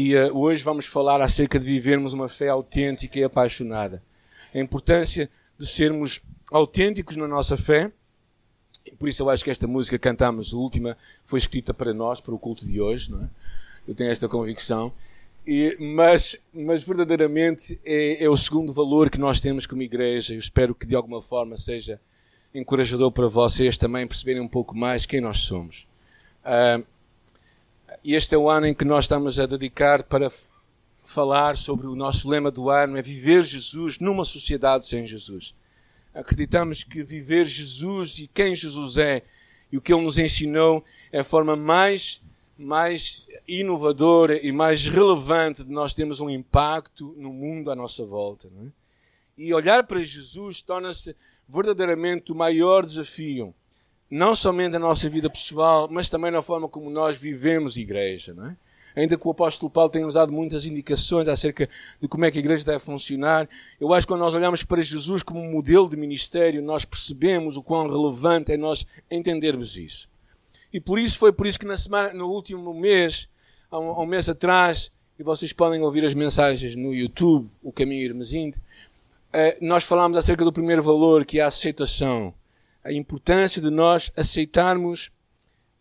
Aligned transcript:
E 0.00 0.14
uh, 0.14 0.38
hoje 0.38 0.62
vamos 0.62 0.86
falar 0.86 1.20
acerca 1.20 1.58
de 1.58 1.66
vivermos 1.66 2.12
uma 2.12 2.28
fé 2.28 2.50
autêntica 2.50 3.18
e 3.18 3.24
apaixonada. 3.24 4.00
A 4.54 4.58
importância 4.60 5.28
de 5.58 5.66
sermos 5.66 6.22
autênticos 6.52 7.16
na 7.16 7.26
nossa 7.26 7.56
fé. 7.56 7.90
Por 8.96 9.08
isso 9.08 9.24
eu 9.24 9.28
acho 9.28 9.42
que 9.42 9.50
esta 9.50 9.66
música 9.66 9.98
que 9.98 10.02
cantamos, 10.08 10.54
a 10.54 10.56
última, 10.56 10.96
foi 11.24 11.40
escrita 11.40 11.74
para 11.74 11.92
nós, 11.92 12.20
para 12.20 12.32
o 12.32 12.38
culto 12.38 12.64
de 12.64 12.80
hoje. 12.80 13.10
Não 13.10 13.24
é? 13.24 13.28
Eu 13.88 13.92
tenho 13.96 14.12
esta 14.12 14.28
convicção. 14.28 14.92
E, 15.44 15.76
mas, 15.80 16.38
mas 16.54 16.80
verdadeiramente 16.82 17.80
é, 17.84 18.22
é, 18.22 18.30
o 18.30 18.36
segundo 18.36 18.72
valor 18.72 19.10
que 19.10 19.18
nós 19.18 19.40
temos 19.40 19.66
como 19.66 19.82
igreja. 19.82 20.32
Eu 20.32 20.38
espero 20.38 20.76
que 20.76 20.86
de 20.86 20.94
alguma 20.94 21.20
forma 21.20 21.56
seja 21.56 22.00
encorajador 22.54 23.10
para 23.10 23.26
vocês 23.26 23.76
também 23.76 24.06
perceberem 24.06 24.42
um 24.42 24.48
pouco 24.48 24.78
mais 24.78 25.06
quem 25.06 25.20
nós 25.20 25.38
somos. 25.38 25.88
Uh, 26.44 26.86
este 28.04 28.34
é 28.34 28.38
o 28.38 28.48
ano 28.48 28.66
em 28.66 28.74
que 28.74 28.84
nós 28.84 29.04
estamos 29.04 29.38
a 29.38 29.46
dedicar 29.46 30.02
para 30.02 30.30
falar 31.04 31.56
sobre 31.56 31.86
o 31.86 31.94
nosso 31.94 32.28
lema 32.28 32.50
do 32.50 32.70
ano, 32.70 32.96
é 32.96 33.02
viver 33.02 33.42
Jesus 33.42 33.98
numa 33.98 34.24
sociedade 34.24 34.86
sem 34.86 35.06
Jesus. 35.06 35.54
Acreditamos 36.14 36.84
que 36.84 37.02
viver 37.02 37.46
Jesus 37.46 38.18
e 38.18 38.28
quem 38.28 38.54
Jesus 38.54 38.96
é 38.96 39.22
e 39.70 39.76
o 39.76 39.80
que 39.80 39.92
Ele 39.92 40.02
nos 40.02 40.18
ensinou 40.18 40.84
é 41.12 41.20
a 41.20 41.24
forma 41.24 41.56
mais, 41.56 42.22
mais 42.58 43.26
inovadora 43.46 44.38
e 44.44 44.52
mais 44.52 44.86
relevante 44.86 45.64
de 45.64 45.70
nós 45.70 45.94
termos 45.94 46.20
um 46.20 46.30
impacto 46.30 47.14
no 47.16 47.32
mundo 47.32 47.70
à 47.70 47.76
nossa 47.76 48.04
volta. 48.04 48.48
É? 48.48 48.66
E 49.36 49.54
olhar 49.54 49.84
para 49.84 50.04
Jesus 50.04 50.62
torna-se 50.62 51.14
verdadeiramente 51.48 52.32
o 52.32 52.34
maior 52.34 52.84
desafio 52.84 53.54
não 54.10 54.34
somente 54.34 54.72
na 54.72 54.78
nossa 54.78 55.08
vida 55.08 55.28
pessoal, 55.28 55.88
mas 55.90 56.08
também 56.08 56.30
na 56.30 56.42
forma 56.42 56.68
como 56.68 56.88
nós 56.90 57.16
vivemos 57.16 57.76
igreja, 57.76 58.32
não 58.32 58.46
é? 58.46 58.56
Ainda 58.96 59.16
que 59.16 59.28
o 59.28 59.30
apóstolo 59.30 59.70
Paulo 59.70 59.90
tenha 59.90 60.04
nos 60.04 60.14
dado 60.14 60.32
muitas 60.32 60.64
indicações 60.64 61.28
acerca 61.28 61.68
de 62.00 62.08
como 62.08 62.24
é 62.24 62.30
que 62.30 62.38
a 62.38 62.40
igreja 62.40 62.64
deve 62.64 62.80
funcionar, 62.80 63.48
eu 63.80 63.92
acho 63.92 64.06
que 64.06 64.12
quando 64.12 64.22
nós 64.22 64.34
olhamos 64.34 64.64
para 64.64 64.82
Jesus 64.82 65.22
como 65.22 65.40
um 65.40 65.52
modelo 65.52 65.88
de 65.88 65.96
ministério, 65.96 66.60
nós 66.62 66.84
percebemos 66.84 67.56
o 67.56 67.62
quão 67.62 67.88
relevante 67.88 68.50
é 68.50 68.56
nós 68.56 68.84
entendermos 69.08 69.76
isso. 69.76 70.08
E 70.72 70.80
por 70.80 70.98
isso 70.98 71.18
foi 71.18 71.32
por 71.32 71.46
isso 71.46 71.60
que 71.60 71.66
na 71.66 71.76
semana, 71.76 72.12
no 72.12 72.28
último 72.28 72.74
mês, 72.74 73.28
há 73.70 73.78
um, 73.78 73.90
há 73.90 74.02
um 74.02 74.06
mês 74.06 74.28
atrás, 74.28 74.90
e 75.18 75.22
vocês 75.22 75.52
podem 75.52 75.80
ouvir 75.80 76.04
as 76.04 76.14
mensagens 76.14 76.74
no 76.74 76.92
YouTube, 76.92 77.48
o 77.62 77.70
Caminho 77.70 78.02
Irmesinde, 78.02 78.58
eh, 79.32 79.58
nós 79.60 79.84
falámos 79.84 80.16
acerca 80.16 80.44
do 80.44 80.52
primeiro 80.52 80.82
valor, 80.82 81.24
que 81.24 81.38
é 81.38 81.42
a 81.42 81.46
aceitação 81.46 82.34
a 82.88 82.92
importância 82.92 83.60
de 83.60 83.68
nós 83.68 84.10
aceitarmos 84.16 85.10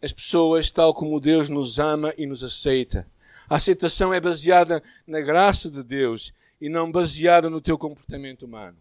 as 0.01 0.11
pessoas 0.11 0.69
tal 0.69 0.93
como 0.93 1.21
Deus 1.21 1.47
nos 1.47 1.79
ama 1.79 2.13
e 2.17 2.25
nos 2.25 2.43
aceita. 2.43 3.07
A 3.49 3.55
aceitação 3.55 4.13
é 4.13 4.19
baseada 4.19 4.83
na 5.07 5.21
graça 5.21 5.71
de 5.71 5.81
Deus 5.83 6.33
e 6.59 6.67
não 6.67 6.91
baseada 6.91 7.49
no 7.49 7.61
teu 7.61 7.77
comportamento 7.77 8.43
humano. 8.43 8.77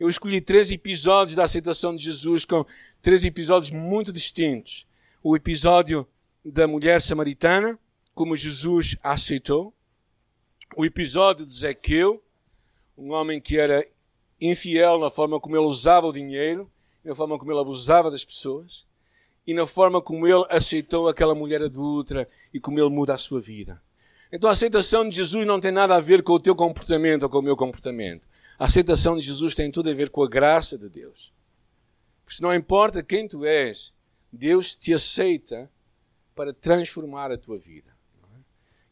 Eu 0.00 0.08
escolhi 0.08 0.40
três 0.40 0.70
episódios 0.70 1.36
da 1.36 1.44
aceitação 1.44 1.94
de 1.94 2.02
Jesus 2.02 2.46
com 2.46 2.64
três 3.02 3.26
episódios 3.26 3.70
muito 3.70 4.10
distintos. 4.10 4.86
O 5.22 5.36
episódio 5.36 6.08
da 6.42 6.66
mulher 6.66 6.98
samaritana, 7.02 7.78
como 8.14 8.38
Jesus 8.38 8.96
a 9.02 9.12
aceitou. 9.12 9.74
O 10.74 10.82
episódio 10.82 11.44
de 11.44 11.52
Zequeu, 11.52 12.24
um 12.96 13.12
homem 13.12 13.38
que 13.38 13.58
era 13.58 13.86
infiel 14.40 14.98
na 14.98 15.10
forma 15.10 15.38
como 15.38 15.54
ele 15.54 15.66
usava 15.66 16.06
o 16.06 16.12
dinheiro 16.12 16.70
na 17.06 17.14
forma 17.14 17.38
como 17.38 17.52
ele 17.52 17.60
abusava 17.60 18.10
das 18.10 18.24
pessoas 18.24 18.84
e 19.46 19.54
na 19.54 19.66
forma 19.66 20.02
como 20.02 20.26
ele 20.26 20.44
aceitou 20.50 21.08
aquela 21.08 21.34
mulher 21.34 21.62
adulta 21.62 22.28
e 22.52 22.58
como 22.58 22.80
ele 22.80 22.90
muda 22.90 23.14
a 23.14 23.18
sua 23.18 23.40
vida. 23.40 23.80
Então 24.32 24.50
a 24.50 24.52
aceitação 24.52 25.08
de 25.08 25.14
Jesus 25.14 25.46
não 25.46 25.60
tem 25.60 25.70
nada 25.70 25.94
a 25.94 26.00
ver 26.00 26.24
com 26.24 26.32
o 26.32 26.40
teu 26.40 26.56
comportamento 26.56 27.22
ou 27.22 27.30
com 27.30 27.38
o 27.38 27.42
meu 27.42 27.56
comportamento. 27.56 28.26
A 28.58 28.64
aceitação 28.64 29.16
de 29.16 29.24
Jesus 29.24 29.54
tem 29.54 29.70
tudo 29.70 29.88
a 29.88 29.94
ver 29.94 30.10
com 30.10 30.22
a 30.24 30.28
graça 30.28 30.76
de 30.76 30.88
Deus. 30.88 31.32
Porque 32.24 32.42
não 32.42 32.52
importa 32.52 33.04
quem 33.04 33.28
tu 33.28 33.44
és, 33.44 33.94
Deus 34.32 34.74
te 34.74 34.92
aceita 34.92 35.70
para 36.34 36.52
transformar 36.52 37.30
a 37.30 37.38
tua 37.38 37.56
vida. 37.56 37.94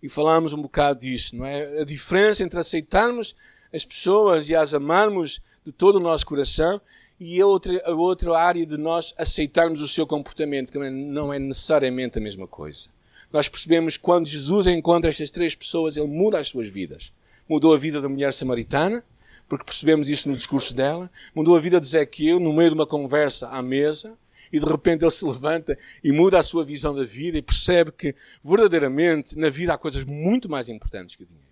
E 0.00 0.08
falámos 0.08 0.52
um 0.52 0.62
bocado 0.62 1.00
disso, 1.00 1.34
não 1.34 1.44
é? 1.44 1.80
A 1.80 1.84
diferença 1.84 2.44
entre 2.44 2.60
aceitarmos 2.60 3.34
as 3.72 3.84
pessoas 3.84 4.48
e 4.48 4.54
as 4.54 4.72
amarmos 4.72 5.40
de 5.64 5.72
todo 5.72 5.96
o 5.96 6.00
nosso 6.00 6.24
coração 6.24 6.80
e 7.18 7.40
a 7.40 7.46
outra, 7.46 7.82
a 7.84 7.92
outra 7.92 8.38
área 8.38 8.66
de 8.66 8.76
nós 8.76 9.14
aceitarmos 9.16 9.80
o 9.80 9.88
seu 9.88 10.06
comportamento, 10.06 10.72
que 10.72 10.78
não 10.78 11.32
é 11.32 11.38
necessariamente 11.38 12.18
a 12.18 12.20
mesma 12.20 12.46
coisa. 12.46 12.88
Nós 13.32 13.48
percebemos 13.48 13.96
que 13.96 14.02
quando 14.02 14.26
Jesus 14.26 14.66
encontra 14.66 15.10
estas 15.10 15.30
três 15.30 15.54
pessoas, 15.54 15.96
ele 15.96 16.06
muda 16.06 16.38
as 16.38 16.48
suas 16.48 16.68
vidas. 16.68 17.12
Mudou 17.48 17.74
a 17.74 17.78
vida 17.78 18.00
da 18.00 18.08
mulher 18.08 18.32
samaritana, 18.32 19.04
porque 19.48 19.64
percebemos 19.64 20.08
isso 20.08 20.28
no 20.28 20.36
discurso 20.36 20.74
dela. 20.74 21.10
Mudou 21.34 21.56
a 21.56 21.60
vida 21.60 21.80
de 21.80 21.86
Zequeu 21.86 22.38
no 22.40 22.52
meio 22.52 22.70
de 22.70 22.74
uma 22.74 22.86
conversa 22.86 23.48
à 23.48 23.60
mesa. 23.62 24.16
E 24.52 24.60
de 24.60 24.66
repente 24.66 25.02
ele 25.02 25.10
se 25.10 25.24
levanta 25.24 25.76
e 26.02 26.12
muda 26.12 26.38
a 26.38 26.42
sua 26.42 26.64
visão 26.64 26.94
da 26.94 27.02
vida 27.02 27.36
e 27.36 27.42
percebe 27.42 27.90
que 27.90 28.14
verdadeiramente 28.42 29.36
na 29.36 29.50
vida 29.50 29.74
há 29.74 29.78
coisas 29.78 30.04
muito 30.04 30.48
mais 30.48 30.68
importantes 30.68 31.16
que 31.16 31.24
o 31.24 31.26
dinheiro. 31.26 31.43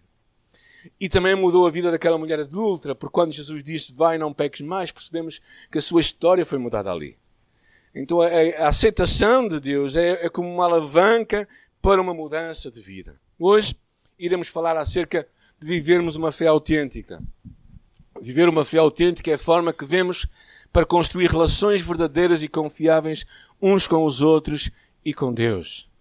E 1.01 1.09
também 1.09 1.35
mudou 1.35 1.67
a 1.67 1.71
vida 1.71 1.91
daquela 1.91 2.19
mulher 2.19 2.41
adulta, 2.41 2.95
porque 2.95 3.13
quando 3.13 3.33
Jesus 3.33 3.63
disse 3.63 3.93
vai, 3.93 4.19
não 4.19 4.33
peques 4.33 4.61
mais, 4.61 4.91
percebemos 4.91 5.41
que 5.71 5.79
a 5.79 5.83
sua 5.83 6.01
história 6.01 6.45
foi 6.45 6.59
mudada 6.59 6.91
ali. 6.91 7.17
Então 7.95 8.21
a, 8.21 8.29
a 8.29 8.69
aceitação 8.69 9.47
de 9.47 9.61
Deus 9.61 9.97
é, 9.97 10.27
é 10.27 10.29
como 10.29 10.53
uma 10.53 10.65
alavanca 10.65 11.49
para 11.81 12.01
uma 12.01 12.15
mudança 12.15 12.71
de 12.71 12.81
vida. 12.81 13.17
Hoje 13.39 13.77
iremos 14.19 14.49
falar 14.49 14.77
acerca 14.77 15.27
de 15.59 15.69
vivermos 15.69 16.17
uma 16.17 16.33
fé 16.33 16.47
autêntica. 16.47 17.23
Viver 18.21 18.49
uma 18.49 18.65
fé 18.65 18.79
autêntica 18.79 19.31
é 19.31 19.35
a 19.35 19.39
forma 19.39 19.73
que 19.73 19.85
vemos 19.85 20.27
para 20.73 20.87
construir 20.87 21.31
relações 21.31 21.83
verdadeiras 21.83 22.43
e 22.43 22.49
confiáveis 22.49 23.27
uns 23.61 23.87
com 23.87 24.05
os 24.05 24.23
outros 24.23 24.71
e 25.05 25.13
com 25.13 25.33
Deus. 25.33 25.92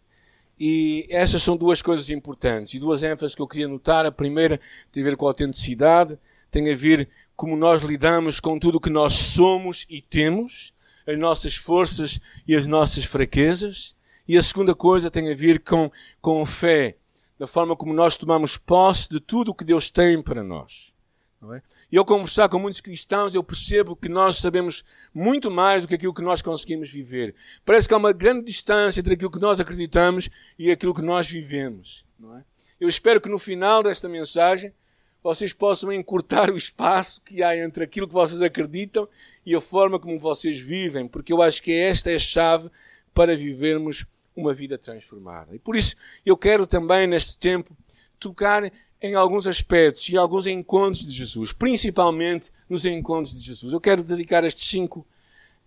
E 0.64 1.08
essas 1.10 1.42
são 1.42 1.58
duas 1.58 1.82
coisas 1.82 2.12
importantes 2.12 2.76
e 2.76 2.80
duas 2.80 3.02
ênfases 3.02 3.34
que 3.34 3.42
eu 3.42 3.48
queria 3.48 3.68
notar. 3.68 4.06
A 4.06 4.12
primeira 4.12 4.62
tem 4.92 5.02
a 5.02 5.06
ver 5.08 5.18
com 5.18 5.26
a 5.26 5.30
autenticidade, 5.32 6.20
tem 6.52 6.72
a 6.72 6.76
ver 6.76 7.10
como 7.36 7.58
nós 7.58 7.82
lidamos 7.82 8.40
com 8.40 8.60
tudo 8.60 8.76
o 8.76 8.80
que 8.80 8.92
nós 8.92 9.14
somos 9.14 9.88
e 9.90 10.04
temos, 10.04 10.72
as 11.08 11.18
nossas 11.18 11.56
forças 11.56 12.20
e 12.48 12.56
as 12.56 12.68
nossas 12.68 13.06
fraquezas. 13.06 13.96
E 14.28 14.38
a 14.38 14.44
segunda 14.44 14.76
coisa 14.76 15.10
tem 15.10 15.32
a 15.32 15.36
ver 15.36 15.62
com, 15.62 15.92
com 16.22 16.46
fé, 16.46 16.96
da 17.40 17.48
forma 17.48 17.76
como 17.76 17.92
nós 17.92 18.16
tomamos 18.16 18.56
posse 18.56 19.10
de 19.10 19.20
tudo 19.20 19.50
o 19.50 19.56
que 19.56 19.66
Deus 19.66 19.90
tem 19.90 20.22
para 20.22 20.44
nós. 20.44 20.94
Não 21.42 21.56
é? 21.56 21.64
E 21.92 21.98
ao 21.98 22.06
conversar 22.06 22.48
com 22.48 22.58
muitos 22.58 22.80
cristãos, 22.80 23.36
eu 23.36 23.44
percebo 23.44 23.96
que 23.96 24.08
nós 24.08 24.38
sabemos 24.38 24.84
muito 25.14 25.52
mais 25.52 25.82
do 25.82 25.88
que 25.90 25.96
aquilo 25.96 26.14
que 26.14 26.22
nós 26.22 26.42
conseguimos 26.42 26.90
viver. 26.90 27.36
Parece 27.66 27.88
que 27.88 27.94
há 27.94 27.98
uma 27.98 28.14
grande 28.14 28.46
distância 28.46 29.02
entre 29.02 29.14
aquilo 29.14 29.30
que 29.30 29.40
nós 29.40 29.60
acreditamos 29.60 30.30
e 30.58 30.72
aquilo 30.72 30.94
que 30.94 31.02
nós 31.02 31.30
vivemos. 31.30 32.06
Não 32.18 32.38
é? 32.38 32.44
Eu 32.80 32.88
espero 32.88 33.20
que 33.20 33.30
no 33.30 33.38
final 33.38 33.84
desta 33.84 34.08
mensagem 34.08 34.74
vocês 35.22 35.54
possam 35.54 35.92
encurtar 35.92 36.50
o 36.50 36.58
espaço 36.58 37.22
que 37.22 37.44
há 37.44 37.56
entre 37.56 37.84
aquilo 37.84 38.08
que 38.08 38.14
vocês 38.14 38.42
acreditam 38.42 39.08
e 39.46 39.54
a 39.54 39.62
forma 39.62 40.00
como 40.00 40.18
vocês 40.18 40.60
vivem, 40.60 41.08
porque 41.08 41.32
eu 41.32 41.42
acho 41.42 41.62
que 41.62 41.74
esta 41.74 42.10
é 42.10 42.16
a 42.16 42.20
chave 42.20 42.72
para 43.14 43.36
vivermos 43.36 44.06
uma 44.36 44.54
vida 44.54 44.78
transformada. 44.78 45.54
E 45.54 45.60
por 45.60 45.76
isso 45.76 45.96
eu 46.26 46.38
quero 46.38 46.66
também, 46.66 47.06
neste 47.06 47.38
tempo, 47.38 47.76
tocar 48.18 48.72
em 49.02 49.16
alguns 49.16 49.48
aspectos 49.48 50.08
e 50.10 50.18
alguns 50.18 50.46
encontros 50.46 51.06
de 51.06 51.12
Jesus, 51.12 51.52
principalmente 51.52 52.52
nos 52.70 52.86
encontros 52.86 53.34
de 53.34 53.44
Jesus. 53.46 53.74
Eu 53.74 53.82
quero 53.82 54.04
dedicar 54.04 54.44
estes 54.44 54.68
cinco, 54.68 55.00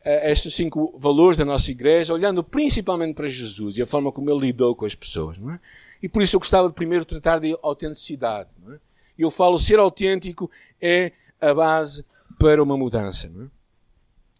uh, 0.04 0.28
estes 0.30 0.54
cinco 0.54 0.94
valores 0.96 1.36
da 1.36 1.44
nossa 1.44 1.70
igreja, 1.70 2.14
olhando 2.14 2.44
principalmente 2.44 3.14
para 3.14 3.28
Jesus 3.28 3.76
e 3.76 3.82
a 3.82 3.86
forma 3.86 4.12
como 4.12 4.30
ele 4.30 4.40
lidou 4.40 4.76
com 4.76 4.84
as 4.84 4.94
pessoas. 4.94 5.36
É? 5.36 5.58
E 6.02 6.08
por 6.08 6.22
isso 6.22 6.36
eu 6.36 6.40
gostava 6.40 6.68
de 6.68 6.74
primeiro 6.74 7.04
tratar 7.04 7.40
de 7.40 7.58
autenticidade. 7.60 8.50
É? 8.70 8.78
Eu 9.18 9.30
falo, 9.30 9.58
ser 9.58 9.78
autêntico 9.80 10.50
é 10.80 11.12
a 11.40 11.52
base 11.52 12.04
para 12.38 12.62
uma 12.62 12.76
mudança. 12.76 13.26
É? 13.26 13.44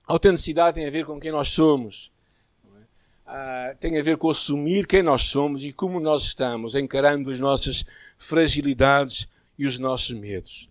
A 0.06 0.12
autenticidade 0.12 0.76
tem 0.76 0.86
a 0.86 0.90
ver 0.90 1.04
com 1.04 1.18
quem 1.18 1.32
nós 1.32 1.48
somos, 1.48 2.12
ah, 3.26 3.74
tem 3.80 3.98
a 3.98 4.02
ver 4.02 4.16
com 4.16 4.30
assumir 4.30 4.86
quem 4.86 5.02
nós 5.02 5.22
somos 5.22 5.64
e 5.64 5.72
como 5.72 5.98
nós 5.98 6.24
estamos, 6.24 6.74
encarando 6.74 7.30
as 7.30 7.40
nossas 7.40 7.84
fragilidades 8.16 9.26
e 9.58 9.66
os 9.66 9.78
nossos 9.78 10.12
medos. 10.12 10.68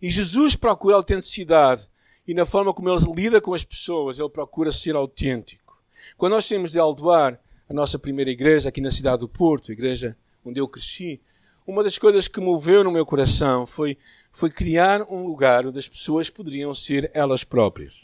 E 0.00 0.10
Jesus 0.10 0.56
procura 0.56 0.96
autenticidade 0.96 1.88
e 2.26 2.34
na 2.34 2.46
forma 2.46 2.72
como 2.72 2.88
ele 2.88 3.12
lida 3.14 3.40
com 3.40 3.52
as 3.52 3.64
pessoas, 3.64 4.18
ele 4.18 4.28
procura 4.28 4.70
ser 4.70 4.94
autêntico. 4.94 5.80
Quando 6.16 6.34
nós 6.34 6.46
temos 6.46 6.72
de 6.72 6.78
Aldoar, 6.78 7.38
a 7.68 7.74
nossa 7.74 7.98
primeira 7.98 8.30
igreja 8.30 8.68
aqui 8.68 8.80
na 8.80 8.90
cidade 8.90 9.20
do 9.20 9.28
Porto, 9.28 9.70
a 9.70 9.72
igreja 9.72 10.16
onde 10.44 10.60
eu 10.60 10.68
cresci, 10.68 11.20
uma 11.66 11.82
das 11.82 11.98
coisas 11.98 12.28
que 12.28 12.40
moveu 12.40 12.82
no 12.84 12.90
meu 12.90 13.06
coração 13.06 13.66
foi, 13.66 13.96
foi 14.30 14.50
criar 14.50 15.02
um 15.08 15.26
lugar 15.26 15.66
onde 15.66 15.78
as 15.78 15.88
pessoas 15.88 16.28
poderiam 16.28 16.74
ser 16.74 17.10
elas 17.14 17.44
próprias. 17.44 18.01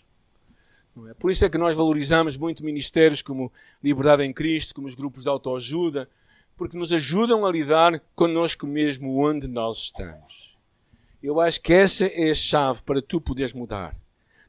É? 1.07 1.15
Por 1.15 1.31
isso 1.31 1.45
é 1.45 1.49
que 1.49 1.59
nós 1.59 1.77
valorizamos 1.77 2.37
muito 2.37 2.65
ministérios 2.65 3.23
como 3.23 3.53
Liberdade 3.83 4.25
em 4.25 4.33
Cristo, 4.33 4.75
como 4.75 4.89
os 4.89 4.95
grupos 4.95 5.23
de 5.23 5.29
autoajuda, 5.29 6.09
porque 6.57 6.77
nos 6.77 6.93
ajudam 6.93 7.47
a 7.47 7.53
lidar 7.53 8.01
connosco 8.15 8.67
mesmo 8.67 9.17
onde 9.23 9.47
nós 9.47 9.79
estamos. 9.79 10.57
Eu 11.23 11.41
acho 11.41 11.61
que 11.61 11.73
essa 11.73 12.07
é 12.07 12.31
a 12.31 12.35
chave 12.35 12.83
para 12.83 13.03
tu 13.03 13.21
poderes 13.21 13.53
mudar. 13.53 13.95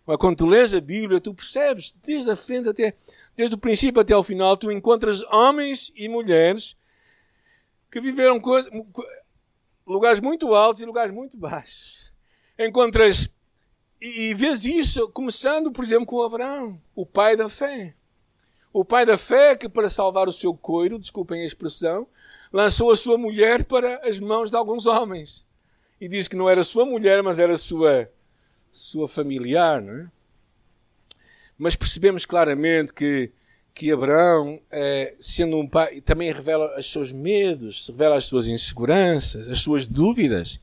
Mas 0.05 0.17
quando 0.17 0.37
tu 0.37 0.47
lês 0.47 0.73
a 0.73 0.81
Bíblia, 0.81 1.19
tu 1.19 1.33
percebes, 1.33 1.93
desde 2.03 2.31
a 2.31 2.35
frente 2.35 2.67
até, 2.67 2.95
desde 3.37 3.53
o 3.53 3.59
princípio 3.59 4.01
até 4.01 4.15
o 4.15 4.23
final, 4.23 4.57
tu 4.57 4.71
encontras 4.71 5.21
homens 5.31 5.91
e 5.95 6.09
mulheres 6.09 6.75
que 7.91 8.01
viveram 8.01 8.41
lugares 9.85 10.19
muito 10.19 10.53
altos 10.55 10.81
e 10.81 10.85
lugares 10.85 11.13
muito 11.13 11.37
baixos. 11.37 12.11
Encontras 12.57 13.29
e, 14.01 14.29
e 14.29 14.33
vês 14.33 14.65
isso 14.65 15.09
começando, 15.09 15.71
por 15.71 15.83
exemplo, 15.83 16.05
com 16.05 16.23
Abraão, 16.23 16.79
o 16.95 17.05
pai 17.05 17.35
da 17.35 17.49
fé. 17.49 17.93
O 18.71 18.85
pai 18.85 19.05
da 19.05 19.17
fé 19.17 19.55
que, 19.55 19.67
para 19.67 19.89
salvar 19.89 20.27
o 20.27 20.33
seu 20.33 20.53
coiro, 20.53 20.99
desculpem 20.99 21.41
a 21.41 21.45
expressão, 21.45 22.07
lançou 22.53 22.91
a 22.91 22.95
sua 22.95 23.17
mulher 23.17 23.65
para 23.65 24.07
as 24.07 24.19
mãos 24.19 24.49
de 24.49 24.55
alguns 24.55 24.85
homens. 24.85 25.45
E 25.99 26.07
disse 26.07 26.29
que 26.29 26.35
não 26.35 26.49
era 26.49 26.63
sua 26.63 26.85
mulher, 26.85 27.21
mas 27.23 27.39
era 27.39 27.57
sua 27.57 28.09
sua 28.71 29.07
familiar, 29.07 29.81
não 29.81 29.93
é? 29.93 30.07
Mas 31.57 31.75
percebemos 31.75 32.25
claramente 32.25 32.93
que, 32.93 33.31
que 33.73 33.91
Abraão, 33.91 34.61
é, 34.71 35.15
sendo 35.19 35.57
um 35.57 35.67
pai, 35.67 35.99
também 36.01 36.31
revela 36.31 36.77
os 36.79 36.89
seus 36.89 37.11
medos, 37.11 37.87
revela 37.89 38.15
as 38.15 38.25
suas 38.25 38.47
inseguranças, 38.47 39.49
as 39.49 39.59
suas 39.59 39.85
dúvidas. 39.85 40.61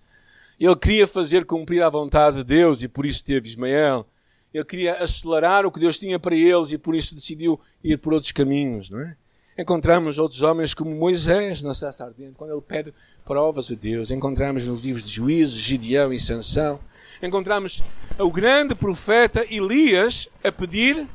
Ele 0.58 0.76
queria 0.76 1.06
fazer 1.06 1.44
cumprir 1.44 1.82
a 1.82 1.91
vontade 1.91 2.38
de 2.38 2.44
Deus 2.44 2.82
e 2.82 2.88
por 2.88 3.05
isso 3.05 3.25
teve 3.25 3.49
Ismael. 3.49 4.06
Ele 4.53 4.64
queria 4.64 4.94
acelerar 4.94 5.67
o 5.67 5.70
que 5.70 5.81
Deus 5.81 5.99
tinha 5.99 6.19
para 6.19 6.35
eles 6.35 6.73
e 6.73 6.79
por 6.79 6.94
isso 6.94 7.14
decidiu 7.14 7.61
ir 7.85 7.99
por 7.99 8.14
outros 8.14 8.32
caminhos, 8.32 8.88
não 8.88 9.00
é? 9.00 9.17
Encontramos 9.58 10.19
outros 10.19 10.43
homens 10.43 10.75
como 10.75 10.94
Moisés 10.94 11.62
na 11.62 11.75
Sarça 11.75 12.05
Ardente, 12.05 12.35
quando 12.37 12.53
ele 12.53 12.61
pede 12.61 12.93
provas 13.25 13.70
a 13.70 13.75
Deus. 13.75 14.11
Encontramos 14.11 14.67
nos 14.67 14.82
livros 14.82 15.03
de 15.03 15.11
Juízes, 15.11 15.55
Gideão 15.55 16.12
e 16.12 16.19
Sansão 16.19 16.79
encontramos 17.23 17.82
o 18.19 18.31
grande 18.31 18.75
profeta 18.75 19.47
Elias 19.49 20.29
a 20.43 20.52
pedir 20.52 21.09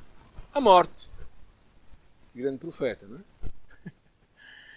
a 0.53 0.61
morte. 0.61 1.09
Grande 2.33 2.57
profeta, 2.57 3.05
não 3.07 3.17
é? 3.17 3.30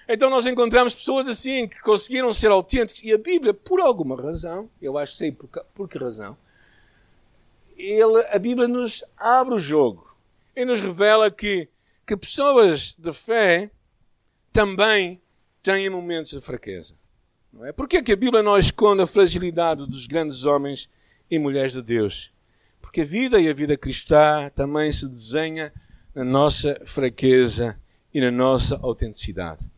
Então 0.09 0.29
nós 0.29 0.47
encontramos 0.47 0.95
pessoas 0.95 1.29
assim 1.29 1.67
que 1.67 1.81
conseguiram 1.81 2.33
ser 2.35 2.51
autênticos 2.51 3.03
e 3.03 3.13
a 3.13 3.19
Bíblia, 3.19 3.55
por 3.55 3.81
alguma 3.81 4.21
razão, 4.21 4.69
eu 4.81 4.99
acho 4.99 5.13
que 5.13 5.19
sei 5.19 5.33
por, 5.33 5.49
por 5.75 5.89
que 5.89 5.99
razão, 5.99 6.37
ele, 7.77 8.25
a 8.31 8.39
Bíblia 8.39 8.69
nos 8.69 9.03
abre 9.17 9.55
o 9.55 9.59
jogo 9.59 10.15
e 10.55 10.65
nos 10.65 10.81
revela 10.81 11.31
que, 11.31 11.69
que 12.07 12.17
pessoas 12.17 12.95
de 12.99 13.13
fé 13.13 13.71
também 14.53 15.21
têm 15.63 15.89
momentos 15.89 16.33
de 16.33 16.41
fraqueza. 16.41 16.95
Não 17.53 17.65
é? 17.65 17.73
Porquê 17.73 18.03
que 18.03 18.13
a 18.13 18.17
Bíblia 18.17 18.43
não 18.43 18.59
esconde 18.59 19.03
a 19.03 19.07
fragilidade 19.07 19.87
dos 19.87 20.07
grandes 20.07 20.45
homens 20.45 20.89
e 21.31 21.39
mulheres 21.39 21.73
de 21.73 21.83
Deus. 21.83 22.31
Porque 22.81 23.01
a 23.01 23.05
vida 23.05 23.41
e 23.41 23.49
a 23.49 23.55
vida 23.55 23.77
cristã 23.77 24.51
também 24.55 24.93
se 24.93 25.09
desenha 25.09 25.73
na 26.15 26.25
nossa 26.25 26.81
fraqueza 26.85 27.79
e 28.13 28.21
na 28.21 28.31
nossa 28.31 28.77
autenticidade. 28.77 29.69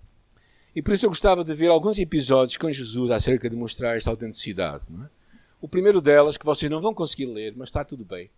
E 0.77 0.83
por 0.83 0.93
isso 0.93 1.07
eu 1.07 1.11
gostava 1.11 1.43
de 1.43 1.55
ver 1.55 1.69
alguns 1.69 1.99
episódios 1.99 2.59
com 2.59 2.71
Jesus 2.71 3.11
acerca 3.11 3.49
de 3.49 3.57
mostrar 3.57 3.97
esta 3.97 4.11
autenticidade. 4.11 4.85
É? 5.03 5.09
O 5.59 5.67
primeiro 5.67 6.03
delas, 6.03 6.37
que 6.37 6.45
vocês 6.45 6.71
não 6.71 6.83
vão 6.83 6.93
conseguir 6.93 7.25
ler, 7.25 7.55
mas 7.57 7.69
está 7.69 7.83
tudo 7.83 8.05
bem, 8.05 8.29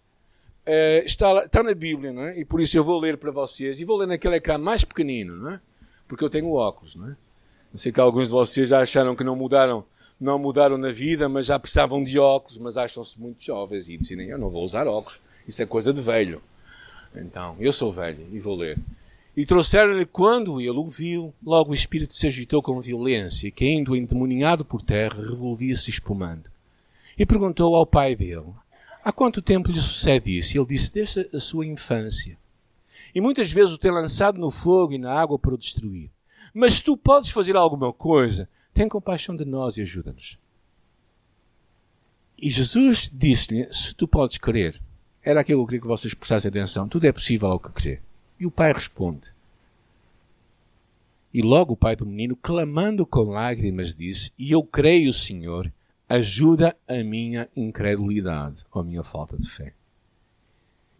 é, 0.64 1.05
está, 1.05 1.44
está, 1.44 1.64
na 1.64 1.75
Bíblia, 1.75 2.12
é? 2.12 2.38
e 2.38 2.44
por 2.44 2.61
isso 2.61 2.76
eu 2.76 2.85
vou 2.85 3.00
ler 3.00 3.17
para 3.17 3.32
vocês, 3.32 3.81
e 3.81 3.85
vou 3.85 3.96
ler 3.96 4.06
naquele 4.06 4.37
ecrã 4.37 4.56
mais 4.56 4.85
pequenino, 4.85 5.50
é? 5.50 5.61
porque 6.06 6.23
eu 6.23 6.31
tenho 6.31 6.52
óculos. 6.52 6.94
Não, 6.94 7.08
é? 7.08 7.17
não 7.73 7.79
sei 7.79 7.90
que 7.90 7.99
alguns 7.99 8.29
de 8.29 8.32
vocês 8.35 8.69
já 8.69 8.81
acharam 8.81 9.17
que 9.17 9.25
não 9.25 9.34
mudaram 9.34 9.84
não 10.20 10.38
mudaram 10.38 10.76
na 10.76 10.91
vida, 10.91 11.29
mas 11.29 11.46
já 11.46 11.58
precisavam 11.58 12.02
de 12.02 12.19
óculos, 12.19 12.58
mas 12.58 12.76
acham-se 12.76 13.20
muito 13.20 13.44
jovens 13.44 13.88
e 13.88 13.96
decidem, 13.96 14.29
eu 14.29 14.38
não 14.38 14.50
vou 14.50 14.64
usar 14.64 14.87
óculos, 14.87 15.20
isso 15.46 15.62
é 15.62 15.67
coisa 15.67 15.93
de 15.93 16.00
velho. 16.00 16.43
Então, 17.14 17.56
eu 17.58 17.73
sou 17.73 17.93
velho 17.93 18.26
e 18.32 18.38
vou 18.38 18.56
ler. 18.56 18.79
E 19.38 19.46
trouxeram-lhe 19.46 20.05
quando 20.05 20.61
ele 20.61 20.81
o 20.81 20.88
viu, 20.88 21.32
logo 21.40 21.70
o 21.70 21.75
espírito 21.75 22.12
se 22.12 22.26
agitou 22.26 22.61
com 22.61 22.81
violência 22.81 23.46
e, 23.46 23.52
caindo 23.52 23.94
endemoninhado 23.94 24.64
por 24.64 24.82
terra, 24.82 25.23
revolvia-se 25.23 25.90
espumando. 25.90 26.50
E 27.17 27.25
perguntou 27.25 27.76
ao 27.76 27.87
pai 27.87 28.17
dele, 28.17 28.52
há 29.05 29.12
quanto 29.12 29.40
tempo 29.40 29.70
lhe 29.70 29.81
sucede 29.81 30.37
isso? 30.37 30.56
E 30.56 30.58
ele 30.58 30.67
disse, 30.67 30.93
desde 30.93 31.29
a 31.32 31.38
sua 31.38 31.64
infância. 31.64 32.37
E 33.14 33.20
muitas 33.20 33.52
vezes 33.52 33.73
o 33.73 33.79
tem 33.79 33.93
lançado 33.93 34.40
no 34.40 34.50
fogo 34.50 34.93
e 34.93 34.99
na 34.99 35.12
água 35.12 35.38
para 35.38 35.55
o 35.55 35.58
destruir. 35.58 36.11
Mas 36.52 36.82
tu 36.82 36.96
podes 36.96 37.31
fazer 37.31 37.55
alguma 37.55 37.93
coisa, 37.93 38.49
tem 38.75 38.88
compaixão 38.88 39.37
de 39.37 39.44
nós 39.44 39.76
e 39.76 39.82
ajuda-nos. 39.82 40.37
E 42.37 42.50
Jesus 42.50 43.08
disse-lhe: 43.14 43.73
Se 43.73 43.94
tu 43.94 44.08
podes 44.08 44.38
crer, 44.38 44.82
era 45.23 45.43
aquilo 45.43 45.61
que 45.61 45.62
eu 45.62 45.67
queria 45.67 45.81
que 45.82 45.87
vocês 45.87 46.12
prestassem 46.12 46.49
atenção, 46.49 46.88
tudo 46.88 47.06
é 47.06 47.12
possível 47.12 47.46
ao 47.46 47.61
que 47.61 47.70
crer. 47.70 48.07
E 48.38 48.46
o 48.46 48.50
pai 48.50 48.73
responde. 48.73 49.32
E 51.32 51.43
logo 51.43 51.75
o 51.75 51.76
pai 51.76 51.94
do 51.94 52.06
menino, 52.06 52.35
clamando 52.37 53.06
com 53.06 53.25
lágrimas, 53.25 53.94
disse: 53.94 54.32
E 54.38 54.50
eu 54.50 54.62
creio, 54.62 55.12
Senhor, 55.12 55.70
ajuda 56.08 56.76
a 56.87 57.05
minha 57.05 57.49
incredulidade, 57.55 58.64
ou 58.73 58.81
a 58.81 58.85
minha 58.85 59.02
falta 59.02 59.37
de 59.37 59.49
fé. 59.49 59.75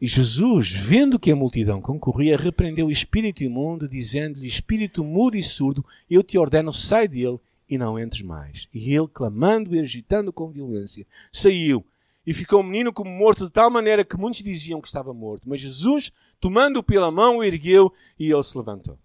E 0.01 0.07
Jesus, 0.07 0.71
vendo 0.71 1.19
que 1.19 1.31
a 1.31 1.37
multidão 1.37 1.81
concorria, 1.81 2.37
repreendeu 2.37 2.87
o 2.87 2.91
espírito 2.91 3.43
imundo, 3.43 3.89
dizendo-lhe: 3.89 4.47
Espírito 4.47 5.03
mudo 5.03 5.37
e 5.37 5.43
surdo, 5.43 5.85
eu 6.11 6.23
te 6.23 6.39
ordeno, 6.39 6.73
sai 6.73 7.09
dele 7.09 7.41
e 7.69 7.77
não 7.77 7.99
entres 7.99 8.23
mais. 8.23 8.69
E 8.73 8.95
ele, 8.95 9.09
clamando 9.09 9.75
e 9.75 9.81
agitando 9.81 10.33
com 10.33 10.51
violência, 10.51 11.07
saiu 11.33 11.85
e 12.29 12.35
ficou 12.35 12.61
o 12.61 12.63
menino 12.63 12.93
como 12.93 13.11
morto 13.11 13.47
de 13.47 13.51
tal 13.51 13.71
maneira 13.71 14.05
que 14.05 14.15
muitos 14.15 14.43
diziam 14.43 14.83
que 14.83 14.87
estava 14.87 15.15
morto. 15.15 15.49
Mas 15.49 15.61
Jesus, 15.61 16.13
tomando-o 16.39 16.83
pela 16.83 17.11
mão, 17.11 17.39
o 17.39 17.43
ergueu 17.43 17.91
e 18.19 18.31
ele 18.31 18.43
se 18.43 18.59
levantou. 18.59 18.99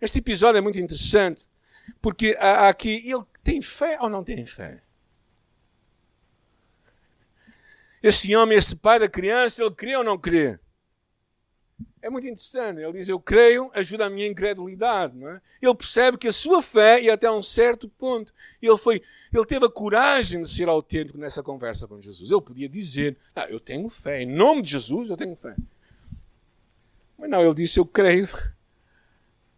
Este 0.00 0.18
episódio 0.18 0.56
é 0.56 0.62
muito 0.62 0.78
interessante 0.78 1.46
porque 2.00 2.34
há 2.40 2.70
aqui 2.70 3.02
ele 3.04 3.22
tem 3.44 3.60
fé 3.60 3.98
ou 4.00 4.08
não 4.08 4.24
tem 4.24 4.46
fé? 4.46 4.82
Esse 8.02 8.34
homem, 8.34 8.56
esse 8.56 8.74
pai 8.74 8.98
da 8.98 9.10
criança, 9.10 9.62
ele 9.62 9.74
crê 9.74 9.94
ou 9.94 10.02
não 10.02 10.16
crê? 10.16 10.58
É 12.02 12.08
muito 12.08 12.26
interessante. 12.26 12.80
Ele 12.80 12.92
diz: 12.92 13.08
Eu 13.08 13.20
creio, 13.20 13.70
ajuda 13.74 14.06
a 14.06 14.10
minha 14.10 14.26
incredulidade. 14.26 15.16
Não 15.16 15.28
é? 15.28 15.40
Ele 15.60 15.74
percebe 15.74 16.16
que 16.16 16.28
a 16.28 16.32
sua 16.32 16.62
fé 16.62 17.00
ia 17.00 17.14
até 17.14 17.30
um 17.30 17.42
certo 17.42 17.88
ponto. 17.88 18.32
Ele, 18.60 18.76
foi, 18.78 19.02
ele 19.32 19.46
teve 19.46 19.66
a 19.66 19.70
coragem 19.70 20.40
de 20.42 20.48
ser 20.48 20.68
autêntico 20.68 21.18
nessa 21.18 21.42
conversa 21.42 21.86
com 21.86 22.00
Jesus. 22.00 22.30
Ele 22.30 22.40
podia 22.40 22.68
dizer: 22.68 23.16
ah, 23.34 23.46
Eu 23.50 23.60
tenho 23.60 23.88
fé. 23.90 24.22
Em 24.22 24.26
nome 24.26 24.62
de 24.62 24.70
Jesus, 24.70 25.10
eu 25.10 25.16
tenho 25.16 25.36
fé. 25.36 25.54
Mas 27.18 27.28
não, 27.28 27.42
ele 27.42 27.54
disse: 27.54 27.78
Eu 27.78 27.84
creio, 27.84 28.28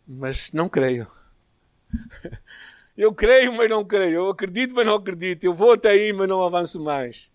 mas 0.06 0.50
não 0.52 0.68
creio. 0.68 1.06
Eu 2.94 3.14
creio, 3.14 3.54
mas 3.54 3.70
não 3.70 3.82
creio. 3.82 4.16
Eu 4.16 4.28
acredito, 4.28 4.74
mas 4.74 4.84
não 4.84 4.96
acredito. 4.96 5.44
Eu 5.44 5.54
vou 5.54 5.72
até 5.72 5.90
aí, 5.90 6.12
mas 6.12 6.28
não 6.28 6.44
avanço 6.44 6.78
mais. 6.78 7.32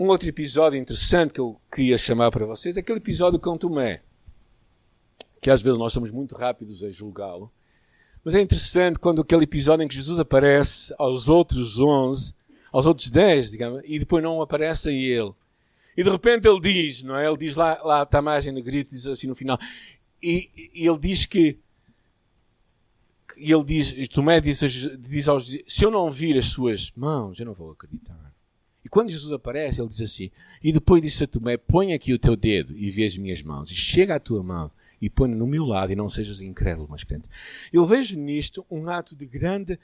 Um 0.00 0.06
outro 0.06 0.26
episódio 0.26 0.78
interessante 0.78 1.34
que 1.34 1.40
eu 1.40 1.60
queria 1.70 1.98
chamar 1.98 2.30
para 2.30 2.46
vocês 2.46 2.74
é 2.74 2.80
aquele 2.80 2.96
episódio 2.96 3.38
com 3.38 3.58
Tomé. 3.58 4.00
Que 5.42 5.50
às 5.50 5.60
vezes 5.60 5.78
nós 5.78 5.92
somos 5.92 6.10
muito 6.10 6.34
rápidos 6.34 6.82
a 6.82 6.90
julgá-lo. 6.90 7.52
Mas 8.24 8.34
é 8.34 8.40
interessante 8.40 8.98
quando 8.98 9.20
aquele 9.20 9.44
episódio 9.44 9.84
em 9.84 9.88
que 9.88 9.94
Jesus 9.94 10.18
aparece 10.18 10.94
aos 10.98 11.28
outros 11.28 11.78
onze, 11.78 12.34
aos 12.72 12.86
outros 12.86 13.10
dez, 13.10 13.50
digamos, 13.50 13.82
e 13.84 13.98
depois 13.98 14.24
não 14.24 14.40
aparece 14.40 14.88
a 14.88 14.92
ele. 14.92 15.34
E 15.94 16.02
de 16.02 16.08
repente 16.08 16.48
ele 16.48 16.60
diz, 16.60 17.02
não 17.02 17.18
é? 17.18 17.28
Ele 17.28 17.36
diz 17.36 17.54
lá, 17.54 17.78
lá 17.82 18.02
está 18.02 18.22
mais 18.22 18.46
em 18.46 18.52
negrito, 18.52 18.94
diz 18.94 19.06
assim 19.06 19.26
no 19.26 19.34
final. 19.34 19.58
E, 20.22 20.48
e 20.74 20.88
ele 20.88 20.98
diz 20.98 21.26
que 21.26 21.58
e 23.36 23.52
ele 23.52 23.64
diz, 23.64 24.08
Tomé 24.08 24.40
diz, 24.40 24.60
diz 24.98 25.28
aos 25.28 25.58
se 25.66 25.84
eu 25.84 25.90
não 25.90 26.10
vir 26.10 26.38
as 26.38 26.46
suas 26.46 26.90
mãos, 26.96 27.38
eu 27.38 27.44
não 27.44 27.52
vou 27.52 27.72
acreditar. 27.72 28.19
E 28.84 28.88
quando 28.88 29.10
Jesus 29.10 29.32
aparece, 29.32 29.80
ele 29.80 29.88
diz 29.88 30.00
assim: 30.00 30.30
E 30.62 30.72
depois 30.72 31.02
disse 31.02 31.24
a 31.24 31.26
Tomé: 31.26 31.56
Põe 31.56 31.92
aqui 31.92 32.12
o 32.12 32.18
teu 32.18 32.34
dedo 32.34 32.76
e 32.76 32.90
vê 32.90 33.04
as 33.04 33.16
minhas 33.16 33.42
mãos, 33.42 33.70
e 33.70 33.74
chega 33.74 34.16
à 34.16 34.20
tua 34.20 34.42
mão 34.42 34.70
e 35.00 35.08
põe 35.08 35.30
no 35.30 35.46
meu 35.46 35.64
lado, 35.64 35.92
e 35.92 35.96
não 35.96 36.08
sejas 36.08 36.42
incrédulo, 36.42 36.86
mas 36.90 37.04
crente. 37.04 37.28
Eu 37.72 37.86
vejo 37.86 38.18
nisto 38.18 38.66
um 38.70 38.88
ato 38.88 39.16
de 39.16 39.24
grande, 39.24 39.78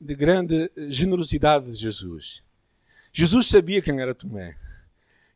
de 0.00 0.14
grande 0.14 0.70
generosidade 0.88 1.70
de 1.70 1.78
Jesus. 1.78 2.42
Jesus 3.12 3.46
sabia 3.46 3.82
quem 3.82 4.00
era 4.00 4.14
Tomé. 4.14 4.56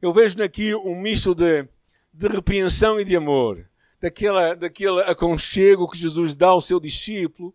Eu 0.00 0.12
vejo 0.12 0.42
aqui 0.42 0.74
um 0.74 0.98
misto 1.00 1.34
de, 1.34 1.68
de 2.12 2.28
repreensão 2.28 2.98
e 2.98 3.04
de 3.04 3.14
amor, 3.14 3.68
daquela, 4.00 4.54
daquele 4.54 5.00
aconchego 5.02 5.90
que 5.90 5.98
Jesus 5.98 6.34
dá 6.34 6.48
ao 6.48 6.60
seu 6.60 6.80
discípulo 6.80 7.54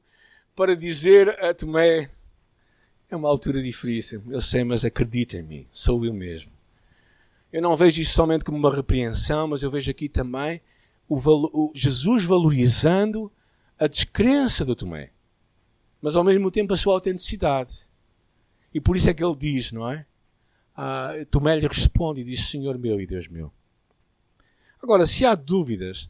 para 0.56 0.76
dizer 0.76 1.30
a 1.44 1.54
Tomé: 1.54 2.12
é 3.12 3.16
uma 3.16 3.28
altura 3.28 3.62
difícil, 3.62 4.24
eu 4.30 4.40
sei, 4.40 4.64
mas 4.64 4.86
acredita 4.86 5.38
em 5.38 5.44
mim, 5.44 5.68
sou 5.70 6.06
eu 6.06 6.14
mesmo. 6.14 6.50
Eu 7.52 7.62
não 7.62 7.76
vejo 7.76 8.02
isso 8.02 8.14
somente 8.14 8.46
como 8.46 8.58
uma 8.58 8.74
repreensão, 8.74 9.50
mas 9.50 9.62
eu 9.62 9.70
vejo 9.70 9.92
aqui 9.92 10.08
também 10.08 10.62
o, 11.10 11.18
o 11.18 11.72
Jesus 11.76 12.24
valorizando 12.24 13.30
a 13.78 13.86
descrença 13.86 14.64
do 14.64 14.74
Tomé, 14.74 15.12
mas 16.02 16.16
ao 16.16 16.24
mesmo 16.24 16.50
tempo 16.50 16.74
a 16.74 16.78
sua 16.78 16.94
autenticidade. 16.94 17.82
E 18.74 18.80
por 18.80 18.96
isso 18.96 19.10
é 19.10 19.14
que 19.14 19.22
ele 19.22 19.36
diz, 19.36 19.74
não 19.74 19.92
é? 19.92 20.06
Ah, 20.74 21.12
Tomé 21.30 21.58
lhe 21.58 21.68
responde 21.68 22.22
e 22.22 22.24
diz: 22.24 22.46
Senhor 22.48 22.78
meu 22.78 23.02
e 23.02 23.06
Deus 23.06 23.28
meu. 23.28 23.52
Agora, 24.82 25.06
se 25.06 25.26
há 25.26 25.36
dúvidas 25.36 26.10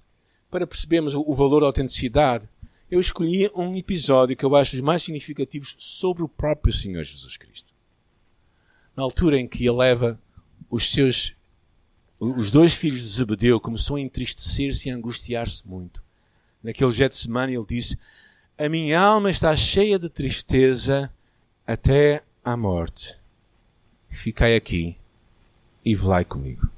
para 0.51 0.67
percebermos 0.67 1.15
o, 1.15 1.23
o 1.25 1.33
valor 1.33 1.61
da 1.61 1.65
autenticidade, 1.65 2.47
eu 2.91 2.99
escolhi 2.99 3.49
um 3.55 3.73
episódio 3.75 4.35
que 4.35 4.43
eu 4.43 4.53
acho 4.53 4.75
os 4.75 4.81
mais 4.81 5.01
significativos 5.01 5.75
sobre 5.79 6.21
o 6.21 6.27
próprio 6.27 6.73
Senhor 6.73 7.01
Jesus 7.01 7.37
Cristo. 7.37 7.73
Na 8.93 9.01
altura 9.01 9.39
em 9.39 9.47
que 9.47 9.65
ele 9.65 9.77
leva 9.77 10.19
os 10.69 10.91
seus 10.91 11.33
os 12.19 12.51
dois 12.51 12.75
filhos 12.75 12.99
de 12.99 13.07
Zebedeu 13.07 13.59
começou 13.59 13.95
a 13.95 14.01
entristecer-se 14.01 14.87
e 14.87 14.91
a 14.91 14.95
angustiar-se 14.95 15.67
muito. 15.67 16.03
Naquele 16.61 16.91
Getsemane 16.91 17.55
ele 17.55 17.65
disse: 17.65 17.97
A 18.55 18.69
minha 18.69 18.99
alma 19.01 19.31
está 19.31 19.55
cheia 19.55 19.97
de 19.97 20.07
tristeza 20.07 21.11
até 21.65 22.23
à 22.43 22.55
morte. 22.55 23.17
Ficai 24.07 24.55
aqui 24.55 24.97
e 25.83 25.95
velai 25.95 26.23
comigo. 26.23 26.69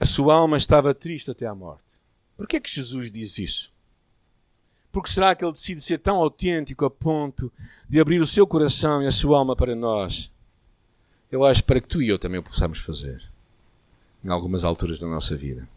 A 0.00 0.06
sua 0.06 0.34
alma 0.34 0.56
estava 0.56 0.94
triste 0.94 1.30
até 1.30 1.46
à 1.46 1.54
morte. 1.54 1.91
Por 2.42 2.48
que 2.48 2.56
é 2.56 2.60
que 2.60 2.68
Jesus 2.68 3.08
diz 3.08 3.38
isso? 3.38 3.72
Porque 4.90 5.08
será 5.08 5.32
que 5.32 5.44
ele 5.44 5.52
decide 5.52 5.80
ser 5.80 5.98
tão 5.98 6.16
autêntico 6.16 6.84
a 6.84 6.90
ponto 6.90 7.52
de 7.88 8.00
abrir 8.00 8.20
o 8.20 8.26
seu 8.26 8.44
coração 8.48 9.00
e 9.00 9.06
a 9.06 9.12
sua 9.12 9.38
alma 9.38 9.54
para 9.54 9.76
nós? 9.76 10.28
Eu 11.30 11.44
acho 11.44 11.62
para 11.62 11.80
que 11.80 11.86
tu 11.86 12.02
e 12.02 12.08
eu 12.08 12.18
também 12.18 12.40
o 12.40 12.42
possamos 12.42 12.80
fazer. 12.80 13.22
Em 14.24 14.28
algumas 14.28 14.64
alturas 14.64 14.98
da 14.98 15.06
nossa 15.06 15.36
vida. 15.36 15.68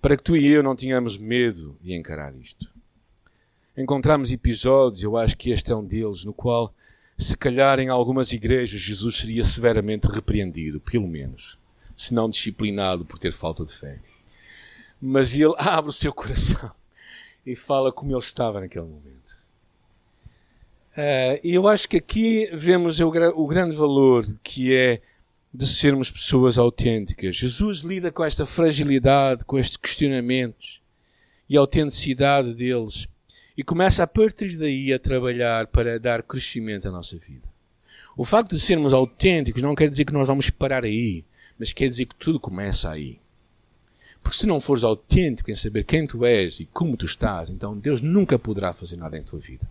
Para 0.00 0.16
que 0.16 0.22
tu 0.22 0.36
e 0.36 0.46
eu 0.46 0.62
não 0.62 0.76
tenhamos 0.76 1.18
medo 1.18 1.76
de 1.80 1.92
encarar 1.92 2.36
isto. 2.36 2.70
Encontramos 3.76 4.30
episódios, 4.30 5.02
eu 5.02 5.16
acho 5.16 5.36
que 5.36 5.50
este 5.50 5.72
é 5.72 5.74
um 5.74 5.84
deles, 5.84 6.24
no 6.24 6.32
qual, 6.32 6.72
se 7.18 7.36
calhar 7.36 7.80
em 7.80 7.88
algumas 7.88 8.30
igrejas, 8.30 8.80
Jesus 8.80 9.16
seria 9.16 9.42
severamente 9.42 10.06
repreendido, 10.06 10.78
pelo 10.78 11.08
menos, 11.08 11.58
se 11.96 12.14
não 12.14 12.30
disciplinado 12.30 13.04
por 13.04 13.18
ter 13.18 13.32
falta 13.32 13.64
de 13.64 13.74
fé. 13.74 13.98
Mas 15.00 15.34
ele 15.34 15.54
abre 15.58 15.90
o 15.90 15.92
seu 15.92 16.12
coração 16.12 16.70
e 17.44 17.56
fala 17.56 17.92
como 17.92 18.12
ele 18.12 18.18
estava 18.18 18.60
naquele 18.60 18.86
momento. 18.86 19.38
Uh, 20.92 21.38
e 21.42 21.54
eu 21.54 21.68
acho 21.68 21.88
que 21.88 21.96
aqui 21.96 22.50
vemos 22.52 23.00
o, 23.00 23.08
o 23.08 23.46
grande 23.46 23.76
valor 23.76 24.24
que 24.42 24.74
é 24.74 25.00
de 25.52 25.66
sermos 25.66 26.10
pessoas 26.10 26.58
autênticas. 26.58 27.36
Jesus 27.36 27.78
lida 27.80 28.12
com 28.12 28.24
esta 28.24 28.44
fragilidade, 28.44 29.44
com 29.44 29.58
estes 29.58 29.76
questionamentos 29.76 30.80
e 31.48 31.56
a 31.56 31.60
autenticidade 31.60 32.54
deles 32.54 33.08
e 33.56 33.62
começa 33.64 34.02
a 34.02 34.06
partir 34.06 34.56
daí 34.56 34.92
a 34.92 34.98
trabalhar 34.98 35.66
para 35.66 35.98
dar 35.98 36.22
crescimento 36.22 36.88
à 36.88 36.90
nossa 36.90 37.18
vida. 37.18 37.48
O 38.16 38.24
facto 38.24 38.54
de 38.54 38.60
sermos 38.60 38.92
autênticos 38.92 39.62
não 39.62 39.74
quer 39.74 39.88
dizer 39.88 40.04
que 40.04 40.12
nós 40.12 40.26
vamos 40.26 40.50
parar 40.50 40.84
aí, 40.84 41.24
mas 41.58 41.72
quer 41.72 41.88
dizer 41.88 42.06
que 42.06 42.14
tudo 42.14 42.38
começa 42.38 42.90
aí. 42.90 43.20
Porque 44.22 44.36
se 44.36 44.46
não 44.46 44.60
fores 44.60 44.84
autêntico 44.84 45.50
em 45.50 45.54
saber 45.54 45.84
quem 45.84 46.06
tu 46.06 46.24
és 46.24 46.60
e 46.60 46.66
como 46.66 46.96
tu 46.96 47.06
estás, 47.06 47.50
então 47.50 47.76
Deus 47.76 48.00
nunca 48.00 48.38
poderá 48.38 48.72
fazer 48.72 48.96
nada 48.96 49.16
em 49.18 49.22
tua 49.22 49.40
vida. 49.40 49.68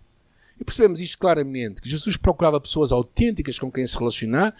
E 0.60 0.64
percebemos 0.64 1.00
isto 1.00 1.18
claramente, 1.18 1.82
que 1.82 1.90
Jesus 1.90 2.18
procurava 2.18 2.60
pessoas 2.60 2.92
autênticas 2.92 3.58
com 3.58 3.72
quem 3.72 3.88
se 3.88 3.98
relacionar, 3.98 4.54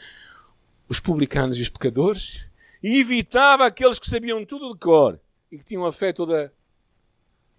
os 0.88 1.00
publicanos 1.00 1.58
e 1.58 1.62
os 1.62 1.70
pecadores, 1.70 2.46
e 2.82 3.00
evitava 3.00 3.66
aqueles 3.66 4.00
que 4.00 4.10
sabiam 4.10 4.46
tudo 4.46 4.72
de 4.72 4.80
cor 4.80 5.20
e 5.52 5.58
que 5.58 5.66
tinham 5.66 5.86
a 5.86 5.92
fé 5.92 6.14
toda, 6.14 6.54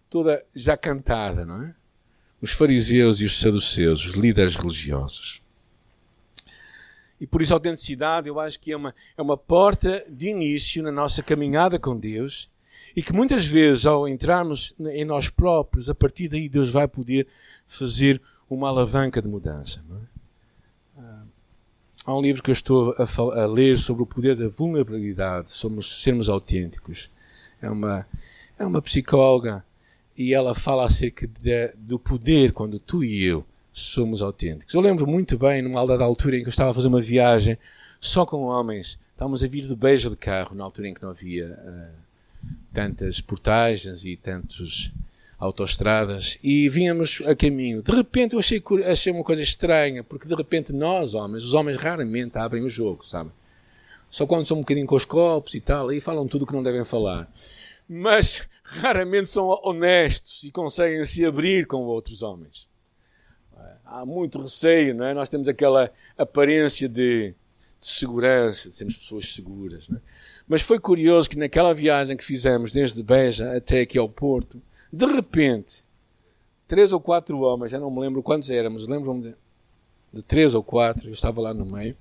toda 0.09 0.45
já 0.55 0.77
cantada, 0.77 1.45
não 1.45 1.63
é? 1.63 1.75
Os 2.41 2.53
fariseus 2.53 3.21
e 3.21 3.27
os 3.27 3.39
saduceus, 3.39 4.07
os 4.07 4.15
líderes 4.15 4.57
religiosos. 4.57 5.43
E 7.21 7.27
por 7.27 7.43
isso 7.43 7.53
a 7.53 7.57
autenticidade 7.57 8.29
eu 8.29 8.41
acho 8.41 8.59
que 8.59 8.73
é 8.73 8.77
uma, 8.77 8.95
é 9.17 9.21
uma 9.21 9.37
porta 9.37 10.05
de 10.09 10.29
início 10.29 10.83
na 10.83 10.91
nossa 10.91 11.23
caminhada 11.23 11.79
com 11.79 11.97
Deus 11.97 12.49
e 12.97 13.03
que 13.03 13.13
muitas 13.13 13.45
vezes, 13.45 13.87
ao 13.87 14.09
entrarmos 14.09 14.75
em 14.81 15.05
nós 15.05 15.29
próprios, 15.29 15.91
a 15.91 15.95
partir 15.95 16.29
daí 16.29 16.49
Deus 16.49 16.71
vai 16.71 16.89
poder 16.89 17.27
fazer 17.67 18.21
uma 18.49 18.69
alavanca 18.69 19.21
de 19.23 19.29
mudança. 19.29 19.85
É? 19.91 21.01
Ah, 21.01 21.23
há 22.07 22.17
um 22.17 22.23
livro 22.23 22.43
que 22.43 22.51
eu 22.51 22.55
estou 22.55 22.95
a, 22.99 23.43
a, 23.43 23.47
ler 23.47 23.79
sobre 23.79 24.03
o 24.03 24.07
poder 24.07 24.35
da 24.35 24.49
vulnerabilidade, 24.49 25.51
sobre 25.51 25.83
sermos 25.83 26.29
autênticos. 26.29 27.11
É 27.61 27.71
uma, 27.71 28.07
é 28.59 28.65
uma 28.65 28.83
psicóloga 28.83 29.65
e 30.17 30.35
ela 30.35 30.55
fala 30.55 30.85
acerca 30.85 31.27
de, 31.27 31.69
do 31.77 31.99
poder 31.99 32.53
quando 32.53 32.79
tu 32.79 33.05
e 33.05 33.23
eu 33.23 33.45
somos 33.73 34.23
autênticos. 34.23 34.75
Eu 34.75 34.81
lembro 34.81 35.07
muito 35.07 35.39
bem, 35.39 35.63
numa 35.63 35.87
da 35.87 36.05
altura 36.05 36.37
em 36.37 36.41
que 36.41 36.49
eu 36.49 36.51
estava 36.51 36.71
a 36.71 36.75
fazer 36.75 36.89
uma 36.89 37.01
viagem 37.01 37.59
só 38.01 38.25
com 38.25 38.43
homens, 38.45 38.99
estávamos 39.13 39.45
a 39.45 39.49
vir 39.49 39.67
de 39.67 39.77
beijo 39.77 40.11
de 40.11 40.17
carro, 40.17 40.55
na 40.55 40.65
altura 40.65 40.89
em 40.89 40.95
que 40.95 41.03
não 41.03 41.11
havia 41.11 41.49
uh, 41.49 42.47
tantas 42.73 43.21
portagens 43.21 44.05
e 44.05 44.17
tantas 44.17 44.91
autoestradas 45.39 46.39
e 46.43 46.69
vínhamos 46.69 47.23
a 47.27 47.35
caminho. 47.35 47.83
De 47.83 47.93
repente 47.93 48.35
eu 48.35 48.39
achei, 48.39 48.63
achei 48.87 49.13
uma 49.13 49.25
coisa 49.25 49.43
estranha, 49.43 50.05
porque 50.05 50.29
de 50.29 50.35
repente 50.35 50.73
nós, 50.73 51.15
homens, 51.15 51.45
os 51.45 51.55
homens 51.55 51.79
raramente 51.79 52.39
abrem 52.39 52.63
o 52.63 52.71
jogo, 52.71 53.07
sabe? 53.07 53.31
Só 54.11 54.27
quando 54.27 54.45
são 54.45 54.59
um 54.59 54.61
bocadinho 54.61 54.87
com 54.87 54.97
os 54.97 55.05
copos 55.05 55.55
e 55.55 55.61
tal, 55.61 55.89
aí 55.89 56.01
falam 56.01 56.27
tudo 56.27 56.43
o 56.43 56.47
que 56.47 56.53
não 56.53 56.63
devem 56.63 56.85
falar. 56.85 57.31
Mas 57.89 58.49
raramente 58.63 59.29
são 59.29 59.49
honestos 59.63 60.45
e 60.45 60.51
conseguem 60.51 61.05
se 61.05 61.25
abrir 61.25 61.67
com 61.67 61.79
outros 61.85 62.23
homens. 62.23 62.70
Há 63.85 64.05
muito 64.07 64.41
receio, 64.41 64.95
não 64.95 65.05
é? 65.05 65.15
Nós 65.15 65.29
temos 65.29 65.49
aquela 65.49 65.91
aparência 66.17 66.89
de, 66.89 67.35
de 67.81 67.87
segurança, 67.87 68.69
de 68.69 68.77
sermos 68.77 68.97
pessoas 68.97 69.33
seguras, 69.33 69.89
é? 69.91 69.97
Mas 70.47 70.63
foi 70.63 70.81
curioso 70.81 71.31
que 71.31 71.39
naquela 71.39 71.73
viagem 71.73 72.17
que 72.17 72.25
fizemos 72.25 72.73
desde 72.73 73.03
Beja 73.03 73.57
até 73.57 73.83
aqui 73.83 73.97
ao 73.97 74.09
Porto, 74.09 74.61
de 74.93 75.07
repente, 75.07 75.85
três 76.67 76.93
ou 76.93 77.01
quatro 77.01 77.39
homens, 77.41 77.71
já 77.71 77.79
não 77.79 77.91
me 77.91 78.01
lembro 78.01 78.23
quantos 78.23 78.51
éramos, 78.51 78.89
lembro-me 78.89 79.23
de, 79.23 79.35
de 80.13 80.23
três 80.25 80.53
ou 80.53 80.63
quatro, 80.63 81.09
eu 81.09 81.13
estava 81.13 81.41
lá 81.41 81.55
no 81.55 81.65
meio, 81.65 81.97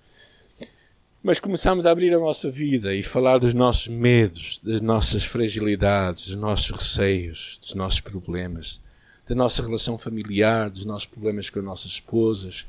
mas 1.21 1.39
começámos 1.39 1.85
a 1.85 1.91
abrir 1.91 2.13
a 2.13 2.17
nossa 2.17 2.49
vida 2.49 2.95
e 2.95 3.03
falar 3.03 3.37
dos 3.37 3.53
nossos 3.53 3.87
medos, 3.87 4.59
das 4.63 4.79
nossas 4.79 5.23
fragilidades, 5.25 6.27
dos 6.27 6.35
nossos 6.35 6.71
receios, 6.71 7.59
dos 7.61 7.75
nossos 7.75 7.99
problemas, 7.99 8.81
da 9.29 9.35
nossa 9.35 9.61
relação 9.61 9.95
familiar, 9.95 10.71
dos 10.71 10.85
nossos 10.85 11.05
problemas 11.05 11.51
com 11.51 11.59
as 11.59 11.65
nossas 11.65 11.91
esposas. 11.91 12.65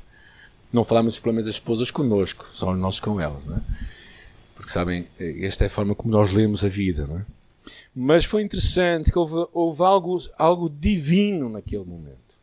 Não 0.71 0.83
falámos 0.83 1.13
dos 1.13 1.19
problemas 1.19 1.47
das 1.47 1.55
esposas 1.55 1.89
connosco, 1.89 2.47
só 2.53 2.71
os 2.71 2.79
nossos 2.79 2.99
com 2.99 3.19
elas, 3.19 3.43
não 3.45 3.57
é? 3.57 3.61
Porque 4.55 4.71
sabem, 4.71 5.07
esta 5.17 5.63
é 5.63 5.67
a 5.67 5.69
forma 5.71 5.95
como 5.95 6.13
nós 6.13 6.31
lemos 6.31 6.63
a 6.63 6.67
vida, 6.69 7.07
não 7.07 7.17
é? 7.17 7.25
Mas 7.95 8.25
foi 8.25 8.43
interessante 8.43 9.11
que 9.11 9.17
houve, 9.17 9.47
houve 9.51 9.83
algo, 9.83 10.21
algo 10.37 10.69
divino 10.69 11.49
naquele 11.49 11.83
momento. 11.83 12.37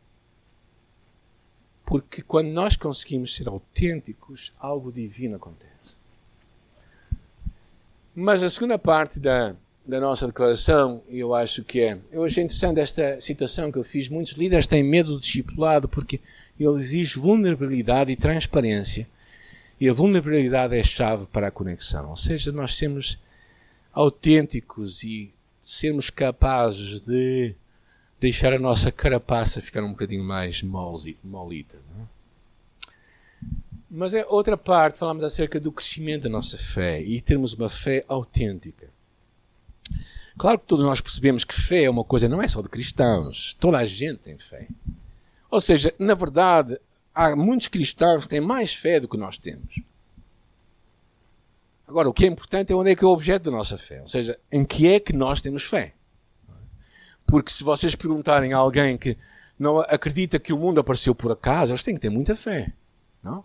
Porque 1.85 2.21
quando 2.21 2.49
nós 2.49 2.75
conseguimos 2.75 3.33
ser 3.33 3.47
autênticos, 3.47 4.51
algo 4.59 4.91
divino 4.91 5.37
acontece. 5.37 5.95
Mas 8.13 8.43
a 8.43 8.49
segunda 8.49 8.77
parte 8.77 9.17
da, 9.17 9.55
da 9.89 9.99
nossa 9.99 10.27
declaração, 10.27 11.01
eu 11.09 11.33
acho 11.33 11.63
que 11.63 11.81
é. 11.81 11.97
Eu 12.11 12.23
achei 12.23 12.43
interessante 12.43 12.79
esta 12.79 13.19
citação 13.19 13.71
que 13.71 13.79
eu 13.79 13.83
fiz. 13.83 14.07
Muitos 14.07 14.33
líderes 14.33 14.67
têm 14.67 14.83
medo 14.83 15.13
do 15.13 15.19
discipulado 15.19 15.89
porque 15.89 16.19
ele 16.59 16.77
exige 16.77 17.19
vulnerabilidade 17.19 18.11
e 18.11 18.15
transparência 18.15 19.07
e 19.79 19.89
a 19.89 19.93
vulnerabilidade 19.93 20.75
é 20.75 20.81
a 20.81 20.83
chave 20.83 21.25
para 21.25 21.47
a 21.47 21.51
conexão. 21.51 22.09
Ou 22.11 22.15
seja, 22.15 22.51
nós 22.51 22.75
sermos 22.75 23.17
autênticos 23.91 25.03
e 25.03 25.33
sermos 25.59 26.09
capazes 26.09 27.01
de 27.01 27.55
deixar 28.19 28.53
a 28.53 28.59
nossa 28.59 28.91
carapaça 28.91 29.61
ficar 29.61 29.83
um 29.83 29.91
bocadinho 29.91 30.23
mais 30.23 30.61
molita. 30.61 31.77
É? 31.99 32.19
Mas 33.89 34.13
é 34.13 34.23
outra 34.27 34.55
parte, 34.55 34.99
falamos 34.99 35.23
acerca 35.23 35.59
do 35.59 35.71
crescimento 35.71 36.23
da 36.23 36.29
nossa 36.29 36.57
fé 36.57 37.01
e 37.01 37.19
termos 37.21 37.53
uma 37.53 37.69
fé 37.69 38.05
autêntica. 38.07 38.98
Claro 40.39 40.57
que 40.57 40.67
todos 40.67 40.85
nós 40.85 41.01
percebemos 41.01 41.43
que 41.43 41.53
fé 41.53 41.83
é 41.83 41.89
uma 41.89 42.05
coisa, 42.05 42.29
não 42.29 42.41
é 42.41 42.47
só 42.47 42.61
de 42.61 42.69
cristãos. 42.69 43.53
Toda 43.55 43.77
a 43.77 43.85
gente 43.85 44.19
tem 44.19 44.37
fé. 44.37 44.69
Ou 45.51 45.59
seja, 45.59 45.93
na 45.99 46.15
verdade, 46.15 46.79
há 47.13 47.35
muitos 47.35 47.67
cristãos 47.67 48.23
que 48.23 48.29
têm 48.29 48.39
mais 48.39 48.73
fé 48.73 49.01
do 49.01 49.07
que 49.09 49.17
nós 49.17 49.37
temos. 49.37 49.81
Agora, 51.85 52.07
o 52.07 52.13
que 52.13 52.23
é 52.23 52.27
importante 52.29 52.71
é 52.71 52.75
onde 52.75 52.91
é 52.91 52.95
que 52.95 53.03
é 53.03 53.07
o 53.07 53.11
objeto 53.11 53.51
da 53.51 53.57
nossa 53.57 53.77
fé. 53.77 53.99
Ou 53.99 54.07
seja, 54.07 54.39
em 54.49 54.63
que 54.63 54.87
é 54.87 54.97
que 54.97 55.11
nós 55.11 55.41
temos 55.41 55.65
fé. 55.65 55.93
Porque 57.27 57.51
se 57.51 57.61
vocês 57.61 57.93
perguntarem 57.93 58.53
a 58.53 58.57
alguém 58.59 58.97
que 58.97 59.17
não 59.59 59.81
acredita 59.81 60.39
que 60.39 60.53
o 60.53 60.57
mundo 60.57 60.79
apareceu 60.79 61.13
por 61.13 61.33
acaso, 61.33 61.73
eles 61.73 61.83
têm 61.83 61.95
que 61.95 61.99
ter 62.01 62.09
muita 62.09 62.33
fé. 62.33 62.71
Não? 63.21 63.43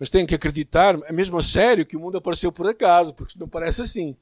Eles 0.00 0.08
têm 0.08 0.24
que 0.24 0.34
acreditar, 0.34 0.96
mesmo 1.12 1.36
a 1.36 1.42
sério, 1.42 1.84
que 1.84 1.98
o 1.98 2.00
mundo 2.00 2.16
apareceu 2.16 2.50
por 2.50 2.66
acaso, 2.66 3.12
porque 3.12 3.38
não 3.38 3.46
parece 3.46 3.82
assim. 3.82 4.16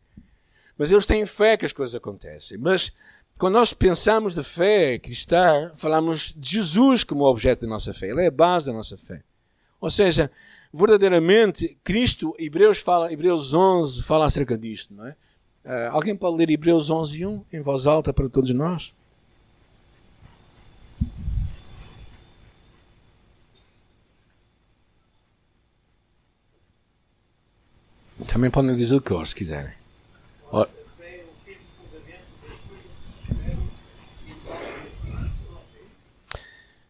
Mas 0.79 0.91
eles 0.91 1.07
têm 1.07 1.25
fé 1.25 1.57
que 1.57 1.67
as 1.67 1.73
coisas 1.73 1.95
acontecem. 1.95 2.59
Mas 2.59 2.93
quando 3.39 3.55
nós 3.55 3.73
pensamos 3.73 4.35
de 4.35 4.43
fé 4.43 4.99
cristã, 4.99 5.71
falamos 5.75 6.35
de 6.37 6.55
Jesus 6.57 7.05
como 7.05 7.25
objeto 7.25 7.63
da 7.63 7.69
nossa 7.69 7.93
fé. 7.93 8.11
Ele 8.11 8.23
é 8.23 8.27
a 8.27 8.31
base 8.31 8.67
da 8.67 8.73
nossa 8.73 8.97
fé. 8.97 9.23
Ou 9.81 9.91
seja, 9.91 10.31
verdadeiramente, 10.73 11.79
Cristo, 11.85 12.35
Hebreus, 12.39 12.79
fala, 12.79 13.13
Hebreus 13.13 13.53
11 13.53 14.03
fala 14.03 14.27
acerca 14.27 14.57
disto, 14.57 14.95
não 14.95 15.07
é? 15.07 15.17
Uh, 15.65 15.91
alguém 15.91 16.15
pode 16.15 16.37
ler 16.37 16.49
Hebreus 16.49 16.91
11 16.91 17.27
1 17.27 17.45
em 17.53 17.61
voz 17.61 17.87
alta 17.87 18.13
para 18.13 18.29
todos 18.29 18.55
nós? 18.55 18.95
Também 28.29 28.51
podem 28.51 28.77
dizer 28.77 28.97
o 28.97 29.01
que 29.01 29.27
se 29.27 29.35
quiserem. 29.35 29.86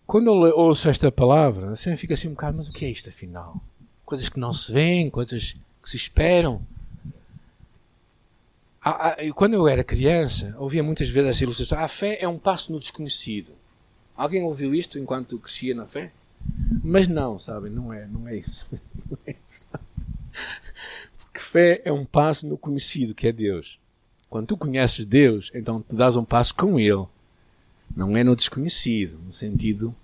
Quando 0.06 0.46
eu 0.46 0.56
ouço 0.56 0.88
esta 0.88 1.10
palavra, 1.10 1.74
você 1.74 1.96
fica 1.96 2.14
assim 2.14 2.28
um 2.28 2.30
bocado, 2.30 2.56
mas 2.56 2.68
o 2.68 2.72
que 2.72 2.84
é 2.84 2.90
isto 2.90 3.10
afinal? 3.10 3.60
Coisas 4.04 4.28
que 4.28 4.38
não 4.38 4.52
se 4.54 4.72
veem, 4.72 5.10
coisas 5.10 5.56
que 5.82 5.90
se 5.90 5.96
esperam. 5.96 6.64
Quando 9.34 9.54
eu 9.54 9.66
era 9.66 9.82
criança, 9.82 10.54
ouvia 10.58 10.82
muitas 10.82 11.08
vezes 11.08 11.30
essa 11.30 11.42
ilustração: 11.42 11.78
a 11.78 11.88
fé 11.88 12.18
é 12.20 12.28
um 12.28 12.38
passo 12.38 12.72
no 12.72 12.78
desconhecido. 12.78 13.52
Alguém 14.16 14.44
ouviu 14.44 14.72
isto 14.74 14.96
enquanto 14.96 15.38
crescia 15.40 15.74
na 15.74 15.86
fé? 15.86 16.12
Mas 16.84 17.08
não, 17.08 17.38
sabem, 17.38 17.72
não 17.72 17.92
é, 17.92 18.06
não 18.06 18.28
é 18.28 18.36
isso. 18.36 18.70
Não 19.08 19.18
é 19.24 19.36
isso. 19.40 19.68
Porque 21.36 21.40
fé 21.40 21.82
é 21.84 21.92
um 21.92 22.02
passo 22.02 22.46
no 22.46 22.56
conhecido, 22.56 23.14
que 23.14 23.26
é 23.26 23.32
Deus. 23.32 23.78
Quando 24.30 24.46
tu 24.46 24.56
conheces 24.56 25.04
Deus, 25.04 25.50
então 25.54 25.82
tu 25.82 25.94
dás 25.94 26.16
um 26.16 26.24
passo 26.24 26.54
com 26.54 26.80
Ele. 26.80 27.04
Não 27.94 28.16
é 28.16 28.24
no 28.24 28.34
desconhecido, 28.34 29.18
no 29.22 29.30
sentido. 29.30 29.94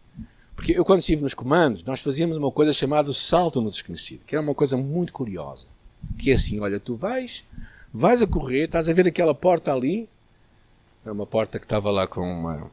Porque 0.55 0.73
eu, 0.73 0.85
quando 0.85 1.01
estive 1.01 1.23
nos 1.23 1.33
comandos, 1.33 1.83
nós 1.85 2.01
fazíamos 2.01 2.37
uma 2.37 2.53
coisa 2.53 2.71
chamada 2.71 3.11
salto 3.15 3.63
no 3.63 3.71
desconhecido, 3.71 4.25
que 4.27 4.35
era 4.35 4.45
uma 4.45 4.55
coisa 4.55 4.77
muito 4.77 5.15
curiosa. 5.15 5.65
Que 6.19 6.33
é 6.33 6.35
assim: 6.35 6.61
olha, 6.61 6.79
tu 6.79 6.97
vais, 6.97 7.45
vais 7.93 8.21
a 8.21 8.27
correr, 8.27 8.65
estás 8.65 8.87
a 8.91 8.93
ver 8.93 9.07
aquela 9.07 9.35
porta 9.35 9.73
ali. 9.73 10.11
Era 11.03 11.15
uma 11.15 11.27
porta 11.27 11.59
que 11.59 11.65
estava 11.65 11.91
lá 11.91 12.07
com 12.07 12.21
uma. 12.21 12.71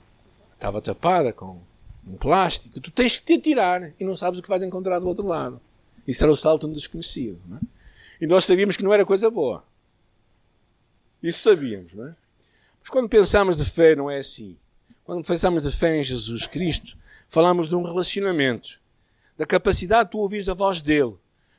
estava 0.55 0.81
tapada 0.81 1.31
com 1.31 1.61
um 2.05 2.17
plástico. 2.17 2.81
Tu 2.81 2.91
tens 2.91 3.17
que 3.17 3.25
te 3.25 3.39
tirar 3.39 3.93
e 3.97 4.03
não 4.03 4.17
sabes 4.17 4.39
o 4.39 4.43
que 4.43 4.49
vais 4.49 4.63
encontrar 4.63 4.99
do 4.99 5.07
outro 5.07 5.25
lado. 5.25 5.61
Isso 6.05 6.21
era 6.21 6.31
o 6.31 6.35
salto 6.35 6.67
no 6.67 6.73
desconhecido. 6.73 7.39
Não 7.47 7.55
é? 7.55 7.59
E 8.19 8.27
nós 8.27 8.45
sabíamos 8.45 8.75
que 8.75 8.83
não 8.83 8.93
era 8.93 9.05
coisa 9.05 9.29
boa. 9.29 9.63
Isso 11.21 11.43
sabíamos, 11.43 11.93
não 11.93 12.07
é? 12.07 12.15
Mas 12.79 12.89
quando 12.89 13.09
pensamos 13.09 13.57
de 13.57 13.65
fé, 13.65 13.95
não 13.95 14.09
é 14.09 14.19
assim. 14.19 14.57
Quando 15.03 15.25
pensamos 15.25 15.63
de 15.63 15.71
fé 15.71 15.97
em 15.97 16.03
Jesus 16.03 16.47
Cristo, 16.47 16.97
falamos 17.27 17.67
de 17.67 17.75
um 17.75 17.83
relacionamento, 17.83 18.79
da 19.37 19.45
capacidade 19.45 20.05
de 20.05 20.11
tu 20.11 20.19
ouvires 20.19 20.49
a 20.49 20.53
voz 20.53 20.81
dele, 20.81 21.15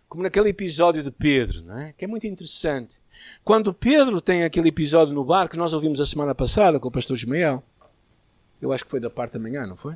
como 0.09 0.23
naquele 0.23 0.49
episódio 0.49 1.03
de 1.03 1.11
Pedro, 1.11 1.63
não 1.63 1.79
é? 1.79 1.93
que 1.93 2.05
é 2.05 2.09
muito 2.09 2.27
interessante. 2.27 3.01
Quando 3.45 3.73
Pedro 3.73 4.21
tem 4.21 4.45
aquele 4.45 4.69
episódio 4.69 5.15
no 5.15 5.25
bar 5.25 5.49
que 5.49 5.57
nós 5.57 5.73
ouvimos 5.73 6.01
a 6.01 6.07
semana 6.07 6.35
passada 6.35 6.81
com 6.81 6.89
o 6.89 6.91
pastor 6.91 7.17
Ismael, 7.17 7.63
eu 8.61 8.73
acho 8.73 8.85
que 8.85 8.91
foi 8.91 9.01
da 9.01 9.09
parte 9.09 9.33
da 9.33 9.39
manhã, 9.39 9.67
não 9.67 9.77
foi? 9.77 9.95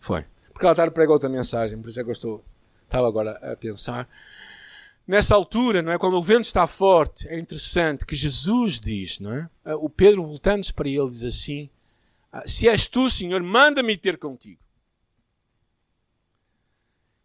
Foi. 0.00 0.24
Porque 0.52 0.66
ela 0.66 0.74
tarde 0.74 0.92
pregou 0.92 1.14
outra 1.14 1.28
mensagem, 1.28 1.80
por 1.80 1.88
isso 1.88 2.00
é 2.00 2.04
que 2.04 2.10
eu 2.10 2.12
estou, 2.12 2.44
estava 2.84 3.06
agora 3.06 3.32
a 3.32 3.56
pensar. 3.56 4.08
Nessa 5.10 5.34
altura, 5.34 5.82
não 5.82 5.90
é? 5.90 5.98
Quando 5.98 6.16
o 6.16 6.22
vento 6.22 6.44
está 6.44 6.68
forte, 6.68 7.26
é 7.26 7.36
interessante 7.36 8.06
que 8.06 8.14
Jesus 8.14 8.78
diz, 8.78 9.18
não 9.18 9.34
é? 9.34 9.74
O 9.74 9.90
Pedro 9.90 10.24
voltando-se 10.24 10.72
para 10.72 10.88
ele 10.88 11.08
diz 11.08 11.24
assim: 11.24 11.68
ah, 12.30 12.46
se 12.46 12.68
és 12.68 12.86
tu, 12.86 13.10
Senhor, 13.10 13.42
manda-me 13.42 13.96
ter 13.96 14.16
contigo. 14.18 14.60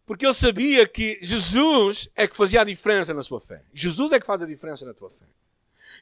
Porque 0.04 0.26
ele 0.26 0.34
sabia 0.34 0.84
que 0.88 1.20
Jesus 1.22 2.08
é 2.16 2.26
que 2.26 2.36
fazia 2.36 2.62
a 2.62 2.64
diferença 2.64 3.14
na 3.14 3.22
sua 3.22 3.40
fé. 3.40 3.62
Jesus 3.72 4.10
é 4.10 4.18
que 4.18 4.26
faz 4.26 4.42
a 4.42 4.46
diferença 4.46 4.84
na 4.84 4.92
tua 4.92 5.08
fé. 5.08 5.26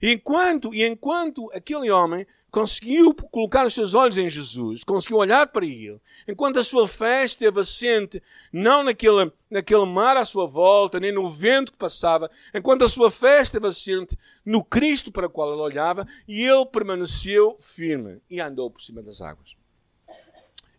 E 0.00 0.10
enquanto, 0.10 0.72
e 0.72 0.86
enquanto 0.86 1.52
aquele 1.52 1.90
homem 1.90 2.26
conseguiu 2.54 3.12
colocar 3.32 3.66
os 3.66 3.74
seus 3.74 3.94
olhos 3.94 4.16
em 4.16 4.30
Jesus, 4.30 4.84
conseguiu 4.84 5.16
olhar 5.16 5.44
para 5.48 5.66
ele, 5.66 6.00
enquanto 6.28 6.60
a 6.60 6.62
sua 6.62 6.86
fé 6.86 7.24
esteve 7.24 7.58
assente, 7.58 8.22
não 8.52 8.84
naquele, 8.84 9.32
naquele 9.50 9.84
mar 9.84 10.16
à 10.16 10.24
sua 10.24 10.46
volta, 10.46 11.00
nem 11.00 11.10
no 11.10 11.28
vento 11.28 11.72
que 11.72 11.78
passava, 11.78 12.30
enquanto 12.54 12.84
a 12.84 12.88
sua 12.88 13.10
fé 13.10 13.42
esteve 13.42 13.66
assente 13.66 14.16
no 14.46 14.62
Cristo 14.62 15.10
para 15.10 15.26
o 15.26 15.30
qual 15.30 15.52
ele 15.52 15.62
olhava, 15.62 16.06
e 16.28 16.44
ele 16.44 16.64
permaneceu 16.66 17.56
firme 17.58 18.20
e 18.30 18.40
andou 18.40 18.70
por 18.70 18.80
cima 18.80 19.02
das 19.02 19.20
águas. 19.20 19.56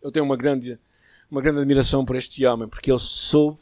Eu 0.02 0.10
tenho 0.10 0.24
uma 0.24 0.36
grande, 0.36 0.78
uma 1.30 1.42
grande 1.42 1.58
admiração 1.58 2.06
por 2.06 2.16
este 2.16 2.46
homem, 2.46 2.66
porque 2.66 2.90
ele 2.90 2.98
soube 2.98 3.58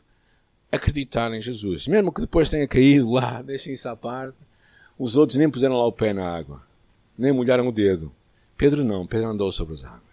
acreditar 0.70 1.34
em 1.34 1.40
Jesus. 1.40 1.88
Mesmo 1.88 2.12
que 2.12 2.20
depois 2.20 2.48
tenha 2.48 2.68
caído 2.68 3.10
lá, 3.10 3.42
deixem 3.42 3.74
isso 3.74 3.88
à 3.88 3.96
parte, 3.96 4.38
os 4.96 5.16
outros 5.16 5.36
nem 5.36 5.50
puseram 5.50 5.76
lá 5.76 5.84
o 5.84 5.92
pé 5.92 6.12
na 6.12 6.32
água 6.32 6.63
nem 7.16 7.32
molharam 7.32 7.68
o 7.68 7.72
dedo. 7.72 8.14
Pedro 8.56 8.84
não, 8.84 9.06
Pedro 9.06 9.28
andou 9.28 9.50
sobre 9.50 9.74
as 9.74 9.84
águas. 9.84 10.04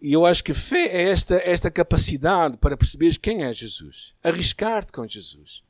E 0.00 0.12
eu 0.12 0.24
acho 0.24 0.42
que 0.42 0.54
fé 0.54 0.86
é 0.86 1.10
esta, 1.10 1.36
esta 1.36 1.70
capacidade 1.70 2.56
para 2.56 2.76
perceberes 2.76 3.18
quem 3.18 3.44
é 3.44 3.52
Jesus. 3.52 4.14
Arriscar-te 4.22 4.92
com 4.92 5.06
Jesus. 5.06 5.62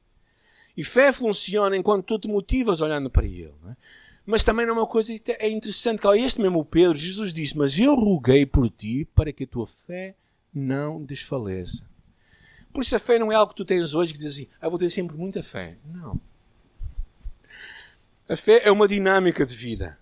E 0.76 0.84
fé 0.84 1.12
funciona 1.12 1.76
enquanto 1.76 2.06
tu 2.06 2.18
te 2.18 2.28
motivas 2.28 2.80
olhando 2.80 3.10
para 3.10 3.26
Ele. 3.26 3.52
É? 3.68 3.76
Mas 4.24 4.44
também 4.44 4.66
é 4.66 4.72
uma 4.72 4.86
coisa 4.86 5.12
é 5.12 5.50
interessante, 5.50 6.00
que 6.00 6.08
este 6.08 6.40
mesmo 6.40 6.64
Pedro, 6.64 6.96
Jesus 6.96 7.34
disse, 7.34 7.56
mas 7.56 7.78
eu 7.78 7.94
roguei 7.94 8.46
por 8.46 8.70
ti 8.70 9.06
para 9.14 9.32
que 9.32 9.44
a 9.44 9.46
tua 9.46 9.66
fé 9.66 10.14
não 10.54 11.02
desfaleça. 11.02 11.88
Por 12.72 12.82
isso 12.82 12.94
a 12.94 13.00
fé 13.00 13.18
não 13.18 13.32
é 13.32 13.34
algo 13.34 13.50
que 13.50 13.56
tu 13.56 13.64
tens 13.64 13.94
hoje 13.94 14.12
que 14.12 14.18
diz 14.18 14.30
assim, 14.30 14.46
ah, 14.60 14.68
vou 14.68 14.78
ter 14.78 14.90
sempre 14.90 15.16
muita 15.16 15.42
fé. 15.42 15.76
Não. 15.84 16.20
A 18.28 18.36
fé 18.36 18.62
é 18.64 18.70
uma 18.70 18.86
dinâmica 18.86 19.44
de 19.44 19.56
vida 19.56 19.98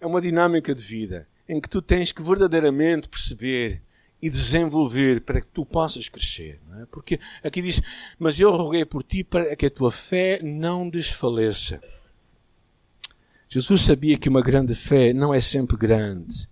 é 0.00 0.06
uma 0.06 0.20
dinâmica 0.20 0.74
de 0.74 0.82
vida 0.82 1.28
em 1.48 1.60
que 1.60 1.68
tu 1.68 1.82
tens 1.82 2.10
que 2.10 2.22
verdadeiramente 2.22 3.08
perceber 3.08 3.82
e 4.22 4.30
desenvolver 4.30 5.20
para 5.22 5.40
que 5.40 5.46
tu 5.48 5.64
possas 5.64 6.08
crescer. 6.08 6.60
É? 6.80 6.86
Porque 6.86 7.18
aqui 7.42 7.60
diz: 7.60 7.80
Mas 8.18 8.38
eu 8.40 8.50
roguei 8.50 8.84
por 8.84 9.02
ti 9.02 9.22
para 9.22 9.54
que 9.54 9.66
a 9.66 9.70
tua 9.70 9.90
fé 9.90 10.40
não 10.42 10.88
desfaleça. 10.88 11.80
Jesus 13.48 13.82
sabia 13.82 14.16
que 14.16 14.28
uma 14.28 14.42
grande 14.42 14.74
fé 14.74 15.12
não 15.12 15.34
é 15.34 15.40
sempre 15.40 15.76
grande 15.76 16.48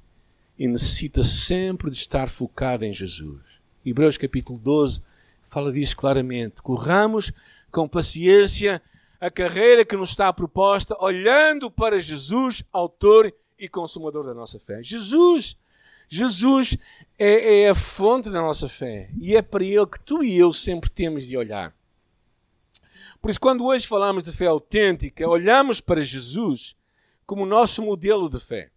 e 0.58 0.66
necessita 0.66 1.22
sempre 1.22 1.90
de 1.90 1.96
estar 1.96 2.28
focada 2.28 2.84
em 2.84 2.92
Jesus. 2.92 3.40
Hebreus 3.86 4.18
capítulo 4.18 4.58
12 4.58 5.02
fala 5.44 5.72
disso 5.72 5.96
claramente. 5.96 6.60
Corramos 6.60 7.32
com 7.70 7.88
paciência 7.88 8.82
a 9.20 9.30
carreira 9.30 9.84
que 9.84 9.96
nos 9.96 10.10
está 10.10 10.32
proposta, 10.32 10.96
olhando 11.00 11.70
para 11.70 12.00
Jesus, 12.00 12.62
autor 12.72 13.32
e 13.58 13.68
consumador 13.68 14.24
da 14.24 14.32
nossa 14.32 14.60
fé. 14.60 14.82
Jesus, 14.82 15.56
Jesus 16.08 16.76
é, 17.18 17.62
é 17.62 17.68
a 17.68 17.74
fonte 17.74 18.30
da 18.30 18.40
nossa 18.40 18.68
fé 18.68 19.10
e 19.20 19.36
é 19.36 19.42
para 19.42 19.64
Ele 19.64 19.86
que 19.86 20.00
tu 20.00 20.22
e 20.22 20.38
eu 20.38 20.52
sempre 20.52 20.88
temos 20.88 21.26
de 21.26 21.36
olhar. 21.36 21.74
Por 23.20 23.30
isso, 23.30 23.40
quando 23.40 23.64
hoje 23.64 23.86
falamos 23.86 24.22
de 24.22 24.30
fé 24.30 24.46
autêntica, 24.46 25.28
olhamos 25.28 25.80
para 25.80 26.00
Jesus 26.00 26.76
como 27.26 27.42
o 27.42 27.46
nosso 27.46 27.82
modelo 27.82 28.30
de 28.30 28.38
fé, 28.38 28.70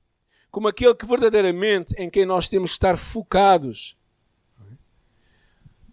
como 0.49 0.67
aquele 0.67 0.95
que 0.95 1.05
verdadeiramente 1.05 1.93
em 1.97 2.09
quem 2.09 2.25
nós 2.25 2.49
temos 2.49 2.71
que 2.71 2.75
estar 2.75 2.97
focados. 2.97 3.95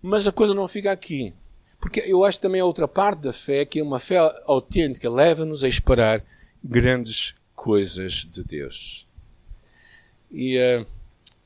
Mas 0.01 0.27
a 0.27 0.33
coisa 0.33 0.55
não 0.55 0.67
fica 0.67 0.91
aqui. 0.91 1.35
Porque 1.81 2.01
eu 2.01 2.25
acho 2.25 2.41
também 2.41 2.61
a 2.61 2.65
outra 2.65 2.89
parte 2.89 3.21
da 3.21 3.33
fé, 3.33 3.65
que 3.65 3.79
é 3.79 3.83
uma 3.83 4.01
fé 4.01 4.19
autêntica, 4.47 5.09
leva-nos 5.09 5.63
a 5.63 5.69
esperar 5.69 6.25
grandes 6.63 7.35
coisas 7.55 8.27
de 8.31 8.43
Deus. 8.43 9.07
E, 10.31 10.59
uh, 10.59 10.87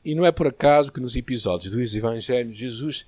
e 0.04 0.14
não 0.14 0.24
é 0.24 0.32
por 0.32 0.46
acaso 0.46 0.92
que 0.92 1.00
nos 1.00 1.16
episódios 1.16 1.72
dos 1.72 1.94
Evangelhos 1.94 2.56
Jesus 2.56 3.06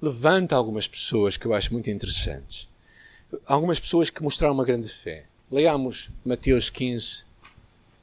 levanta 0.00 0.56
algumas 0.56 0.88
pessoas 0.88 1.36
que 1.36 1.46
eu 1.46 1.52
acho 1.52 1.72
muito 1.72 1.90
interessantes. 1.90 2.68
Algumas 3.46 3.78
pessoas 3.78 4.08
que 4.10 4.22
mostraram 4.22 4.54
uma 4.54 4.64
grande 4.64 4.88
fé. 4.88 5.26
Leamos 5.50 6.10
Mateus 6.24 6.70
15, 6.70 7.24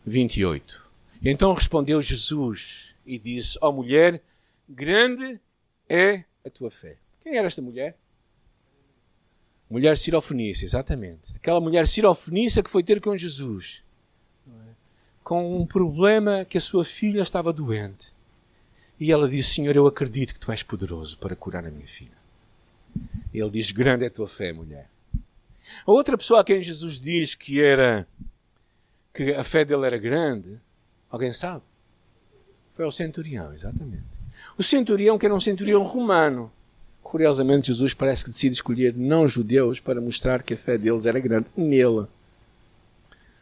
28. 0.06 0.86
E 1.22 1.30
então 1.30 1.54
respondeu 1.54 2.02
Jesus 2.02 2.96
e 3.06 3.18
disse: 3.18 3.58
Ó 3.62 3.70
oh, 3.70 3.72
mulher, 3.72 4.22
grande 4.68 5.40
é 5.90 6.24
a 6.46 6.50
tua 6.50 6.70
fé. 6.70 6.98
Quem 7.22 7.38
era 7.38 7.48
esta 7.48 7.62
mulher? 7.62 7.98
Mulher 9.70 9.98
sirofenícia, 9.98 10.66
exatamente. 10.66 11.36
Aquela 11.36 11.60
mulher 11.60 11.88
sirofenícia 11.88 12.64
que 12.64 12.70
foi 12.70 12.84
ter 12.84 13.02
com 13.02 13.16
Jesus. 13.18 13.84
Com 15.24 15.62
um 15.62 15.66
problema 15.66 16.46
que 16.46 16.58
a 16.58 16.62
sua 16.62 16.86
filha 16.86 17.22
estava 17.22 17.52
doente. 17.52 18.16
E 19.00 19.12
ela 19.12 19.28
disse: 19.28 19.56
Senhor, 19.56 19.76
eu 19.76 19.86
acredito 19.86 20.34
que 20.34 20.40
tu 20.40 20.52
és 20.52 20.64
poderoso 20.64 21.18
para 21.18 21.36
curar 21.36 21.66
a 21.66 21.72
minha 21.72 21.88
filha. 21.88 22.18
Ele 23.34 23.50
diz: 23.50 23.72
Grande 23.72 24.06
é 24.06 24.08
a 24.08 24.12
tua 24.12 24.28
fé, 24.28 24.54
mulher. 24.54 24.90
A 25.86 25.92
outra 25.92 26.18
pessoa 26.18 26.40
a 26.40 26.44
quem 26.46 26.62
Jesus 26.62 27.00
diz 27.00 27.36
que 27.36 27.62
era 27.62 28.08
que 29.14 29.34
a 29.34 29.44
fé 29.44 29.66
dele 29.66 29.86
era 29.86 29.98
grande 29.98 30.62
Alguém 31.10 31.32
sabe? 31.34 31.64
Foi 32.76 32.86
ao 32.86 32.92
centurião, 32.92 33.54
exatamente. 33.54 34.20
O 34.58 34.64
centurião, 34.64 35.18
que 35.18 35.26
era 35.26 35.34
um 35.34 35.40
centurião 35.40 35.84
romano. 35.84 36.52
Curiosamente, 37.08 37.68
Jesus 37.68 37.94
parece 37.94 38.26
que 38.26 38.32
decide 38.32 38.56
escolher 38.56 38.94
não-judeus 38.98 39.80
para 39.80 40.02
mostrar 40.02 40.44
que 40.44 40.54
a 40.54 40.58
fé 40.58 40.78
deles 40.78 41.06
era 41.06 41.22
grande 41.22 41.48
nele. 41.56 42.06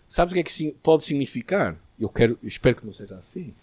Sabes 0.08 0.32
o 0.32 0.36
que 0.36 0.39
é 0.39 0.43
que 0.43 0.78
pode 0.84 1.04
significar? 1.04 1.75
Eu 1.99 2.08
quero, 2.08 2.38
eu 2.43 2.47
espero 2.47 2.75
que 2.75 2.86
não 2.86 2.93
seja 2.93 3.15
assim. 3.15 3.56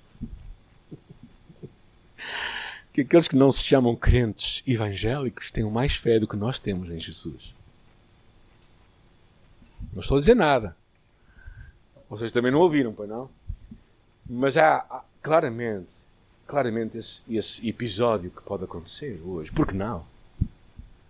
que 2.93 3.03
aqueles 3.03 3.29
que 3.29 3.37
não 3.37 3.53
se 3.53 3.63
chamam 3.63 3.95
crentes 3.95 4.61
evangélicos 4.67 5.53
tenham 5.53 5.71
mais 5.71 5.95
fé 5.95 6.19
do 6.19 6.27
que 6.27 6.37
nós 6.37 6.59
temos 6.59 6.91
em 6.91 6.99
Jesus. 6.99 7.55
Não 9.93 10.01
estou 10.01 10.17
a 10.17 10.21
dizer 10.21 10.35
nada. 10.35 10.77
Vocês 12.11 12.33
também 12.33 12.51
não 12.51 12.59
ouviram, 12.59 12.93
pois 12.93 13.09
não? 13.09 13.31
Mas 14.29 14.57
há, 14.57 14.79
há 14.79 15.05
claramente, 15.23 15.93
claramente 16.53 16.99
esse, 16.99 17.23
esse, 17.31 17.67
episódio 17.67 18.31
que 18.31 18.43
pode 18.43 18.65
acontecer 18.65 19.19
hoje. 19.25 19.51
Por 19.51 19.67
que 19.67 19.75
não? 19.75 20.05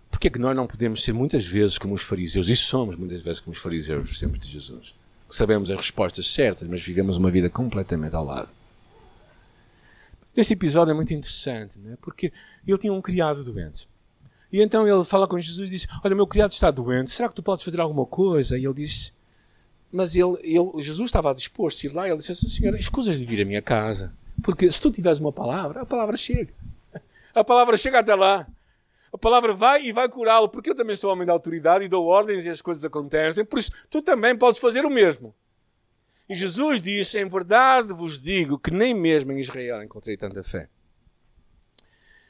Porque 0.09 0.29
é 0.29 0.31
que 0.31 0.39
nós 0.39 0.55
não 0.55 0.65
podemos 0.65 1.03
ser 1.03 1.11
muitas 1.11 1.45
vezes 1.45 1.77
como 1.77 1.93
os 1.93 2.01
fariseus, 2.01 2.47
e 2.47 2.55
somos 2.55 2.95
muitas 2.95 3.21
vezes 3.21 3.41
como 3.41 3.53
os 3.53 3.59
fariseus 3.59 4.07
dos 4.07 4.17
tempos 4.17 4.39
de 4.39 4.49
Jesus? 4.49 4.95
Sabemos 5.27 5.69
as 5.69 5.75
respostas 5.75 6.27
certas, 6.27 6.65
mas 6.65 6.81
vivemos 6.81 7.17
uma 7.17 7.29
vida 7.29 7.49
completamente 7.49 8.15
ao 8.15 8.23
lado. 8.23 8.47
Este 10.33 10.53
episódio 10.53 10.91
é 10.91 10.93
muito 10.93 11.13
interessante, 11.13 11.77
né? 11.77 11.97
porque 12.01 12.31
ele 12.65 12.77
tinha 12.77 12.93
um 12.93 13.01
criado 13.01 13.43
doente. 13.43 13.85
E 14.49 14.61
então 14.61 14.87
ele 14.87 15.03
fala 15.03 15.27
com 15.27 15.37
Jesus 15.37 15.67
e 15.67 15.71
diz: 15.71 15.87
Olha, 16.05 16.15
meu 16.15 16.25
criado 16.25 16.53
está 16.53 16.71
doente, 16.71 17.11
será 17.11 17.27
que 17.27 17.35
tu 17.35 17.43
podes 17.43 17.65
fazer 17.65 17.81
alguma 17.81 18.05
coisa? 18.05 18.57
E 18.57 18.63
ele 18.63 18.75
disse: 18.75 19.11
Mas 19.91 20.15
ele, 20.15 20.37
ele, 20.41 20.81
Jesus 20.81 21.09
estava 21.09 21.35
disposto 21.35 21.85
a 21.85 21.89
ir 21.89 21.93
lá 21.93 22.07
e 22.07 22.11
ele 22.11 22.17
disse 22.19 22.31
assim: 22.31 22.47
Senhor, 22.47 22.73
escusas 22.77 23.19
de 23.19 23.25
vir 23.25 23.41
à 23.41 23.45
minha 23.45 23.61
casa, 23.61 24.13
porque 24.43 24.71
se 24.71 24.79
tu 24.79 24.91
tiveres 24.91 25.19
uma 25.19 25.31
palavra, 25.31 25.81
a 25.81 25.85
palavra 25.85 26.15
chega. 26.17 26.53
A 27.33 27.43
palavra 27.43 27.75
chega 27.77 27.97
até 27.99 28.13
lá. 28.13 28.47
A 29.11 29.17
palavra 29.17 29.53
vai 29.53 29.83
e 29.83 29.91
vai 29.91 30.07
curá-lo, 30.07 30.49
porque 30.49 30.69
eu 30.69 30.75
também 30.75 30.95
sou 30.95 31.11
homem 31.11 31.25
de 31.25 31.31
autoridade 31.31 31.85
e 31.85 31.87
dou 31.87 32.05
ordens 32.05 32.45
e 32.45 32.49
as 32.49 32.61
coisas 32.61 32.83
acontecem, 32.83 33.45
por 33.45 33.57
isso 33.57 33.71
tu 33.89 34.01
também 34.01 34.35
podes 34.35 34.59
fazer 34.59 34.85
o 34.85 34.89
mesmo. 34.89 35.33
E 36.29 36.35
Jesus 36.35 36.81
disse: 36.81 37.19
Em 37.19 37.27
verdade 37.27 37.93
vos 37.93 38.19
digo 38.19 38.59
que 38.59 38.71
nem 38.71 38.93
mesmo 38.93 39.31
em 39.31 39.39
Israel 39.39 39.81
encontrei 39.81 40.15
tanta 40.15 40.43
fé. 40.43 40.69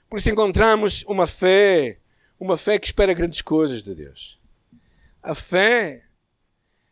Por 0.09 0.19
isso 0.19 0.29
encontramos 0.29 1.03
uma 1.07 1.27
fé 1.27 1.99
uma 2.43 2.57
fé 2.57 2.77
que 2.77 2.87
espera 2.87 3.13
grandes 3.13 3.41
coisas 3.41 3.85
de 3.85 3.95
Deus. 3.95 4.37
A 5.21 5.33
fé, 5.33 6.03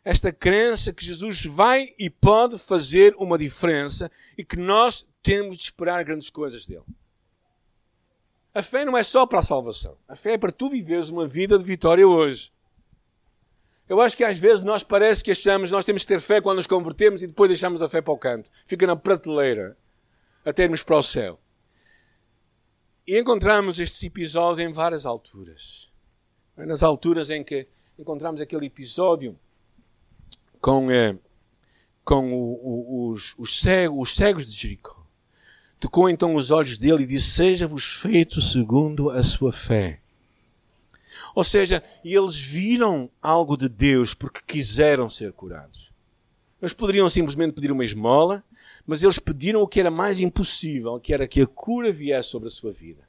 esta 0.02 0.32
crença 0.32 0.92
que 0.92 1.04
Jesus 1.04 1.44
vai 1.44 1.94
e 1.98 2.08
pode 2.08 2.58
fazer 2.58 3.14
uma 3.18 3.36
diferença 3.36 4.10
e 4.36 4.42
que 4.42 4.56
nós 4.56 5.06
temos 5.22 5.56
de 5.56 5.64
esperar 5.64 6.04
grandes 6.04 6.30
coisas 6.30 6.66
dele. 6.66 6.84
A 8.54 8.62
fé 8.62 8.84
não 8.84 8.96
é 8.96 9.02
só 9.02 9.26
para 9.26 9.38
a 9.38 9.42
salvação. 9.42 9.96
A 10.06 10.14
fé 10.14 10.32
é 10.32 10.38
para 10.38 10.52
tu 10.52 10.68
viveres 10.68 11.08
uma 11.08 11.26
vida 11.26 11.58
de 11.58 11.64
vitória 11.64 12.06
hoje. 12.06 12.52
Eu 13.88 14.00
acho 14.00 14.16
que 14.16 14.24
às 14.24 14.38
vezes 14.38 14.62
nós 14.62 14.82
parece 14.82 15.24
que 15.24 15.30
achamos 15.32 15.70
nós 15.70 15.84
temos 15.86 16.02
que 16.02 16.08
ter 16.08 16.20
fé 16.20 16.40
quando 16.40 16.58
nos 16.58 16.66
convertemos 16.66 17.22
e 17.22 17.26
depois 17.26 17.48
deixamos 17.48 17.80
a 17.82 17.88
fé 17.88 18.00
para 18.00 18.12
o 18.12 18.18
canto. 18.18 18.50
Fica 18.66 18.86
na 18.86 18.96
prateleira 18.96 19.76
até 20.44 20.64
irmos 20.64 20.82
para 20.82 20.98
o 20.98 21.02
céu. 21.02 21.38
E 23.06 23.18
encontramos 23.18 23.80
estes 23.80 24.02
episódios 24.02 24.58
em 24.58 24.72
várias 24.72 25.06
alturas. 25.06 25.90
Nas 26.56 26.82
alturas 26.82 27.30
em 27.30 27.42
que 27.42 27.66
encontramos 27.98 28.40
aquele 28.40 28.66
episódio 28.66 29.38
com, 30.60 30.90
eh, 30.90 31.18
com 32.04 32.32
o, 32.32 32.52
o, 32.62 33.10
os, 33.10 33.34
os, 33.38 33.60
cegos, 33.60 33.98
os 33.98 34.14
cegos 34.14 34.52
de 34.52 34.58
Jericó. 34.58 35.01
Tocou 35.82 36.08
então 36.08 36.36
os 36.36 36.52
olhos 36.52 36.78
dele 36.78 37.02
e 37.02 37.06
disse: 37.06 37.32
Seja-vos 37.32 37.84
feito 37.84 38.40
segundo 38.40 39.10
a 39.10 39.24
sua 39.24 39.50
fé. 39.50 40.00
Ou 41.34 41.42
seja, 41.42 41.82
eles 42.04 42.38
viram 42.38 43.10
algo 43.20 43.56
de 43.56 43.68
Deus 43.68 44.14
porque 44.14 44.40
quiseram 44.46 45.10
ser 45.10 45.32
curados. 45.32 45.90
Eles 46.60 46.72
poderiam 46.72 47.10
simplesmente 47.10 47.54
pedir 47.54 47.72
uma 47.72 47.84
esmola, 47.84 48.44
mas 48.86 49.02
eles 49.02 49.18
pediram 49.18 49.60
o 49.60 49.66
que 49.66 49.80
era 49.80 49.90
mais 49.90 50.20
impossível, 50.20 51.00
que 51.00 51.12
era 51.12 51.26
que 51.26 51.40
a 51.40 51.48
cura 51.48 51.90
viesse 51.90 52.28
sobre 52.28 52.46
a 52.46 52.52
sua 52.52 52.70
vida. 52.70 53.02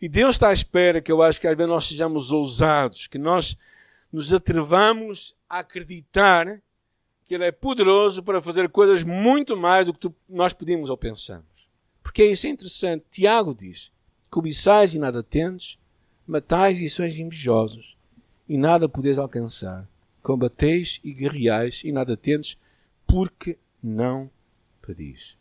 E 0.00 0.08
Deus 0.08 0.36
está 0.36 0.50
à 0.50 0.52
espera 0.52 1.02
que 1.02 1.10
eu 1.10 1.20
acho 1.20 1.40
que 1.40 1.48
às 1.48 1.56
vezes 1.56 1.68
nós 1.68 1.86
sejamos 1.86 2.30
ousados, 2.30 3.08
que 3.08 3.18
nós 3.18 3.56
nos 4.12 4.32
atrevamos 4.32 5.34
a 5.50 5.58
acreditar 5.58 6.46
que 7.24 7.34
Ele 7.34 7.46
é 7.46 7.50
poderoso 7.50 8.22
para 8.22 8.40
fazer 8.40 8.68
coisas 8.68 9.02
muito 9.02 9.56
mais 9.56 9.86
do 9.86 9.92
que 9.92 10.08
nós 10.28 10.52
pedimos 10.52 10.88
ou 10.88 10.96
pensamos. 10.96 11.55
Porque 12.06 12.24
isso 12.24 12.46
é 12.46 12.50
interessante. 12.50 13.04
Tiago 13.10 13.52
diz: 13.52 13.92
cobiçais 14.30 14.94
e 14.94 14.98
nada 14.98 15.24
tendes, 15.24 15.76
matais 16.24 16.78
e 16.78 16.88
sois 16.88 17.18
invejosos, 17.18 17.96
e 18.48 18.56
nada 18.56 18.88
podeis 18.88 19.18
alcançar. 19.18 19.88
Combateis 20.22 21.00
e 21.02 21.12
guerreais 21.12 21.82
e 21.84 21.90
nada 21.90 22.16
tendes, 22.16 22.56
porque 23.08 23.58
não 23.82 24.30
pedis. 24.80 25.36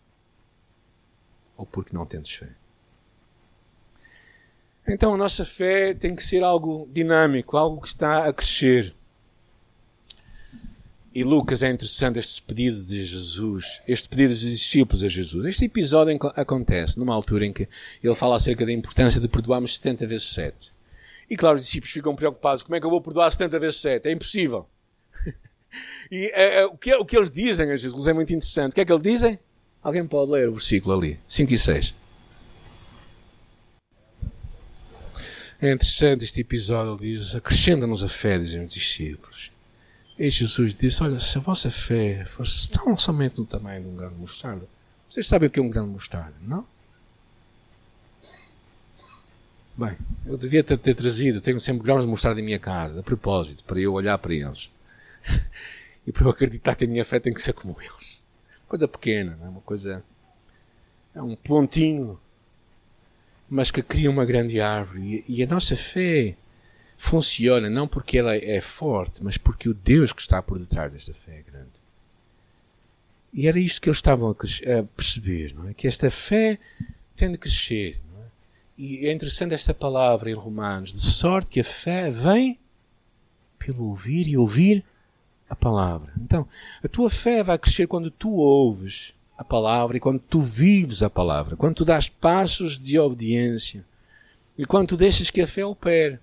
Ou 1.55 1.67
porque 1.67 1.95
não 1.95 2.03
tendes 2.03 2.31
fé. 2.31 2.55
Então 4.87 5.13
a 5.13 5.17
nossa 5.17 5.45
fé 5.45 5.93
tem 5.93 6.15
que 6.15 6.23
ser 6.23 6.43
algo 6.43 6.89
dinâmico, 6.91 7.57
algo 7.57 7.79
que 7.79 7.89
está 7.89 8.27
a 8.27 8.33
crescer. 8.33 8.95
E 11.15 11.23
Lucas 11.23 11.63
é 11.63 11.69
interessante 11.69 12.19
este 12.19 12.41
pedido 12.41 12.83
de 12.83 13.05
Jesus, 13.05 13.79
este 13.87 14.09
pedido 14.09 14.33
dos 14.33 14.41
discípulos 14.41 15.01
a 15.01 15.07
Jesus. 15.07 15.45
Este 15.45 15.63
episódio 15.63 16.19
acontece 16.35 16.99
numa 16.99 17.15
altura 17.15 17.45
em 17.45 17.53
que 17.53 17.69
ele 18.03 18.15
fala 18.15 18.35
acerca 18.35 18.65
da 18.65 18.73
importância 18.73 19.21
de 19.21 19.29
perdoarmos 19.29 19.75
70 19.75 20.05
vezes 20.07 20.33
7. 20.33 20.73
E 21.29 21.37
claro, 21.37 21.55
os 21.55 21.63
discípulos 21.63 21.93
ficam 21.93 22.13
preocupados: 22.17 22.63
como 22.63 22.75
é 22.75 22.81
que 22.81 22.85
eu 22.85 22.89
vou 22.89 22.99
perdoar 22.99 23.31
70 23.31 23.57
vezes 23.61 23.79
7? 23.79 24.09
É 24.09 24.11
impossível. 24.11 24.67
E 26.09 26.31
é, 26.33 26.59
é, 26.59 26.65
o, 26.65 26.77
que, 26.77 26.93
o 26.93 27.03
que 27.03 27.17
eles 27.17 27.29
dizem 27.29 27.69
a 27.69 27.75
Jesus 27.75 28.07
é 28.07 28.13
muito 28.13 28.31
interessante. 28.31 28.71
O 28.71 28.75
que 28.75 28.81
é 28.81 28.85
que 28.85 28.93
eles 28.93 29.03
dizem? 29.03 29.37
Alguém 29.83 30.07
pode 30.07 30.31
ler 30.31 30.47
o 30.47 30.53
versículo 30.53 30.95
ali, 30.97 31.19
5 31.27 31.51
e 31.51 31.57
6. 31.57 31.93
É 35.61 35.71
interessante 35.71 36.23
este 36.23 36.39
episódio, 36.39 36.93
ele 36.93 37.17
diz, 37.17 37.35
acrescenta-nos 37.35 38.05
a 38.05 38.07
fé, 38.07 38.37
dizem 38.37 38.63
os 38.63 38.73
discípulos. 38.73 39.51
E 40.17 40.29
Jesus 40.29 40.73
disse, 40.73 41.03
olha, 41.03 41.19
se 41.19 41.37
a 41.37 41.41
vossa 41.41 41.69
fé 41.69 42.23
fosse 42.25 42.69
tão 42.69 42.95
somente 42.95 43.35
do 43.35 43.45
tamanho 43.45 43.83
de 43.83 43.89
um 43.89 43.95
grão 43.95 44.09
de 44.09 44.15
mostarda, 44.15 44.65
vocês 45.09 45.27
sabem 45.27 45.47
o 45.47 45.51
que 45.51 45.59
é 45.59 45.63
um 45.63 45.69
grão 45.69 45.85
de 45.85 45.91
mostarda, 45.91 46.35
não? 46.41 46.65
Bem, 49.77 49.97
eu 50.25 50.37
devia 50.37 50.63
ter, 50.63 50.77
ter 50.77 50.95
trazido, 50.95 51.41
tenho 51.41 51.59
sempre 51.59 51.83
grãos 51.83 52.03
de 52.03 52.07
mostarda 52.07 52.39
em 52.39 52.43
minha 52.43 52.59
casa, 52.59 53.01
a 53.01 53.03
propósito, 53.03 53.61
para 53.65 53.77
eu 53.77 53.91
olhar 53.91 54.17
para 54.17 54.33
eles. 54.33 54.69
e 56.07 56.13
para 56.13 56.25
eu 56.25 56.29
acreditar 56.29 56.75
que 56.75 56.85
a 56.85 56.87
minha 56.87 57.03
fé 57.03 57.19
tem 57.19 57.33
que 57.33 57.41
ser 57.41 57.51
como 57.51 57.75
eles. 57.81 58.21
Coisa 58.69 58.87
pequena, 58.87 59.37
é? 59.41 59.47
uma 59.49 59.61
coisa. 59.61 60.01
É 61.13 61.21
um 61.21 61.35
pontinho, 61.35 62.17
mas 63.49 63.69
que 63.69 63.81
cria 63.81 64.09
uma 64.09 64.23
grande 64.23 64.61
árvore. 64.61 65.23
E, 65.27 65.39
e 65.39 65.43
a 65.43 65.47
nossa 65.47 65.75
fé 65.75 66.37
funciona 66.97 67.69
não 67.69 67.87
porque 67.87 68.17
ela 68.17 68.35
é 68.35 68.61
forte, 68.61 69.23
mas 69.23 69.37
porque 69.37 69.69
o 69.69 69.73
Deus 69.73 70.13
que 70.13 70.21
está 70.21 70.41
por 70.41 70.59
detrás 70.59 70.93
desta 70.93 71.13
fé 71.13 71.39
é 71.39 71.51
grande. 71.51 71.85
E 73.33 73.47
era 73.47 73.59
isto 73.59 73.81
que 73.81 73.89
eles 73.89 73.97
estavam 73.97 74.29
a, 74.29 74.83
perceber, 74.95 75.53
não 75.53 75.67
é? 75.67 75.73
Que 75.73 75.87
esta 75.87 76.09
fé 76.09 76.57
tem 77.15 77.31
de 77.31 77.37
crescer. 77.37 77.99
É? 78.17 78.25
E 78.77 79.07
é 79.07 79.11
interessante 79.11 79.53
esta 79.53 79.73
palavra 79.73 80.31
em 80.31 80.33
Romanos, 80.33 80.93
de 80.93 81.01
sorte 81.01 81.49
que 81.49 81.59
a 81.59 81.63
fé 81.63 82.09
vem 82.09 82.57
pelo 83.59 83.89
ouvir 83.89 84.27
e 84.27 84.37
ouvir 84.37 84.85
a 85.49 85.55
palavra. 85.55 86.13
Então, 86.17 86.47
a 86.83 86.87
tua 86.87 87.09
fé 87.09 87.43
vai 87.43 87.57
crescer 87.57 87.87
quando 87.87 88.09
tu 88.09 88.33
ouves 88.35 89.13
a 89.37 89.43
palavra 89.43 89.97
e 89.97 89.99
quando 89.99 90.19
tu 90.19 90.41
vives 90.41 91.03
a 91.03 91.09
palavra, 91.09 91.57
quando 91.57 91.75
tu 91.75 91.85
dás 91.85 92.07
passos 92.07 92.79
de 92.79 92.97
obediência 92.97 93.85
e 94.57 94.65
quando 94.65 94.89
tu 94.89 94.97
deixas 94.97 95.29
que 95.29 95.41
a 95.41 95.47
fé 95.47 95.65
opere. 95.65 96.19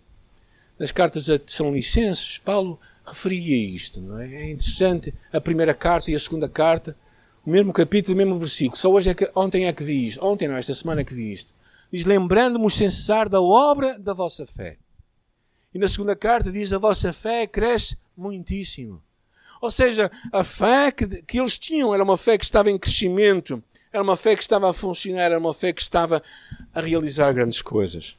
Nas 0.78 0.90
cartas 0.90 1.28
a 1.30 1.38
São 1.46 1.72
Licenses, 1.72 2.38
Paulo 2.38 2.80
referia 3.06 3.56
isto, 3.56 4.00
não 4.00 4.18
é? 4.18 4.34
É 4.34 4.50
interessante 4.50 5.14
a 5.32 5.40
primeira 5.40 5.74
carta 5.74 6.10
e 6.10 6.14
a 6.14 6.18
segunda 6.18 6.48
carta, 6.48 6.96
o 7.44 7.50
mesmo 7.50 7.72
capítulo, 7.72 8.14
o 8.14 8.18
mesmo 8.18 8.38
versículo. 8.38 8.76
Só 8.76 8.90
hoje 8.90 9.10
é 9.10 9.14
que, 9.14 9.30
ontem 9.34 9.66
é 9.66 9.72
que 9.72 9.84
vi 9.84 10.06
isto, 10.06 10.24
ontem 10.24 10.48
não, 10.48 10.56
esta 10.56 10.74
semana 10.74 11.00
é 11.00 11.04
que 11.04 11.14
vi 11.14 11.32
isto. 11.32 11.54
Diz, 11.92 12.04
lembrando-nos 12.04 12.76
sem 12.76 12.88
cessar 12.88 13.28
da 13.28 13.40
obra 13.40 13.98
da 13.98 14.14
vossa 14.14 14.46
fé. 14.46 14.78
E 15.74 15.78
na 15.78 15.88
segunda 15.88 16.14
carta 16.14 16.50
diz, 16.50 16.72
a 16.72 16.78
vossa 16.78 17.12
fé 17.12 17.46
cresce 17.46 17.96
muitíssimo. 18.16 19.02
Ou 19.60 19.70
seja, 19.70 20.10
a 20.32 20.42
fé 20.42 20.90
que, 20.90 21.22
que 21.22 21.38
eles 21.38 21.58
tinham 21.58 21.94
era 21.94 22.02
uma 22.02 22.16
fé 22.16 22.36
que 22.36 22.44
estava 22.44 22.70
em 22.70 22.78
crescimento, 22.78 23.62
era 23.92 24.02
uma 24.02 24.16
fé 24.16 24.34
que 24.34 24.42
estava 24.42 24.68
a 24.68 24.72
funcionar, 24.72 25.26
era 25.26 25.38
uma 25.38 25.54
fé 25.54 25.72
que 25.72 25.82
estava 25.82 26.22
a 26.74 26.80
realizar 26.80 27.32
grandes 27.32 27.62
coisas. 27.62 28.18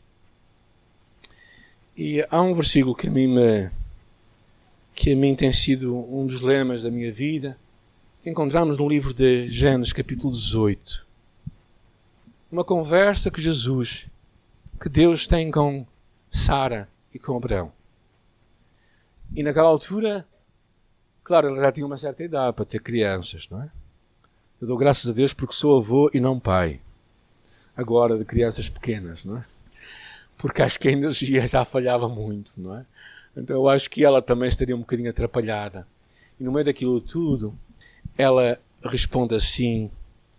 E 1.95 2.25
há 2.27 2.41
um 2.41 2.55
versículo 2.55 2.95
que 2.95 3.07
a 3.07 3.11
mim 3.11 3.27
me, 3.27 3.69
que 4.95 5.13
a 5.13 5.15
mim 5.15 5.35
tem 5.35 5.53
sido 5.53 5.95
um 5.95 6.25
dos 6.25 6.41
lemas 6.41 6.81
da 6.81 6.89
minha 6.89 7.11
vida, 7.11 7.55
encontramos 8.25 8.77
no 8.79 8.89
livro 8.89 9.13
de 9.13 9.47
Gênesis, 9.47 9.93
capítulo 9.93 10.33
18, 10.33 11.05
uma 12.51 12.63
conversa 12.63 13.29
que 13.29 13.39
Jesus, 13.39 14.07
que 14.81 14.89
Deus 14.89 15.27
tem 15.27 15.51
com 15.51 15.85
Sara 16.31 16.89
e 17.13 17.19
com 17.19 17.37
Abraão. 17.37 17.71
E 19.35 19.43
naquela 19.43 19.67
altura, 19.67 20.27
claro, 21.23 21.49
ele 21.49 21.61
já 21.61 21.71
tinha 21.71 21.85
uma 21.85 21.97
certa 21.97 22.23
idade 22.23 22.55
para 22.55 22.65
ter 22.65 22.81
crianças, 22.81 23.47
não 23.51 23.61
é? 23.61 23.69
Eu 24.59 24.67
dou 24.67 24.77
graças 24.77 25.11
a 25.11 25.13
Deus 25.13 25.31
porque 25.31 25.53
sou 25.53 25.77
avô 25.77 26.09
e 26.11 26.19
não 26.19 26.39
pai. 26.39 26.81
Agora, 27.77 28.17
de 28.17 28.25
crianças 28.25 28.67
pequenas, 28.67 29.23
não 29.23 29.37
é? 29.37 29.43
Porque 30.37 30.61
acho 30.61 30.79
que 30.79 30.87
a 30.87 30.91
energia 30.91 31.47
já 31.47 31.63
falhava 31.63 32.09
muito, 32.09 32.51
não 32.57 32.75
é? 32.77 32.85
Então 33.35 33.55
eu 33.55 33.67
acho 33.67 33.89
que 33.89 34.03
ela 34.03 34.21
também 34.21 34.49
estaria 34.49 34.75
um 34.75 34.79
bocadinho 34.79 35.09
atrapalhada. 35.09 35.87
E 36.39 36.43
no 36.43 36.51
meio 36.51 36.65
daquilo 36.65 37.01
tudo, 37.01 37.57
ela 38.17 38.59
responde 38.83 39.35
assim: 39.35 39.89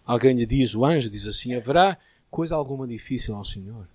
alguém 0.04 0.36
lhe 0.36 0.46
diz, 0.46 0.74
o 0.74 0.84
anjo 0.84 1.10
diz 1.10 1.26
assim: 1.26 1.54
haverá 1.54 1.98
coisa 2.30 2.54
alguma 2.54 2.86
difícil 2.86 3.34
ao 3.34 3.44
Senhor? 3.44 3.88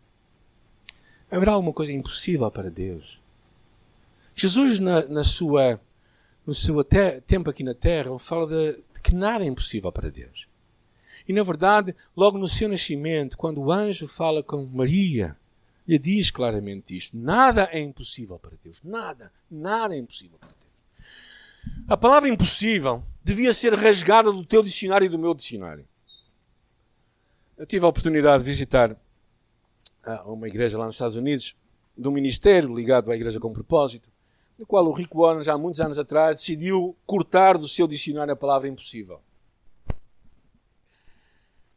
Haverá 1.32 1.54
alguma 1.54 1.74
coisa 1.74 1.94
impossível 1.94 2.50
para 2.50 2.72
Deus? 2.72 3.20
Jesus, 4.34 4.80
na, 4.80 5.06
na 5.06 5.24
sua, 5.24 5.80
no 6.46 6.54
seu 6.54 6.84
te, 6.84 7.22
tempo 7.22 7.50
aqui 7.50 7.64
na 7.64 7.74
Terra, 7.74 8.18
fala 8.18 8.48
de, 8.48 8.82
de 8.94 9.02
que 9.02 9.14
nada 9.14 9.44
é 9.44 9.48
impossível 9.48 9.92
para 9.92 10.10
Deus. 10.10 10.48
E 11.28 11.34
na 11.34 11.44
verdade, 11.44 11.96
logo 12.16 12.38
no 12.38 12.48
seu 12.48 12.68
nascimento, 12.68 13.38
quando 13.38 13.62
o 13.62 13.72
anjo 13.72 14.08
fala 14.08 14.42
com 14.42 14.66
Maria, 14.66 15.38
lhe 15.90 15.98
diz 15.98 16.30
claramente 16.30 16.96
isto: 16.96 17.18
nada 17.18 17.68
é 17.72 17.80
impossível 17.80 18.38
para 18.38 18.56
Deus. 18.64 18.80
Nada, 18.84 19.32
nada 19.50 19.96
é 19.96 19.98
impossível 19.98 20.38
para 20.38 20.50
Deus. 20.50 21.86
A 21.88 21.98
palavra 21.98 22.30
impossível 22.30 23.04
devia 23.24 23.52
ser 23.54 23.74
rasgada 23.74 24.32
do 24.32 24.46
teu 24.46 24.62
dicionário 24.62 25.06
e 25.08 25.10
do 25.10 25.18
meu 25.18 25.34
dicionário. 25.34 25.88
Eu 27.58 27.66
tive 27.66 27.86
a 27.86 27.90
oportunidade 27.90 28.44
de 28.44 28.50
visitar 28.50 28.96
ah, 30.04 30.24
uma 30.26 30.48
igreja 30.48 30.78
lá 30.78 30.86
nos 30.86 30.96
Estados 30.96 31.16
Unidos, 31.16 31.56
de 31.98 32.08
um 32.08 32.12
ministério 32.12 32.74
ligado 32.74 33.12
à 33.12 33.16
Igreja 33.16 33.40
com 33.40 33.52
Propósito, 33.52 34.10
no 34.60 34.68
qual 34.68 34.86
o 34.86 34.94
Rick 34.94 35.16
Warren, 35.16 35.44
já 35.44 35.54
há 35.54 35.58
muitos 35.58 35.82
anos 35.82 35.98
atrás, 35.98 36.38
decidiu 36.38 36.96
cortar 37.06 37.58
do 37.58 37.68
seu 37.68 37.88
dicionário 37.88 38.32
a 38.32 38.38
palavra 38.38 38.68
impossível. 38.68 39.20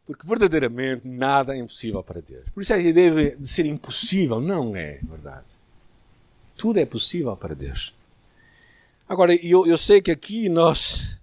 Porque 0.06 0.26
verdadeiramente 0.26 1.06
nada 1.06 1.54
é 1.54 1.58
impossível 1.58 2.02
para 2.02 2.20
Deus. 2.20 2.44
Por 2.52 2.62
isso 2.62 2.74
a 2.74 2.78
ideia 2.78 3.36
de 3.36 3.46
ser 3.46 3.66
impossível 3.66 4.40
não 4.40 4.74
é 4.74 4.98
verdade. 5.02 5.54
Tudo 6.56 6.78
é 6.78 6.86
possível 6.86 7.36
para 7.36 7.54
Deus. 7.54 7.94
Agora, 9.08 9.34
eu, 9.34 9.66
eu 9.66 9.76
sei 9.76 10.00
que 10.00 10.10
aqui 10.10 10.48
nós 10.48 11.20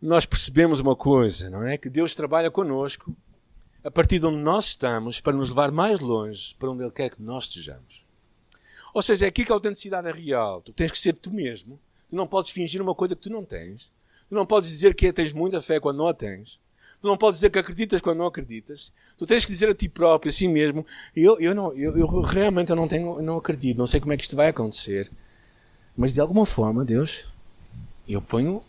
nós 0.00 0.26
percebemos 0.26 0.80
uma 0.80 0.94
coisa, 0.94 1.48
não 1.48 1.66
é? 1.66 1.78
Que 1.78 1.88
Deus 1.88 2.14
trabalha 2.14 2.50
conosco 2.50 3.16
a 3.82 3.90
partir 3.90 4.18
de 4.18 4.26
onde 4.26 4.38
nós 4.38 4.66
estamos 4.66 5.20
para 5.20 5.36
nos 5.36 5.48
levar 5.48 5.70
mais 5.70 5.98
longe 5.98 6.54
para 6.58 6.70
onde 6.70 6.82
Ele 6.82 6.90
quer 6.90 7.08
que 7.08 7.22
nós 7.22 7.44
estejamos. 7.44 8.04
Ou 8.92 9.02
seja, 9.02 9.24
é 9.24 9.28
aqui 9.28 9.44
que 9.44 9.50
a 9.50 9.54
autenticidade 9.54 10.08
é 10.08 10.12
real. 10.12 10.60
Tu 10.60 10.72
tens 10.72 10.90
que 10.90 10.98
ser 10.98 11.14
tu 11.14 11.30
mesmo. 11.30 11.80
Tu 12.08 12.14
não 12.14 12.26
podes 12.26 12.50
fingir 12.50 12.80
uma 12.80 12.94
coisa 12.94 13.16
que 13.16 13.22
tu 13.22 13.30
não 13.30 13.44
tens. 13.44 13.90
Tu 14.28 14.34
não 14.34 14.46
podes 14.46 14.70
dizer 14.70 14.94
que 14.94 15.12
tens 15.12 15.32
muita 15.32 15.60
fé 15.60 15.80
quando 15.80 15.98
não 15.98 16.08
a 16.08 16.14
tens. 16.14 16.60
Tu 17.00 17.06
não 17.06 17.16
podes 17.16 17.38
dizer 17.38 17.50
que 17.50 17.58
acreditas 17.58 18.00
quando 18.00 18.18
não 18.18 18.26
acreditas. 18.26 18.92
Tu 19.16 19.26
tens 19.26 19.44
que 19.44 19.52
dizer 19.52 19.68
a 19.68 19.74
ti 19.74 19.88
próprio, 19.88 20.30
a 20.30 20.32
si 20.32 20.48
mesmo, 20.48 20.86
eu, 21.14 21.38
eu, 21.38 21.54
não, 21.54 21.72
eu, 21.74 21.96
eu 21.96 22.06
realmente 22.22 22.70
eu 22.70 22.76
não, 22.76 22.88
tenho, 22.88 23.20
não 23.20 23.36
acredito, 23.36 23.76
não 23.76 23.86
sei 23.86 24.00
como 24.00 24.12
é 24.12 24.16
que 24.16 24.22
isto 24.22 24.36
vai 24.36 24.48
acontecer. 24.48 25.10
Mas 25.96 26.14
de 26.14 26.20
alguma 26.20 26.46
forma, 26.46 26.84
Deus, 26.84 27.26
eu 28.08 28.20
ponho 28.20 28.62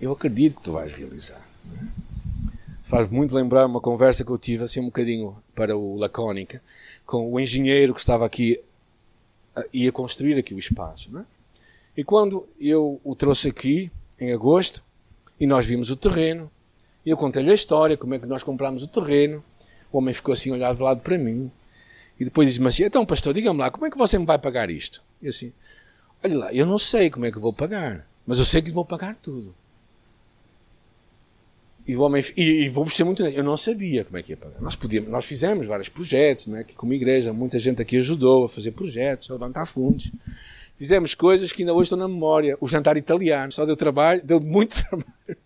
eu 0.00 0.12
acredito 0.12 0.56
que 0.56 0.62
tu 0.62 0.72
vais 0.72 0.92
realizar. 0.92 1.46
É? 1.72 1.86
Faz 2.82 3.08
muito 3.08 3.34
lembrar 3.34 3.66
uma 3.66 3.80
conversa 3.80 4.24
que 4.24 4.30
eu 4.30 4.38
tive, 4.38 4.64
assim 4.64 4.80
um 4.80 4.86
bocadinho 4.86 5.36
para 5.54 5.76
o 5.76 5.96
Lacónica, 5.96 6.62
com 7.04 7.32
o 7.32 7.40
engenheiro 7.40 7.94
que 7.94 8.00
estava 8.00 8.24
aqui, 8.24 8.60
ia 9.72 9.90
construir 9.90 10.38
aqui 10.38 10.54
o 10.54 10.58
espaço. 10.58 11.16
É? 11.18 11.24
E 11.96 12.04
quando 12.04 12.46
eu 12.60 13.00
o 13.02 13.16
trouxe 13.16 13.48
aqui, 13.48 13.90
em 14.20 14.32
agosto, 14.32 14.84
e 15.40 15.46
nós 15.46 15.66
vimos 15.66 15.90
o 15.90 15.96
terreno, 15.96 16.50
e 17.06 17.10
eu 17.10 17.16
contei-lhe 17.16 17.52
a 17.52 17.54
história, 17.54 17.96
como 17.96 18.14
é 18.14 18.18
que 18.18 18.26
nós 18.26 18.42
comprámos 18.42 18.82
o 18.82 18.88
terreno, 18.88 19.42
o 19.92 19.98
homem 19.98 20.12
ficou 20.12 20.32
assim 20.32 20.50
olhado 20.50 20.76
de 20.76 20.82
lado 20.82 21.00
para 21.00 21.16
mim, 21.16 21.50
e 22.18 22.24
depois 22.24 22.48
disse-me 22.48 22.66
assim, 22.66 22.82
então 22.82 23.06
pastor, 23.06 23.32
diga-me 23.32 23.60
lá, 23.60 23.70
como 23.70 23.86
é 23.86 23.90
que 23.90 23.96
você 23.96 24.18
me 24.18 24.26
vai 24.26 24.38
pagar 24.38 24.68
isto? 24.68 25.00
E 25.22 25.28
assim, 25.28 25.52
olha 26.24 26.36
lá, 26.36 26.52
eu 26.52 26.66
não 26.66 26.78
sei 26.78 27.08
como 27.08 27.24
é 27.24 27.30
que 27.30 27.38
vou 27.38 27.54
pagar, 27.54 28.04
mas 28.26 28.38
eu 28.38 28.44
sei 28.44 28.60
que 28.60 28.68
lhe 28.68 28.74
vou 28.74 28.84
pagar 28.84 29.14
tudo. 29.14 29.54
E, 31.86 31.96
o 31.96 32.00
homem, 32.00 32.20
e, 32.36 32.64
e 32.64 32.68
vou 32.68 32.88
ser 32.90 33.04
muito 33.04 33.22
honesto, 33.22 33.36
eu 33.36 33.44
não 33.44 33.56
sabia 33.56 34.04
como 34.04 34.18
é 34.18 34.22
que 34.22 34.32
ia 34.32 34.36
pagar. 34.36 34.60
Nós, 34.60 34.74
podíamos, 34.74 35.08
nós 35.08 35.24
fizemos 35.24 35.64
vários 35.68 35.88
projetos, 35.88 36.48
não 36.48 36.56
é? 36.56 36.64
que 36.64 36.74
como 36.74 36.92
igreja, 36.92 37.32
muita 37.32 37.60
gente 37.60 37.80
aqui 37.80 37.96
ajudou 37.98 38.46
a 38.46 38.48
fazer 38.48 38.72
projetos, 38.72 39.30
a 39.30 39.34
levantar 39.34 39.66
fundos. 39.66 40.10
Fizemos 40.76 41.14
coisas 41.14 41.52
que 41.52 41.62
ainda 41.62 41.72
hoje 41.72 41.84
estão 41.84 41.98
na 41.98 42.08
memória. 42.08 42.58
O 42.60 42.66
jantar 42.66 42.96
italiano, 42.96 43.52
só 43.52 43.64
deu 43.64 43.76
trabalho, 43.76 44.20
deu 44.24 44.40
muito 44.40 44.82
trabalho. 44.84 45.38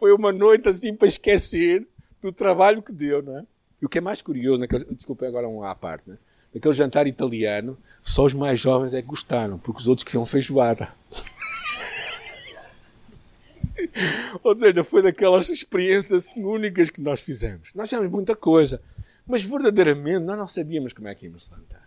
Foi 0.00 0.12
uma 0.14 0.32
noite 0.32 0.66
assim 0.66 0.96
para 0.96 1.06
esquecer 1.06 1.86
do 2.22 2.32
trabalho 2.32 2.82
que 2.82 2.90
deu, 2.90 3.22
não 3.22 3.38
é? 3.38 3.44
E 3.82 3.86
o 3.86 3.88
que 3.88 3.98
é 3.98 4.00
mais 4.00 4.22
curioso, 4.22 4.58
naquele, 4.58 4.86
desculpa 4.86 5.26
agora 5.26 5.46
um 5.46 5.62
à 5.62 5.74
parte, 5.74 6.08
né? 6.08 6.16
naquele 6.54 6.74
jantar 6.74 7.06
italiano, 7.06 7.76
só 8.02 8.24
os 8.24 8.32
mais 8.32 8.58
jovens 8.58 8.94
é 8.94 9.02
que 9.02 9.08
gostaram, 9.08 9.58
porque 9.58 9.80
os 9.80 9.86
outros 9.86 10.04
queriam 10.04 10.24
feijoada. 10.24 10.90
Ou 14.42 14.58
seja, 14.58 14.82
foi 14.82 15.02
daquelas 15.02 15.50
experiências 15.50 16.30
assim, 16.30 16.44
únicas 16.44 16.88
que 16.88 17.02
nós 17.02 17.20
fizemos. 17.20 17.70
Nós 17.74 17.90
fizemos 17.90 18.10
muita 18.10 18.34
coisa, 18.34 18.80
mas 19.26 19.42
verdadeiramente 19.42 20.20
nós 20.20 20.38
não 20.38 20.48
sabíamos 20.48 20.94
como 20.94 21.08
é 21.08 21.14
que 21.14 21.26
íamos 21.26 21.46
levantar. 21.48 21.84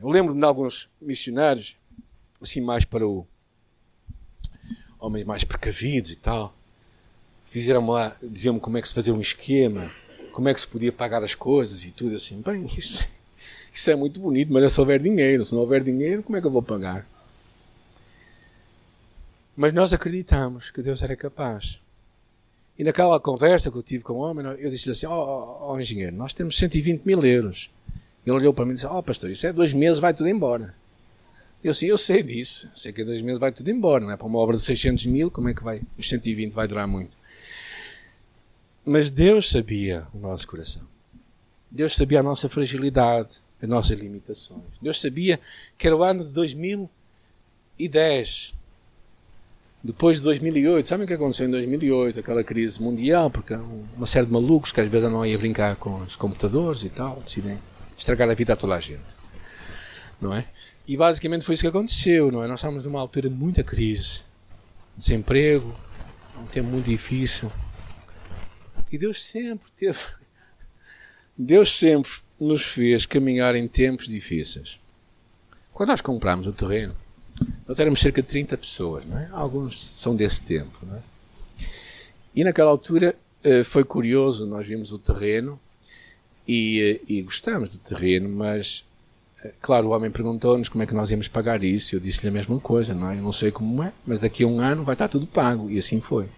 Eu 0.00 0.08
lembro-me 0.08 0.40
de 0.40 0.46
alguns 0.46 0.88
missionários, 1.00 1.76
assim 2.40 2.62
mais 2.62 2.86
para 2.86 3.06
o 3.06 3.26
homens 4.98 5.26
mais 5.26 5.44
precavidos 5.44 6.10
e 6.10 6.16
tal, 6.16 6.54
fizeram 7.50 7.84
lá, 7.88 8.16
diziam-me 8.22 8.60
como 8.60 8.78
é 8.78 8.82
que 8.82 8.86
se 8.86 8.94
fazia 8.94 9.12
um 9.12 9.20
esquema, 9.20 9.90
como 10.32 10.48
é 10.48 10.54
que 10.54 10.60
se 10.60 10.68
podia 10.68 10.92
pagar 10.92 11.22
as 11.24 11.34
coisas 11.34 11.84
e 11.84 11.90
tudo 11.90 12.14
assim. 12.14 12.40
Bem, 12.40 12.64
isso, 12.78 13.06
isso 13.74 13.90
é 13.90 13.96
muito 13.96 14.20
bonito, 14.20 14.52
mas 14.52 14.62
é 14.62 14.68
se 14.68 14.78
houver 14.78 15.00
dinheiro. 15.02 15.44
Se 15.44 15.52
não 15.52 15.62
houver 15.62 15.82
dinheiro, 15.82 16.22
como 16.22 16.36
é 16.36 16.40
que 16.40 16.46
eu 16.46 16.50
vou 16.50 16.62
pagar? 16.62 17.06
Mas 19.56 19.74
nós 19.74 19.92
acreditamos 19.92 20.70
que 20.70 20.80
Deus 20.80 21.02
era 21.02 21.16
capaz. 21.16 21.80
E 22.78 22.84
naquela 22.84 23.18
conversa 23.18 23.70
que 23.70 23.76
eu 23.76 23.82
tive 23.82 24.04
com 24.04 24.14
o 24.14 24.18
homem, 24.18 24.46
eu 24.58 24.70
disse-lhe 24.70 24.92
assim: 24.92 25.06
Ó 25.06 25.12
oh, 25.12 25.70
oh, 25.70 25.72
oh, 25.72 25.80
engenheiro, 25.80 26.14
nós 26.14 26.32
temos 26.32 26.56
120 26.56 27.04
mil 27.04 27.22
euros. 27.24 27.68
Ele 28.24 28.36
olhou 28.36 28.54
para 28.54 28.64
mim 28.64 28.70
e 28.70 28.74
disse: 28.74 28.86
Ó 28.86 28.96
oh, 28.96 29.02
pastor, 29.02 29.28
isso 29.28 29.44
é 29.44 29.52
dois 29.52 29.72
meses, 29.72 29.98
vai 29.98 30.14
tudo 30.14 30.28
embora. 30.28 30.72
Eu 31.62 31.72
assim, 31.72 31.86
eu 31.86 31.98
sei 31.98 32.22
disso, 32.22 32.70
sei 32.74 32.90
que 32.90 33.02
em 33.02 33.04
dois 33.04 33.20
meses 33.20 33.38
vai 33.38 33.52
tudo 33.52 33.70
embora, 33.70 34.02
não 34.02 34.12
é? 34.12 34.16
Para 34.16 34.26
uma 34.26 34.38
obra 34.38 34.56
de 34.56 34.62
600 34.62 35.04
mil, 35.06 35.30
como 35.30 35.48
é 35.50 35.54
que 35.54 35.62
vai? 35.62 35.82
Os 35.98 36.08
120 36.08 36.52
vai 36.52 36.66
durar 36.66 36.86
muito. 36.86 37.19
Mas 38.90 39.08
Deus 39.08 39.48
sabia 39.48 40.08
o 40.12 40.18
nosso 40.18 40.48
coração. 40.48 40.82
Deus 41.70 41.94
sabia 41.94 42.18
a 42.18 42.24
nossa 42.24 42.48
fragilidade, 42.48 43.36
as 43.62 43.68
nossas 43.68 43.96
limitações. 43.96 44.64
Deus 44.82 45.00
sabia 45.00 45.38
que 45.78 45.86
era 45.86 45.96
o 45.96 46.02
ano 46.02 46.24
de 46.24 46.30
2010 46.30 48.52
depois 49.80 50.16
de 50.16 50.24
2008, 50.24 50.88
sabem 50.88 51.04
o 51.04 51.06
que 51.06 51.14
aconteceu 51.14 51.46
em 51.46 51.52
2008? 51.52 52.18
Aquela 52.18 52.42
crise 52.42 52.82
mundial, 52.82 53.30
porque 53.30 53.54
uma 53.96 54.08
série 54.08 54.26
de 54.26 54.32
malucos 54.32 54.72
que 54.72 54.80
às 54.80 54.88
vezes 54.88 55.08
não 55.08 55.24
ia 55.24 55.38
brincar 55.38 55.76
com 55.76 56.00
os 56.00 56.16
computadores 56.16 56.82
e 56.82 56.88
tal, 56.88 57.20
decidem 57.20 57.60
estragar 57.96 58.28
a 58.28 58.34
vida 58.34 58.54
a 58.54 58.56
toda 58.56 58.74
a 58.74 58.80
gente. 58.80 59.14
Não 60.20 60.34
é? 60.34 60.44
E 60.88 60.96
basicamente 60.96 61.44
foi 61.44 61.54
isso 61.54 61.62
que 61.62 61.68
aconteceu, 61.68 62.32
não 62.32 62.42
é? 62.42 62.48
Nós 62.48 62.58
estávamos 62.58 62.86
numa 62.86 63.00
altura 63.00 63.28
de 63.28 63.36
muita 63.36 63.62
crise, 63.62 64.22
desemprego, 64.96 65.72
um 66.36 66.46
tempo 66.46 66.68
muito 66.68 66.90
difícil. 66.90 67.52
E 68.90 68.98
Deus 68.98 69.24
sempre 69.24 69.70
teve. 69.76 69.98
Deus 71.36 71.70
sempre 71.78 72.10
nos 72.38 72.62
fez 72.62 73.06
caminhar 73.06 73.54
em 73.54 73.68
tempos 73.68 74.08
difíceis. 74.08 74.78
Quando 75.72 75.90
nós 75.90 76.00
comprámos 76.00 76.46
o 76.46 76.52
terreno, 76.52 76.96
nós 77.66 77.78
éramos 77.78 78.00
cerca 78.00 78.20
de 78.20 78.28
30 78.28 78.56
pessoas, 78.58 79.04
não 79.04 79.18
é? 79.18 79.28
Alguns 79.32 79.80
são 79.98 80.14
desse 80.14 80.42
tempo, 80.42 80.78
não 80.82 80.96
é? 80.96 81.02
E 82.34 82.44
naquela 82.44 82.70
altura 82.70 83.16
eh, 83.42 83.64
foi 83.64 83.84
curioso, 83.84 84.46
nós 84.46 84.66
vimos 84.66 84.92
o 84.92 84.98
terreno 84.98 85.58
e, 86.46 86.80
eh, 86.80 87.00
e 87.08 87.22
gostamos 87.22 87.76
do 87.76 87.78
terreno, 87.78 88.28
mas 88.28 88.84
eh, 89.42 89.52
claro, 89.60 89.88
o 89.88 89.90
homem 89.90 90.10
perguntou-nos 90.10 90.68
como 90.68 90.82
é 90.82 90.86
que 90.86 90.94
nós 90.94 91.10
íamos 91.10 91.28
pagar 91.28 91.64
isso. 91.64 91.96
Eu 91.96 92.00
disse-lhe 92.00 92.28
a 92.28 92.32
mesma 92.32 92.60
coisa, 92.60 92.94
não 92.94 93.10
é? 93.10 93.16
Eu 93.16 93.22
não 93.22 93.32
sei 93.32 93.50
como 93.50 93.82
é, 93.82 93.92
mas 94.06 94.20
daqui 94.20 94.44
a 94.44 94.46
um 94.46 94.60
ano 94.60 94.84
vai 94.84 94.94
estar 94.94 95.08
tudo 95.08 95.26
pago. 95.26 95.70
E 95.70 95.78
assim 95.78 96.00
foi. 96.00 96.28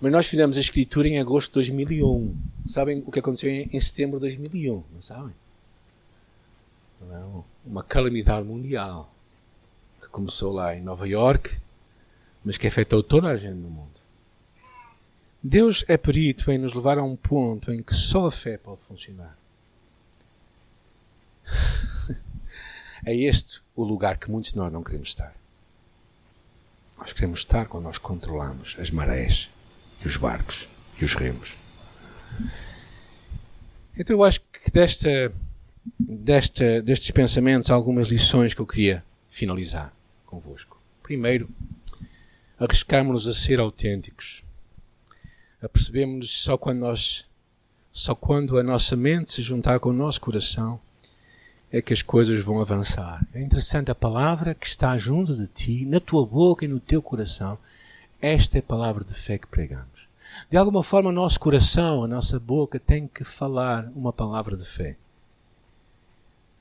Mas 0.00 0.12
nós 0.12 0.26
fizemos 0.26 0.56
a 0.56 0.60
escritura 0.60 1.08
em 1.08 1.18
agosto 1.18 1.48
de 1.48 1.54
2001. 1.54 2.36
Sabem 2.66 3.02
o 3.06 3.10
que 3.10 3.18
aconteceu 3.18 3.50
em, 3.50 3.80
setembro 3.80 4.18
de 4.18 4.26
2001? 4.26 4.84
Não 4.92 5.02
sabem? 5.02 5.34
Não? 7.00 7.44
Uma 7.64 7.82
calamidade 7.82 8.46
mundial 8.46 9.12
que 10.00 10.08
começou 10.08 10.52
lá 10.52 10.74
em 10.74 10.82
Nova 10.82 11.06
York, 11.08 11.56
mas 12.44 12.58
que 12.58 12.66
afetou 12.66 13.02
toda 13.02 13.28
a 13.28 13.36
gente 13.36 13.56
no 13.56 13.70
mundo. 13.70 13.94
Deus 15.42 15.84
é 15.88 15.96
perito 15.96 16.50
em 16.50 16.58
nos 16.58 16.72
levar 16.72 16.98
a 16.98 17.02
um 17.02 17.16
ponto 17.16 17.70
em 17.72 17.82
que 17.82 17.94
só 17.94 18.26
a 18.26 18.32
fé 18.32 18.56
pode 18.58 18.80
funcionar. 18.82 19.36
É 23.06 23.14
este 23.14 23.60
o 23.76 23.84
lugar 23.84 24.16
que 24.16 24.30
muitos 24.30 24.52
de 24.52 24.56
nós 24.56 24.72
não 24.72 24.82
queremos 24.82 25.08
estar. 25.08 25.34
Nós 26.96 27.12
queremos 27.12 27.40
estar 27.40 27.66
quando 27.66 27.84
nós 27.84 27.98
controlamos 27.98 28.76
as 28.78 28.90
marés 28.90 29.50
e 30.04 30.08
os 30.08 30.16
barcos 30.16 30.68
e 31.00 31.04
os 31.04 31.14
remos. 31.14 31.56
Então 33.96 34.16
eu 34.16 34.24
acho 34.24 34.40
que 34.40 34.70
desta, 34.70 35.32
desta, 35.98 36.82
destes 36.82 37.10
pensamentos 37.10 37.70
há 37.70 37.74
algumas 37.74 38.08
lições 38.08 38.54
que 38.54 38.60
eu 38.60 38.66
queria 38.66 39.04
finalizar 39.30 39.92
convosco. 40.26 40.80
Primeiro, 41.02 41.48
arriscarmos-nos 42.58 43.28
a 43.28 43.34
ser 43.34 43.60
autênticos. 43.60 44.42
A 45.62 45.68
percebermos 45.68 46.30
só 46.30 46.56
quando 46.58 46.80
nós, 46.80 47.24
só 47.92 48.14
quando 48.14 48.58
a 48.58 48.62
nossa 48.62 48.96
mente 48.96 49.32
se 49.32 49.42
juntar 49.42 49.78
com 49.80 49.90
o 49.90 49.94
nosso 49.94 50.20
coração, 50.20 50.80
é 51.72 51.80
que 51.82 51.92
as 51.92 52.02
coisas 52.02 52.42
vão 52.42 52.60
avançar. 52.60 53.26
É 53.32 53.40
interessante 53.40 53.90
a 53.90 53.94
palavra 53.94 54.54
que 54.54 54.66
está 54.66 54.96
junto 54.96 55.36
de 55.36 55.48
ti, 55.48 55.84
na 55.86 55.98
tua 55.98 56.24
boca 56.24 56.64
e 56.64 56.68
no 56.68 56.78
teu 56.78 57.02
coração. 57.02 57.58
Esta 58.26 58.56
é 58.56 58.60
a 58.60 58.62
palavra 58.62 59.04
de 59.04 59.12
fé 59.12 59.36
que 59.36 59.46
pregamos. 59.46 60.08
De 60.48 60.56
alguma 60.56 60.82
forma, 60.82 61.10
o 61.10 61.12
nosso 61.12 61.38
coração, 61.38 62.02
a 62.02 62.08
nossa 62.08 62.40
boca 62.40 62.80
tem 62.80 63.06
que 63.06 63.22
falar 63.22 63.92
uma 63.94 64.14
palavra 64.14 64.56
de 64.56 64.64
fé. 64.64 64.96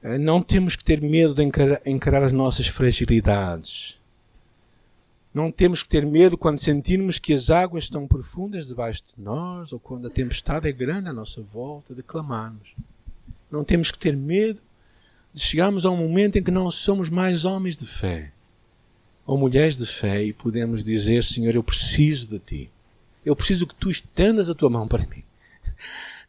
Eh, 0.04 0.18
não 0.18 0.42
temos 0.42 0.76
que 0.76 0.84
ter 0.84 1.02
medo 1.02 1.34
de 1.34 1.42
encarar, 1.42 2.22
as 2.22 2.34
nossas 2.34 2.68
fragilidades. 2.68 3.98
Não 5.34 5.50
temos 5.50 5.82
que 5.82 5.88
ter 5.88 6.06
medo 6.06 6.38
quando 6.38 6.60
sentirmos 6.60 7.18
que 7.18 7.34
as 7.34 7.50
águas 7.50 7.86
estão 7.86 8.10
profundas 8.10 8.68
debaixo 8.68 9.02
de 9.16 9.24
nós 9.24 9.72
ou 9.72 9.80
quando 9.80 10.08
a 10.08 10.12
tempestade 10.12 10.68
é 10.68 10.72
grande 10.74 11.08
à 11.08 11.14
nossa 11.14 11.42
volta, 11.42 11.96
de 11.96 12.04
clamarmos. 12.04 12.76
Não 13.50 13.64
temos 13.64 13.90
que 13.90 13.98
ter 13.98 14.18
medo 14.18 14.62
chegamos 15.34 15.86
a 15.86 15.90
um 15.90 15.98
momento 15.98 16.38
em 16.38 16.44
que 16.44 16.52
não 16.52 16.70
somos 16.70 17.10
mais 17.10 17.46
homens 17.46 17.78
de 17.78 17.88
fé 17.88 18.33
ou 19.26 19.38
mulheres 19.38 19.78
de 19.78 19.86
fé 19.86 20.24
e 20.24 20.34
podemos 20.34 20.84
dizer: 20.84 21.24
Senhor, 21.24 21.56
eu 21.56 21.64
preciso 21.64 22.28
de 22.28 22.40
ti. 22.40 22.72
Eu 23.26 23.36
preciso 23.36 23.66
que 23.66 23.76
tu 23.76 23.90
estendas 23.90 24.50
a 24.50 24.56
tua 24.56 24.70
mão 24.70 24.88
para 24.88 25.06
mim. 25.06 25.24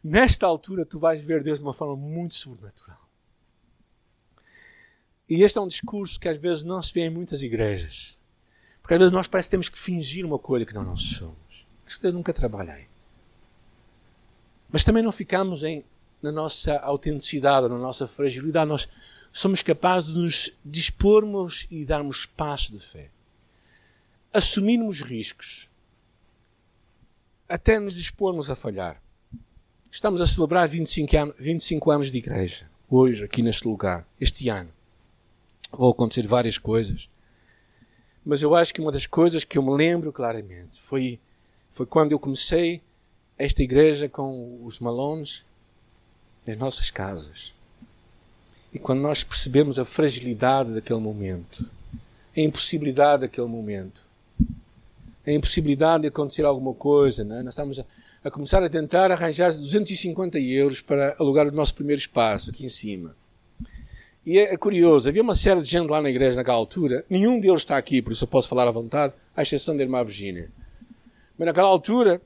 Nesta 0.03 0.45
altura, 0.45 0.85
tu 0.85 0.99
vais 0.99 1.21
ver 1.21 1.43
Deus 1.43 1.59
de 1.59 1.65
uma 1.65 1.73
forma 1.73 1.95
muito 1.95 2.35
sobrenatural. 2.35 2.99
E 5.29 5.43
este 5.43 5.57
é 5.57 5.61
um 5.61 5.67
discurso 5.67 6.19
que 6.19 6.29
às 6.29 6.37
vezes 6.37 6.63
não 6.63 6.81
se 6.81 6.93
vê 6.93 7.01
em 7.01 7.09
muitas 7.09 7.41
igrejas. 7.41 8.17
Porque 8.81 8.93
às 8.93 8.99
vezes 8.99 9.11
nós 9.11 9.27
parece 9.27 9.49
que 9.49 9.51
temos 9.51 9.69
que 9.69 9.79
fingir 9.79 10.25
uma 10.25 10.37
coisa 10.37 10.65
que 10.65 10.73
não 10.73 10.83
nós 10.83 11.01
somos. 11.01 11.35
Acho 11.85 11.95
que 11.95 12.01
Deus 12.03 12.13
nunca 12.13 12.31
trabalha 12.31 12.73
aí. 12.73 12.85
Mas 14.71 14.83
também 14.83 15.03
não 15.03 15.11
ficamos 15.11 15.63
em 15.63 15.83
na 16.21 16.31
nossa 16.31 16.77
autenticidade, 16.79 17.67
na 17.67 17.77
nossa 17.77 18.07
fragilidade, 18.07 18.67
nós 18.67 18.89
somos 19.35 19.61
capazes 19.61 20.13
de 20.13 20.17
nos 20.17 20.53
dispormos 20.63 21.67
e 21.69 21.83
darmos 21.83 22.25
passo 22.25 22.71
de 22.71 22.79
fé. 22.79 23.09
Assumirmos 24.31 25.01
riscos. 25.01 25.69
Até 27.49 27.77
nos 27.77 27.93
dispormos 27.93 28.49
a 28.49 28.55
falhar. 28.55 29.03
Estamos 29.91 30.21
a 30.21 30.25
celebrar 30.25 30.69
25 30.69 31.17
anos, 31.17 31.35
25 31.37 31.91
anos 31.91 32.11
de 32.13 32.17
igreja. 32.17 32.71
Hoje, 32.89 33.25
aqui 33.25 33.43
neste 33.43 33.67
lugar. 33.67 34.07
Este 34.21 34.47
ano. 34.47 34.71
Vão 35.69 35.89
acontecer 35.89 36.25
várias 36.25 36.57
coisas. 36.57 37.09
Mas 38.23 38.41
eu 38.41 38.55
acho 38.55 38.73
que 38.73 38.79
uma 38.79 38.91
das 38.91 39.05
coisas 39.05 39.43
que 39.43 39.57
eu 39.57 39.63
me 39.63 39.75
lembro 39.75 40.13
claramente 40.13 40.79
foi, 40.79 41.19
foi 41.71 41.85
quando 41.85 42.13
eu 42.13 42.19
comecei 42.19 42.81
esta 43.37 43.61
igreja 43.61 44.07
com 44.07 44.63
os 44.63 44.79
malones 44.79 45.45
nas 46.47 46.55
nossas 46.55 46.89
casas. 46.89 47.53
E 48.75 48.77
quando 48.77 48.99
nós 48.99 49.23
percebemos 49.23 49.79
a 49.79 49.85
fragilidade 49.85 50.73
daquele 50.73 50.99
momento, 50.99 51.65
a 52.35 52.41
impossibilidade 52.41 53.21
daquele 53.21 53.47
momento, 53.47 54.01
a 55.25 55.31
impossibilidade 55.31 56.01
de 56.01 56.07
acontecer 56.09 56.43
alguma 56.43 56.73
coisa, 56.73 57.21
é? 57.21 57.41
nós 57.41 57.53
estamos 57.53 57.79
a, 57.79 57.85
a, 58.21 58.29
começar 58.29 58.61
a 58.61 58.69
tentar 58.69 59.09
arranjar 59.13 59.47
250 59.47 60.37
euros 60.39 60.81
para 60.81 61.15
alugar 61.17 61.47
o 61.47 61.53
nosso 61.53 61.73
primeiro 61.73 62.01
espaço 62.01 62.49
aqui 62.49 62.65
em 62.65 62.69
cima. 62.69 63.15
E 64.25 64.37
é, 64.37 64.53
é 64.53 64.57
curioso, 64.57 65.07
havia 65.07 65.21
uma 65.21 65.35
série 65.35 65.61
de 65.61 65.69
gente 65.69 65.89
lá 65.89 66.01
na 66.01 66.09
igreja 66.09 66.35
naquela 66.35 66.57
altura, 66.57 67.05
nenhum 67.09 67.39
deles 67.39 67.61
está 67.61 67.77
aqui, 67.77 68.01
por 68.01 68.11
isso 68.11 68.25
eu 68.25 68.27
posso 68.27 68.49
falar 68.49 68.67
à 68.67 68.71
vontade, 68.71 69.13
à 69.33 69.41
exceção 69.41 69.77
da 69.77 69.83
irmã 69.83 70.03
Virginia. 70.03 70.51
Mas 71.37 71.45
naquela 71.45 71.69
altura 71.69 72.21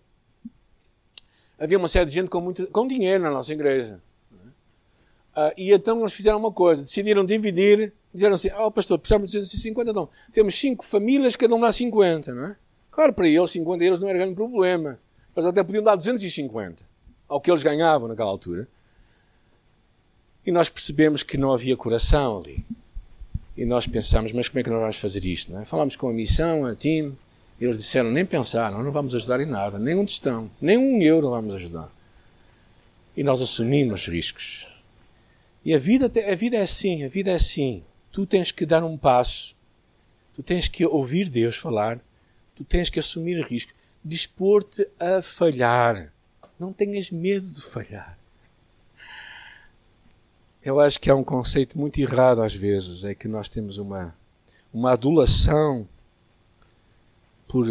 havia 1.59 1.77
uma 1.77 1.87
série 1.87 2.07
de 2.07 2.13
gente 2.13 2.27
com, 2.27 2.41
muito, 2.41 2.65
com 2.65 2.87
dinheiro 2.87 3.21
na 3.21 3.29
nossa 3.29 3.53
igreja. 3.53 4.01
Uh, 5.35 5.53
e 5.57 5.71
então 5.71 5.99
eles 5.99 6.13
fizeram 6.13 6.37
uma 6.37 6.51
coisa, 6.51 6.81
decidiram 6.81 7.25
dividir, 7.25 7.93
disseram 8.13 8.35
assim, 8.35 8.49
oh 8.59 8.71
pastor, 8.71 8.97
precisamos 8.97 9.29
de 9.29 9.39
250, 9.39 9.91
então 9.91 10.09
temos 10.31 10.55
cinco 10.55 10.83
famílias, 10.85 11.35
cada 11.35 11.53
um 11.55 11.59
dá 11.59 11.71
50, 11.71 12.33
não 12.33 12.47
é? 12.47 12.55
Claro, 12.91 13.13
para 13.13 13.27
eles 13.27 13.51
50 13.51 13.83
euros 13.83 13.99
não 13.99 14.09
era 14.09 14.17
grande 14.17 14.35
problema. 14.35 14.99
Eles 15.35 15.47
até 15.47 15.63
podiam 15.63 15.83
dar 15.83 15.95
250, 15.95 16.83
ao 17.27 17.39
que 17.39 17.49
eles 17.49 17.63
ganhavam 17.63 18.07
naquela 18.07 18.29
altura. 18.29 18.67
E 20.45 20.51
nós 20.51 20.69
percebemos 20.69 21.23
que 21.23 21.37
não 21.37 21.53
havia 21.53 21.77
coração 21.77 22.39
ali. 22.39 22.65
E 23.55 23.65
nós 23.65 23.87
pensamos, 23.87 24.31
mas 24.31 24.49
como 24.49 24.59
é 24.59 24.63
que 24.63 24.69
nós 24.69 24.79
vamos 24.79 24.97
fazer 24.97 25.23
isto? 25.25 25.51
Não 25.51 25.61
é? 25.61 25.65
Falámos 25.65 25.95
com 25.95 26.09
a 26.09 26.13
missão, 26.13 26.65
a 26.65 26.75
time, 26.75 27.15
e 27.59 27.65
eles 27.65 27.77
disseram, 27.77 28.09
nem 28.09 28.25
pensaram, 28.25 28.81
não 28.81 28.91
vamos 28.91 29.13
ajudar 29.13 29.39
em 29.41 29.45
nada, 29.45 29.77
nem 29.77 29.95
um 29.95 30.05
tostão, 30.05 30.49
nem 30.61 30.77
um 30.77 31.01
euro 31.01 31.29
vamos 31.29 31.55
ajudar. 31.55 31.89
E 33.15 33.23
nós 33.23 33.41
assumimos 33.41 34.07
riscos. 34.07 34.67
E 35.63 35.73
a 35.73 35.79
vida, 35.79 36.05
a 36.05 36.35
vida 36.35 36.57
é 36.57 36.61
assim, 36.61 37.03
a 37.03 37.09
vida 37.09 37.31
é 37.31 37.35
assim. 37.35 37.83
Tu 38.11 38.25
tens 38.25 38.51
que 38.51 38.65
dar 38.65 38.83
um 38.83 38.97
passo, 38.97 39.55
tu 40.35 40.41
tens 40.41 40.67
que 40.67 40.85
ouvir 40.85 41.29
Deus 41.29 41.57
falar, 41.57 41.99
tu 42.55 42.63
tens 42.63 42.89
que 42.89 42.99
assumir 42.99 43.45
risco, 43.45 43.73
dispor-te 44.03 44.87
a 44.99 45.21
falhar. 45.21 46.11
Não 46.59 46.73
tenhas 46.73 47.11
medo 47.11 47.49
de 47.49 47.61
falhar. 47.61 48.17
Eu 50.63 50.79
acho 50.79 50.99
que 50.99 51.09
há 51.09 51.15
um 51.15 51.23
conceito 51.23 51.79
muito 51.79 51.99
errado 51.99 52.41
às 52.41 52.53
vezes, 52.53 53.03
é 53.03 53.15
que 53.15 53.27
nós 53.27 53.47
temos 53.47 53.77
uma, 53.77 54.13
uma 54.73 54.91
adulação 54.91 55.87
por, 57.47 57.65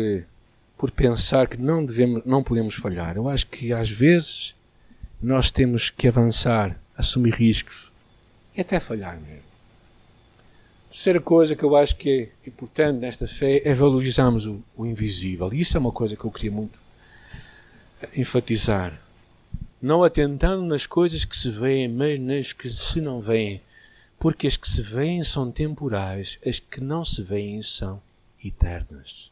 por 0.77 0.91
pensar 0.91 1.47
que 1.47 1.59
não, 1.59 1.85
devemos, 1.85 2.23
não 2.25 2.43
podemos 2.43 2.75
falhar. 2.75 3.17
Eu 3.17 3.29
acho 3.29 3.47
que 3.47 3.73
às 3.73 3.91
vezes 3.91 4.57
nós 5.21 5.51
temos 5.51 5.91
que 5.91 6.09
avançar 6.09 6.81
assumir 6.99 7.33
riscos 7.33 7.93
e 8.57 8.61
até 8.61 8.81
falhar 8.81 9.19
mesmo. 9.21 9.47
Terceira 10.91 11.21
coisa 11.21 11.55
que 11.55 11.63
eu 11.63 11.77
acho 11.77 11.97
que 11.97 12.31
é 12.45 12.49
importante 12.49 12.99
nesta 12.99 13.29
fé 13.29 13.63
é 13.65 13.75
valorizarmos 13.75 14.47
o, 14.47 14.61
o 14.77 14.85
invisível. 14.85 15.53
E 15.53 15.61
isso 15.61 15.77
é 15.77 15.81
uma 15.81 15.93
coisa 15.93 16.17
que 16.17 16.25
eu 16.25 16.31
queria 16.31 16.51
muito 16.51 16.81
enfatizar. 18.17 18.99
Não 19.81 20.03
atentando 20.03 20.65
nas 20.65 20.87
coisas 20.87 21.25
que 21.25 21.37
se 21.37 21.51
veem, 21.51 21.89
mas 21.89 22.19
nas 22.19 22.53
que 22.53 22.69
se 22.69 23.01
não 23.01 23.21
veem. 23.21 23.61
Porque 24.19 24.47
as 24.49 24.57
que 24.57 24.69
se 24.69 24.83
veem 24.83 25.23
são 25.23 25.53
temporais, 25.53 26.39
as 26.45 26.59
que 26.59 26.81
não 26.81 27.05
se 27.05 27.23
veem 27.23 27.63
são 27.63 28.03
eternas. 28.45 29.31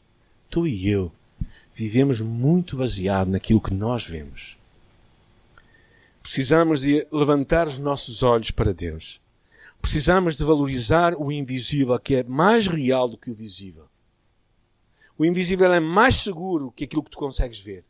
Tu 0.48 0.68
e 0.68 0.88
eu 0.88 1.10
vivemos 1.74 2.20
muito 2.20 2.76
baseado 2.76 3.28
naquilo 3.28 3.60
que 3.60 3.74
nós 3.74 4.06
vemos. 4.06 4.55
Precisamos 6.26 6.80
de 6.80 7.06
levantar 7.12 7.68
os 7.68 7.78
nossos 7.78 8.24
olhos 8.24 8.50
para 8.50 8.74
Deus. 8.74 9.22
Precisamos 9.80 10.36
de 10.36 10.42
valorizar 10.42 11.14
o 11.14 11.30
invisível, 11.30 11.96
que 12.00 12.16
é 12.16 12.24
mais 12.24 12.66
real 12.66 13.08
do 13.08 13.16
que 13.16 13.30
o 13.30 13.34
visível. 13.34 13.88
O 15.16 15.24
invisível 15.24 15.72
é 15.72 15.78
mais 15.78 16.16
seguro 16.16 16.72
que 16.72 16.82
aquilo 16.82 17.04
que 17.04 17.12
tu 17.12 17.18
consegues 17.18 17.60
ver. 17.60 17.84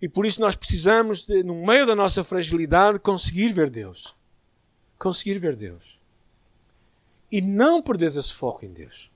E 0.00 0.08
por 0.08 0.24
isso 0.24 0.40
nós 0.40 0.54
precisamos, 0.54 1.26
de, 1.26 1.42
no 1.42 1.66
meio 1.66 1.84
da 1.84 1.96
nossa 1.96 2.22
fragilidade, 2.22 3.00
conseguir 3.00 3.52
ver 3.52 3.70
Deus. 3.70 4.14
Conseguir 4.96 5.40
ver 5.40 5.56
Deus. 5.56 5.98
E 7.28 7.40
não 7.40 7.82
perderes 7.82 8.14
esse 8.14 8.32
foco 8.32 8.64
em 8.64 8.72
Deus. 8.72 9.10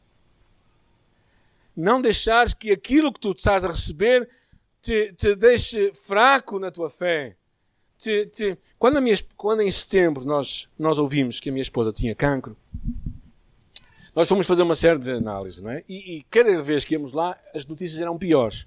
Não 1.76 2.02
deixares 2.02 2.52
que 2.52 2.72
aquilo 2.72 3.12
que 3.12 3.20
tu 3.20 3.30
estás 3.30 3.64
a 3.64 3.68
receber 3.68 4.28
te, 4.82 5.12
te 5.12 5.36
deixe 5.36 5.94
fraco 5.94 6.58
na 6.58 6.72
tua 6.72 6.90
fé 6.90 7.37
te, 7.98 8.26
te, 8.26 8.58
quando, 8.78 9.02
minha, 9.02 9.16
quando, 9.36 9.60
em 9.60 9.70
setembro 9.70 10.24
nós, 10.24 10.68
nós 10.78 10.98
ouvimos 10.98 11.40
que 11.40 11.48
a 11.48 11.52
minha 11.52 11.62
esposa 11.62 11.92
tinha 11.92 12.14
cancro, 12.14 12.56
nós 14.14 14.28
fomos 14.28 14.46
fazer 14.46 14.62
uma 14.62 14.74
série 14.74 14.98
de 14.98 15.10
análises, 15.10 15.60
não 15.60 15.70
é? 15.70 15.84
E, 15.88 16.18
e 16.18 16.22
cada 16.30 16.62
vez 16.62 16.84
que 16.84 16.94
íamos 16.94 17.12
lá, 17.12 17.36
as 17.54 17.66
notícias 17.66 18.00
eram 18.00 18.16
piores. 18.16 18.66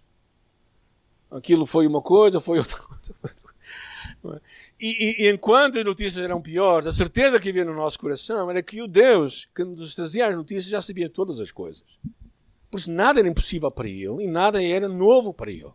Aquilo 1.29 1.65
foi 1.65 1.87
uma 1.87 2.01
coisa, 2.01 2.41
foi 2.41 2.59
outra 2.59 2.77
coisa. 4.21 4.41
E, 4.79 5.25
e, 5.25 5.31
enquanto 5.31 5.79
as 5.79 5.85
notícias 5.85 6.23
eram 6.23 6.41
piores, 6.41 6.85
a 6.85 6.91
certeza 6.91 7.39
que 7.39 7.49
havia 7.49 7.65
no 7.65 7.73
nosso 7.73 7.97
coração 7.97 8.49
era 8.49 8.61
que 8.61 8.81
o 8.81 8.87
Deus 8.87 9.47
que 9.55 9.63
nos 9.63 9.95
trazia 9.95 10.27
as 10.27 10.35
notícias 10.35 10.65
já 10.65 10.81
sabia 10.81 11.09
todas 11.09 11.39
as 11.39 11.51
coisas. 11.51 11.83
Porque 12.69 12.91
nada 12.91 13.19
era 13.19 13.27
impossível 13.27 13.71
para 13.71 13.87
ele 13.87 14.23
e 14.23 14.27
nada 14.27 14.63
era 14.63 14.87
novo 14.87 15.33
para 15.33 15.51
ele. 15.51 15.71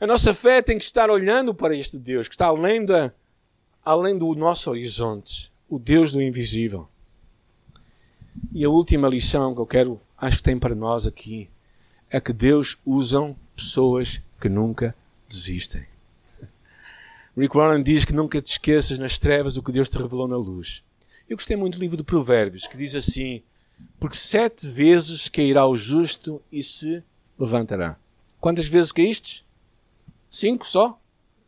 A 0.00 0.06
nossa 0.06 0.34
fé 0.34 0.60
tem 0.60 0.78
que 0.78 0.84
estar 0.84 1.10
olhando 1.10 1.54
para 1.54 1.74
este 1.74 1.98
Deus 1.98 2.28
que 2.28 2.34
está 2.34 2.46
além, 2.46 2.84
da, 2.84 3.12
além 3.84 4.18
do 4.18 4.34
nosso 4.34 4.70
horizonte, 4.70 5.52
o 5.68 5.78
Deus 5.78 6.12
do 6.12 6.20
invisível. 6.20 6.88
E 8.52 8.64
a 8.64 8.68
última 8.68 9.08
lição 9.08 9.54
que 9.54 9.60
eu 9.60 9.66
quero, 9.66 10.00
acho 10.16 10.38
que 10.38 10.42
tem 10.42 10.58
para 10.58 10.74
nós 10.74 11.06
aqui, 11.06 11.48
é 12.10 12.20
que 12.20 12.32
Deus 12.32 12.78
usa 12.84 13.34
pessoas 13.56 14.22
que 14.40 14.48
nunca 14.48 14.94
desistem. 15.28 15.86
Rick 17.36 17.56
Warren 17.56 17.82
diz 17.82 18.04
que 18.04 18.12
nunca 18.12 18.40
te 18.40 18.52
esqueças 18.52 18.98
nas 18.98 19.18
trevas 19.18 19.54
do 19.54 19.62
que 19.62 19.72
Deus 19.72 19.88
te 19.88 19.98
revelou 19.98 20.28
na 20.28 20.36
luz. 20.36 20.82
Eu 21.28 21.36
gostei 21.36 21.56
muito 21.56 21.78
do 21.78 21.80
livro 21.80 21.96
de 21.96 22.04
Provérbios, 22.04 22.66
que 22.66 22.76
diz 22.76 22.94
assim: 22.94 23.42
Porque 23.98 24.16
sete 24.16 24.68
vezes 24.68 25.28
cairá 25.28 25.66
o 25.66 25.76
justo 25.76 26.42
e 26.52 26.62
se 26.62 27.02
levantará. 27.38 27.96
Quantas 28.40 28.66
vezes 28.66 28.92
caíste? 28.92 29.44
Cinco 30.34 30.68
só? 30.68 30.98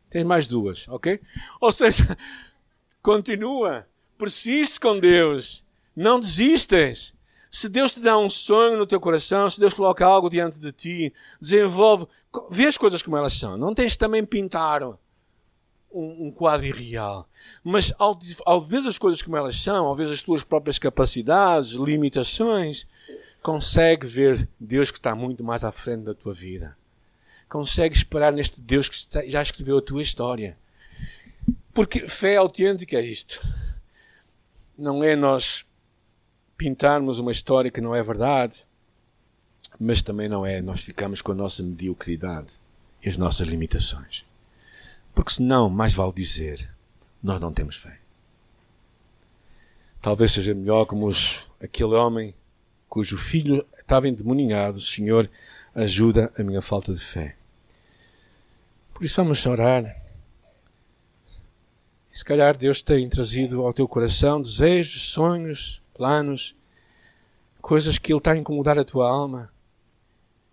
Tens 0.08 0.24
mais 0.24 0.46
duas, 0.46 0.86
ok? 0.88 1.20
Ou 1.60 1.72
seja, 1.72 2.16
continua, 3.02 3.84
persiste 4.16 4.78
com 4.78 5.00
Deus, 5.00 5.64
não 5.94 6.20
desistas. 6.20 7.12
Se 7.50 7.68
Deus 7.68 7.94
te 7.94 8.00
dá 8.00 8.16
um 8.16 8.30
sonho 8.30 8.78
no 8.78 8.86
teu 8.86 9.00
coração, 9.00 9.50
se 9.50 9.58
Deus 9.58 9.74
coloca 9.74 10.06
algo 10.06 10.30
diante 10.30 10.60
de 10.60 10.70
ti, 10.70 11.12
desenvolve, 11.40 12.06
vê 12.48 12.66
as 12.66 12.78
coisas 12.78 13.02
como 13.02 13.16
elas 13.16 13.32
são. 13.32 13.56
Não 13.56 13.74
tens 13.74 13.96
também 13.96 14.24
pintar 14.24 14.84
um, 14.84 14.96
um 15.92 16.30
quadro 16.30 16.66
irreal. 16.66 17.28
Mas 17.64 17.92
ao, 17.98 18.16
ao 18.44 18.60
ver 18.60 18.86
as 18.86 18.98
coisas 18.98 19.20
como 19.20 19.36
elas 19.36 19.60
são, 19.60 19.86
ao 19.86 19.96
ver 19.96 20.12
as 20.12 20.22
tuas 20.22 20.44
próprias 20.44 20.78
capacidades, 20.78 21.70
limitações, 21.70 22.86
consegue 23.42 24.06
ver 24.06 24.48
Deus 24.60 24.92
que 24.92 24.98
está 24.98 25.12
muito 25.12 25.42
mais 25.42 25.64
à 25.64 25.72
frente 25.72 26.04
da 26.04 26.14
tua 26.14 26.32
vida. 26.32 26.76
Consegue 27.48 27.96
esperar 27.96 28.32
neste 28.32 28.60
Deus 28.60 28.88
que 28.88 29.28
já 29.28 29.42
escreveu 29.42 29.78
a 29.78 29.82
tua 29.82 30.02
história. 30.02 30.56
Porque 31.72 32.08
fé 32.08 32.36
autêntica 32.36 32.96
é 32.96 33.04
isto. 33.04 33.40
Não 34.76 35.02
é 35.04 35.14
nós 35.14 35.64
pintarmos 36.56 37.18
uma 37.18 37.32
história 37.32 37.70
que 37.70 37.80
não 37.80 37.94
é 37.94 38.02
verdade, 38.02 38.66
mas 39.78 40.02
também 40.02 40.28
não 40.28 40.44
é 40.44 40.60
nós 40.62 40.80
ficarmos 40.80 41.20
com 41.20 41.32
a 41.32 41.34
nossa 41.34 41.62
mediocridade 41.62 42.54
e 43.04 43.08
as 43.08 43.16
nossas 43.16 43.46
limitações. 43.46 44.24
Porque 45.14 45.32
senão, 45.32 45.68
mais 45.68 45.92
vale 45.92 46.12
dizer, 46.12 46.68
nós 47.22 47.40
não 47.40 47.52
temos 47.52 47.76
fé. 47.76 47.98
Talvez 50.00 50.32
seja 50.32 50.54
melhor 50.54 50.86
como 50.86 51.06
os, 51.06 51.50
aquele 51.60 51.94
homem 51.94 52.34
cujo 52.88 53.18
filho 53.18 53.66
estava 53.78 54.08
endemoninhado, 54.08 54.80
Senhor, 54.80 55.28
ajuda 55.76 56.32
a 56.38 56.42
minha 56.42 56.62
falta 56.62 56.92
de 56.92 57.00
fé. 57.00 57.36
Por 58.94 59.04
isso 59.04 59.16
vamos 59.16 59.44
orar. 59.44 59.84
E 62.10 62.16
se 62.16 62.24
calhar 62.24 62.56
Deus 62.56 62.80
tem 62.80 63.06
trazido 63.10 63.60
ao 63.60 63.74
teu 63.74 63.86
coração 63.86 64.40
desejos, 64.40 65.02
sonhos, 65.10 65.82
planos, 65.92 66.56
coisas 67.60 67.98
que 67.98 68.10
Ele 68.10 68.18
está 68.18 68.32
a 68.32 68.36
incomodar 68.36 68.78
a 68.78 68.84
tua 68.84 69.06
alma, 69.06 69.52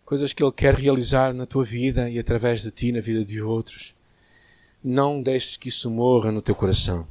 coisas 0.03 0.33
que 0.33 0.43
Ele 0.43 0.51
quer 0.51 0.75
realizar 0.75 1.33
na 1.33 1.45
tua 1.45 1.63
vida 1.63 2.09
e 2.09 2.19
através 2.19 2.61
de 2.61 2.69
ti 2.69 2.91
na 2.91 2.99
vida 2.99 3.23
de 3.23 3.41
outros. 3.41 3.95
Não 4.83 5.21
deixes 5.21 5.55
que 5.55 5.69
isso 5.69 5.89
morra 5.89 6.33
no 6.33 6.41
teu 6.41 6.53
coração. 6.53 7.07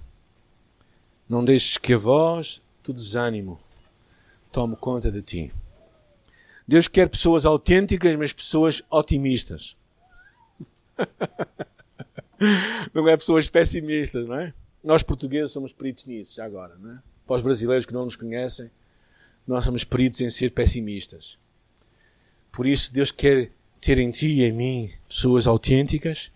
Não 1.27 1.43
deixes 1.43 1.79
que 1.79 1.95
a 1.95 1.99
voz 1.99 2.61
do 2.85 2.93
desânimo 2.93 3.59
tome 4.51 4.77
conta 4.77 5.11
de 5.11 5.23
ti. 5.23 5.53
Deus 6.67 6.89
quer 6.89 7.09
pessoas 7.09 7.47
autênticas, 7.47 8.17
mas 8.17 8.33
pessoas 8.33 8.83
otimistas. 8.91 9.77
não 12.93 13.09
é 13.09 13.17
pessoas 13.17 13.49
pessimistas, 13.49 14.27
não 14.27 14.39
é? 14.39 14.53
Nós 14.83 15.03
portugueses 15.03 15.53
somos 15.53 15.73
peritos 15.73 16.05
nisso, 16.07 16.37
já 16.37 16.45
agora, 16.45 16.77
não 16.79 16.93
é? 16.93 16.99
Para 17.27 17.37
os 17.37 17.43
brasileiros 17.43 17.87
que 17.87 17.93
não 17.93 18.05
nos 18.05 18.17
conhecem, 18.17 18.71
nós 19.47 19.65
somos 19.65 19.85
peritos 19.85 20.21
em 20.21 20.31
ser 20.31 20.51
pessimistas. 20.51 21.39
Por 22.51 22.67
isso, 22.67 22.93
Deus 22.93 23.11
quer 23.11 23.51
ter 23.81 23.99
em 23.99 24.11
ti 24.11 24.29
e 24.29 24.45
em 24.45 24.53
mim 24.53 24.91
pessoas 25.09 25.47
autênticas, 25.47 26.31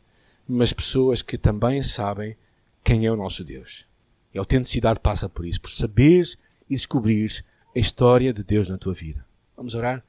mas 0.49 0.73
pessoas 0.73 1.23
que 1.23 1.37
também 1.37 1.83
sabem 1.83 2.37
quem 2.83 3.05
é 3.07 3.11
o 3.11 3.17
nosso 3.17 3.45
Deus. 3.45 3.85
E 4.33 4.39
a 4.39 4.41
autenticidade 4.41 5.01
passa 5.01 5.29
por 5.29 5.45
isso, 5.45 5.61
por 5.61 5.71
saberes 5.71 6.39
e 6.69 6.75
descobrires 6.75 7.43
a 7.75 7.79
história 7.79 8.33
de 8.33 8.45
Deus 8.45 8.69
na 8.69 8.79
tua 8.79 8.95
vida. 8.95 9.25
Vamos 9.57 9.75
orar? 9.75 10.05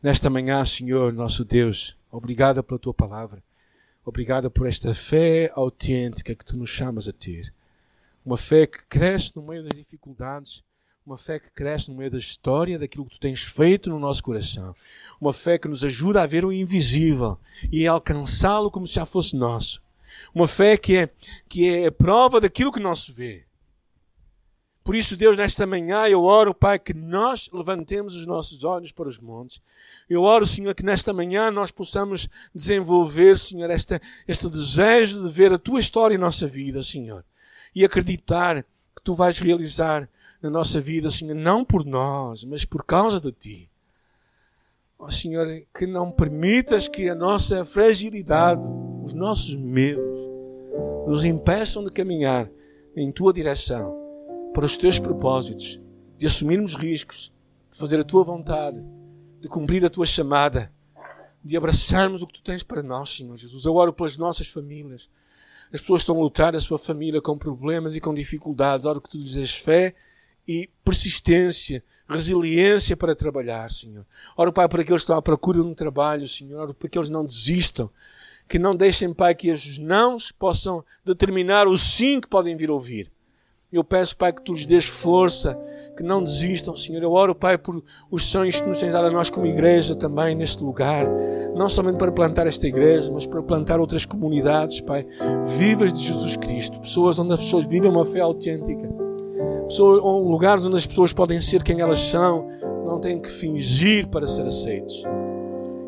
Nesta 0.00 0.30
manhã, 0.30 0.64
Senhor, 0.64 1.12
nosso 1.12 1.44
Deus, 1.44 1.96
obrigada 2.08 2.62
pela 2.62 2.78
tua 2.78 2.94
palavra. 2.94 3.42
Obrigada 4.04 4.48
por 4.48 4.68
esta 4.68 4.94
fé 4.94 5.50
autêntica 5.52 6.36
que 6.36 6.44
tu 6.44 6.56
nos 6.56 6.70
chamas 6.70 7.08
a 7.08 7.12
ter. 7.12 7.52
Uma 8.24 8.36
fé 8.36 8.64
que 8.64 8.78
cresce 8.88 9.34
no 9.34 9.42
meio 9.42 9.64
das 9.64 9.76
dificuldades, 9.76 10.62
uma 11.04 11.16
fé 11.16 11.40
que 11.40 11.50
cresce 11.50 11.90
no 11.90 11.96
meio 11.96 12.12
da 12.12 12.18
história, 12.18 12.78
daquilo 12.78 13.06
que 13.06 13.16
tu 13.16 13.20
tens 13.20 13.42
feito 13.42 13.90
no 13.90 13.98
nosso 13.98 14.22
coração. 14.22 14.72
Uma 15.20 15.32
fé 15.32 15.58
que 15.58 15.66
nos 15.66 15.82
ajuda 15.82 16.22
a 16.22 16.26
ver 16.26 16.44
o 16.44 16.52
invisível 16.52 17.36
e 17.72 17.84
a 17.88 17.90
alcançá-lo 17.90 18.70
como 18.70 18.86
se 18.86 18.94
já 18.94 19.04
fosse 19.04 19.34
nosso. 19.34 19.82
Uma 20.32 20.46
fé 20.46 20.76
que 20.76 20.96
é, 20.96 21.10
que 21.48 21.68
é 21.68 21.86
a 21.86 21.92
prova 21.92 22.40
daquilo 22.40 22.70
que 22.70 22.78
não 22.78 22.94
se 22.94 23.10
vê. 23.10 23.47
Por 24.88 24.94
isso, 24.94 25.18
Deus, 25.18 25.36
nesta 25.36 25.66
manhã 25.66 26.08
eu 26.08 26.22
oro, 26.22 26.54
Pai, 26.54 26.78
que 26.78 26.94
nós 26.94 27.50
levantemos 27.52 28.14
os 28.14 28.26
nossos 28.26 28.64
olhos 28.64 28.90
para 28.90 29.06
os 29.06 29.18
montes. 29.18 29.60
Eu 30.08 30.22
oro, 30.22 30.46
Senhor, 30.46 30.74
que 30.74 30.82
nesta 30.82 31.12
manhã 31.12 31.50
nós 31.50 31.70
possamos 31.70 32.26
desenvolver, 32.54 33.36
Senhor, 33.36 33.68
esta, 33.68 34.00
este 34.26 34.48
desejo 34.48 35.22
de 35.22 35.28
ver 35.28 35.52
a 35.52 35.58
Tua 35.58 35.78
história 35.78 36.14
em 36.14 36.18
nossa 36.18 36.46
vida, 36.46 36.82
Senhor. 36.82 37.22
E 37.74 37.84
acreditar 37.84 38.62
que 38.96 39.02
Tu 39.04 39.14
vais 39.14 39.38
realizar 39.38 40.08
na 40.40 40.48
nossa 40.48 40.80
vida, 40.80 41.10
Senhor, 41.10 41.34
não 41.34 41.66
por 41.66 41.84
nós, 41.84 42.42
mas 42.44 42.64
por 42.64 42.82
causa 42.82 43.20
de 43.20 43.30
Ti. 43.30 43.70
Ó 44.98 45.08
oh, 45.08 45.12
Senhor, 45.12 45.64
que 45.78 45.86
não 45.86 46.10
permitas 46.10 46.88
que 46.88 47.10
a 47.10 47.14
nossa 47.14 47.62
fragilidade, 47.62 48.66
os 49.04 49.12
nossos 49.12 49.54
medos, 49.54 50.18
nos 51.06 51.24
impeçam 51.24 51.84
de 51.84 51.92
caminhar 51.92 52.48
em 52.96 53.12
Tua 53.12 53.34
direção, 53.34 54.07
para 54.52 54.64
os 54.64 54.76
Teus 54.76 54.98
propósitos, 54.98 55.80
de 56.16 56.26
assumirmos 56.26 56.74
riscos, 56.74 57.32
de 57.70 57.78
fazer 57.78 58.00
a 58.00 58.04
Tua 58.04 58.24
vontade, 58.24 58.82
de 59.40 59.48
cumprir 59.48 59.84
a 59.84 59.90
Tua 59.90 60.06
chamada, 60.06 60.72
de 61.44 61.56
abraçarmos 61.56 62.22
o 62.22 62.26
que 62.26 62.34
Tu 62.34 62.42
tens 62.42 62.62
para 62.62 62.82
nós, 62.82 63.10
Senhor 63.10 63.36
Jesus. 63.36 63.64
Eu 63.64 63.74
oro 63.74 63.92
pelas 63.92 64.16
nossas 64.16 64.48
famílias. 64.48 65.08
As 65.72 65.80
pessoas 65.80 66.02
estão 66.02 66.16
a 66.16 66.20
lutar 66.20 66.56
a 66.56 66.60
sua 66.60 66.78
família 66.78 67.20
com 67.20 67.36
problemas 67.36 67.94
e 67.94 68.00
com 68.00 68.14
dificuldades. 68.14 68.86
Oro 68.86 69.00
que 69.00 69.10
Tu 69.10 69.18
lhes 69.18 69.32
des 69.32 69.54
fé 69.54 69.94
e 70.46 70.68
persistência, 70.84 71.84
resiliência 72.08 72.96
para 72.96 73.14
trabalhar, 73.14 73.70
Senhor. 73.70 74.04
Oro, 74.36 74.52
Pai, 74.52 74.68
para 74.68 74.82
que 74.82 74.94
estão 74.94 75.16
à 75.16 75.22
procura 75.22 75.60
de 75.60 75.66
um 75.66 75.74
trabalho, 75.74 76.26
Senhor. 76.26 76.60
Oro 76.60 76.74
para 76.74 76.88
que 76.88 76.98
eles 76.98 77.10
não 77.10 77.24
desistam. 77.24 77.90
Que 78.48 78.58
não 78.58 78.74
deixem, 78.74 79.12
Pai, 79.12 79.34
que 79.34 79.52
os 79.52 79.78
nãos 79.78 80.32
possam 80.32 80.82
determinar 81.04 81.68
o 81.68 81.76
sim 81.76 82.18
que 82.18 82.26
podem 82.26 82.56
vir 82.56 82.70
ouvir. 82.70 83.12
Eu 83.70 83.84
peço, 83.84 84.16
Pai, 84.16 84.32
que 84.32 84.42
Tu 84.42 84.54
lhes 84.54 84.64
dês 84.64 84.86
força, 84.86 85.58
que 85.96 86.02
não 86.02 86.22
desistam, 86.22 86.76
Senhor. 86.76 87.02
Eu 87.02 87.12
oro, 87.12 87.34
Pai, 87.34 87.58
por 87.58 87.82
os 88.10 88.26
sonhos 88.26 88.60
que 88.60 88.66
nos 88.66 88.80
tens 88.80 88.92
dado 88.92 89.08
a 89.08 89.10
nós 89.10 89.28
como 89.28 89.44
igreja 89.44 89.94
também 89.94 90.34
neste 90.34 90.62
lugar. 90.62 91.06
Não 91.54 91.68
somente 91.68 91.98
para 91.98 92.10
plantar 92.10 92.46
esta 92.46 92.66
igreja, 92.66 93.10
mas 93.12 93.26
para 93.26 93.42
plantar 93.42 93.78
outras 93.78 94.06
comunidades, 94.06 94.80
Pai, 94.80 95.06
vivas 95.58 95.92
de 95.92 96.00
Jesus 96.00 96.36
Cristo. 96.36 96.80
Pessoas 96.80 97.18
onde 97.18 97.34
as 97.34 97.40
pessoas 97.40 97.66
vivem 97.66 97.90
uma 97.90 98.04
fé 98.04 98.20
autêntica 98.20 98.88
pessoas, 99.68 100.00
lugares 100.00 100.64
onde 100.64 100.76
as 100.76 100.86
pessoas 100.86 101.12
podem 101.12 101.40
ser 101.40 101.62
quem 101.62 101.80
elas 101.80 102.00
são, 102.00 102.48
não 102.84 102.98
têm 102.98 103.20
que 103.20 103.30
fingir 103.30 104.08
para 104.08 104.26
ser 104.26 104.42
aceitos. 104.42 105.04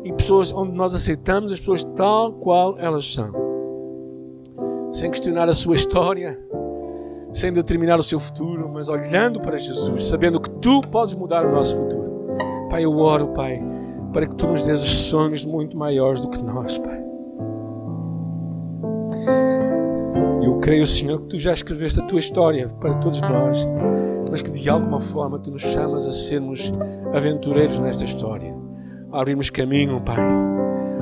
E 0.03 0.13
pessoas 0.13 0.53
onde 0.53 0.71
nós 0.71 0.95
aceitamos 0.95 1.51
as 1.51 1.59
pessoas 1.59 1.83
tal 1.95 2.33
qual 2.33 2.77
elas 2.79 3.13
são, 3.13 3.33
sem 4.91 5.09
questionar 5.09 5.49
a 5.49 5.53
sua 5.53 5.75
história, 5.75 6.39
sem 7.33 7.53
determinar 7.53 7.99
o 7.99 8.03
seu 8.03 8.19
futuro, 8.19 8.69
mas 8.69 8.89
olhando 8.89 9.39
para 9.39 9.57
Jesus, 9.57 10.05
sabendo 10.05 10.39
que 10.39 10.49
tu 10.49 10.81
podes 10.89 11.15
mudar 11.15 11.45
o 11.45 11.51
nosso 11.51 11.75
futuro. 11.75 12.11
Pai, 12.69 12.83
eu 12.83 12.97
oro, 12.97 13.29
Pai, 13.29 13.61
para 14.11 14.27
que 14.27 14.35
tu 14.35 14.47
nos 14.47 14.65
dês 14.65 14.79
sonhos 14.79 15.45
muito 15.45 15.77
maiores 15.77 16.21
do 16.21 16.29
que 16.29 16.41
nós, 16.41 16.77
Pai. 16.77 17.01
Eu 20.43 20.57
creio, 20.59 20.85
Senhor, 20.85 21.21
que 21.21 21.27
tu 21.27 21.39
já 21.39 21.53
escreveste 21.53 21.99
a 21.99 22.05
tua 22.05 22.19
história 22.19 22.69
para 22.79 22.95
todos 22.95 23.21
nós, 23.21 23.67
mas 24.29 24.41
que 24.41 24.51
de 24.51 24.69
alguma 24.69 24.99
forma 24.99 25.39
tu 25.39 25.51
nos 25.51 25.61
chamas 25.61 26.05
a 26.05 26.11
sermos 26.11 26.71
aventureiros 27.13 27.79
nesta 27.79 28.03
história, 28.03 28.53
a 29.11 29.21
abrirmos 29.21 29.49
caminho, 29.49 30.01
Pai, 30.01 30.19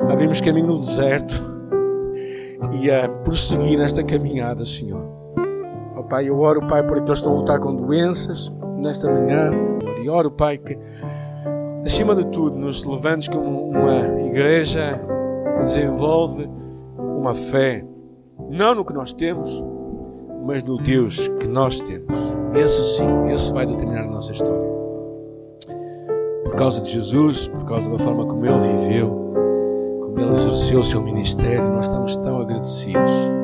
a 0.08 0.14
abrirmos 0.14 0.42
caminho 0.42 0.68
no 0.68 0.78
deserto 0.78 1.36
e 2.82 2.92
a 2.92 3.10
prosseguir 3.10 3.78
nesta 3.78 4.04
caminhada, 4.04 4.66
Senhor. 4.66 5.20
Pai, 6.10 6.28
eu 6.28 6.40
oro, 6.40 6.60
Pai, 6.68 6.82
por 6.82 6.98
aqueles 6.98 7.12
que 7.12 7.18
estão 7.18 7.34
a 7.34 7.40
lutar 7.40 7.60
com 7.60 7.76
doenças 7.76 8.52
nesta 8.78 9.08
manhã, 9.10 9.52
e 10.02 10.10
oro, 10.10 10.32
Pai, 10.32 10.58
que 10.58 10.78
acima 11.86 12.16
de 12.16 12.26
tudo, 12.28 12.58
nos 12.58 12.84
levamos 12.84 13.28
como 13.28 13.70
uma 13.70 14.20
igreja 14.26 15.00
que 15.56 15.64
desenvolve 15.64 16.50
uma 16.98 17.36
fé, 17.36 17.86
não 18.50 18.74
no 18.74 18.84
que 18.84 18.94
nós 18.94 19.14
temos, 19.14 19.64
mas 20.44 20.64
no 20.64 20.78
Deus 20.78 21.28
que 21.40 21.48
nós 21.48 21.80
temos. 21.80 22.18
Esse 22.56 22.98
sim, 22.98 23.28
esse 23.32 23.54
vai 23.54 23.68
determinar 23.68 24.06
a 24.06 24.12
nossa 24.12 24.32
história. 24.32 24.68
Por 26.44 26.56
causa 26.56 26.82
de 26.82 26.90
Jesus, 26.90 27.48
por 27.50 27.66
causa 27.66 27.88
da 27.88 28.00
forma 28.00 28.26
como 28.26 28.44
Ele 28.44 28.60
viveu, 28.60 29.10
como 30.02 30.20
Ele 30.20 30.30
exerceu 30.30 30.80
o 30.80 30.84
seu 30.84 31.02
ministério, 31.04 31.70
nós 31.70 31.86
estamos 31.86 32.18
tão 32.18 32.42
agradecidos 32.42 33.39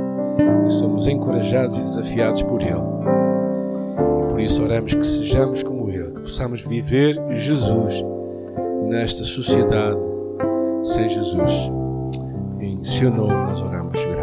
e 0.66 0.70
somos 0.70 1.08
encorajados 1.08 1.78
e 1.78 1.82
desafiados 1.82 2.42
por 2.44 2.62
Ele. 2.62 2.74
E 4.24 4.30
por 4.30 4.40
isso 4.40 4.64
oramos 4.64 4.94
que 4.94 5.06
sejamos 5.06 5.64
como 5.64 5.90
Ele, 5.90 6.12
que 6.14 6.22
possamos 6.22 6.62
viver 6.62 7.16
Jesus 7.32 8.04
nesta 8.88 9.24
sociedade 9.24 10.00
sem 10.84 11.10
Jesus. 11.10 11.72
Em 12.60 12.84
seu 12.84 13.12
nome 13.12 13.34
nós 13.34 13.62
oramos. 13.62 14.15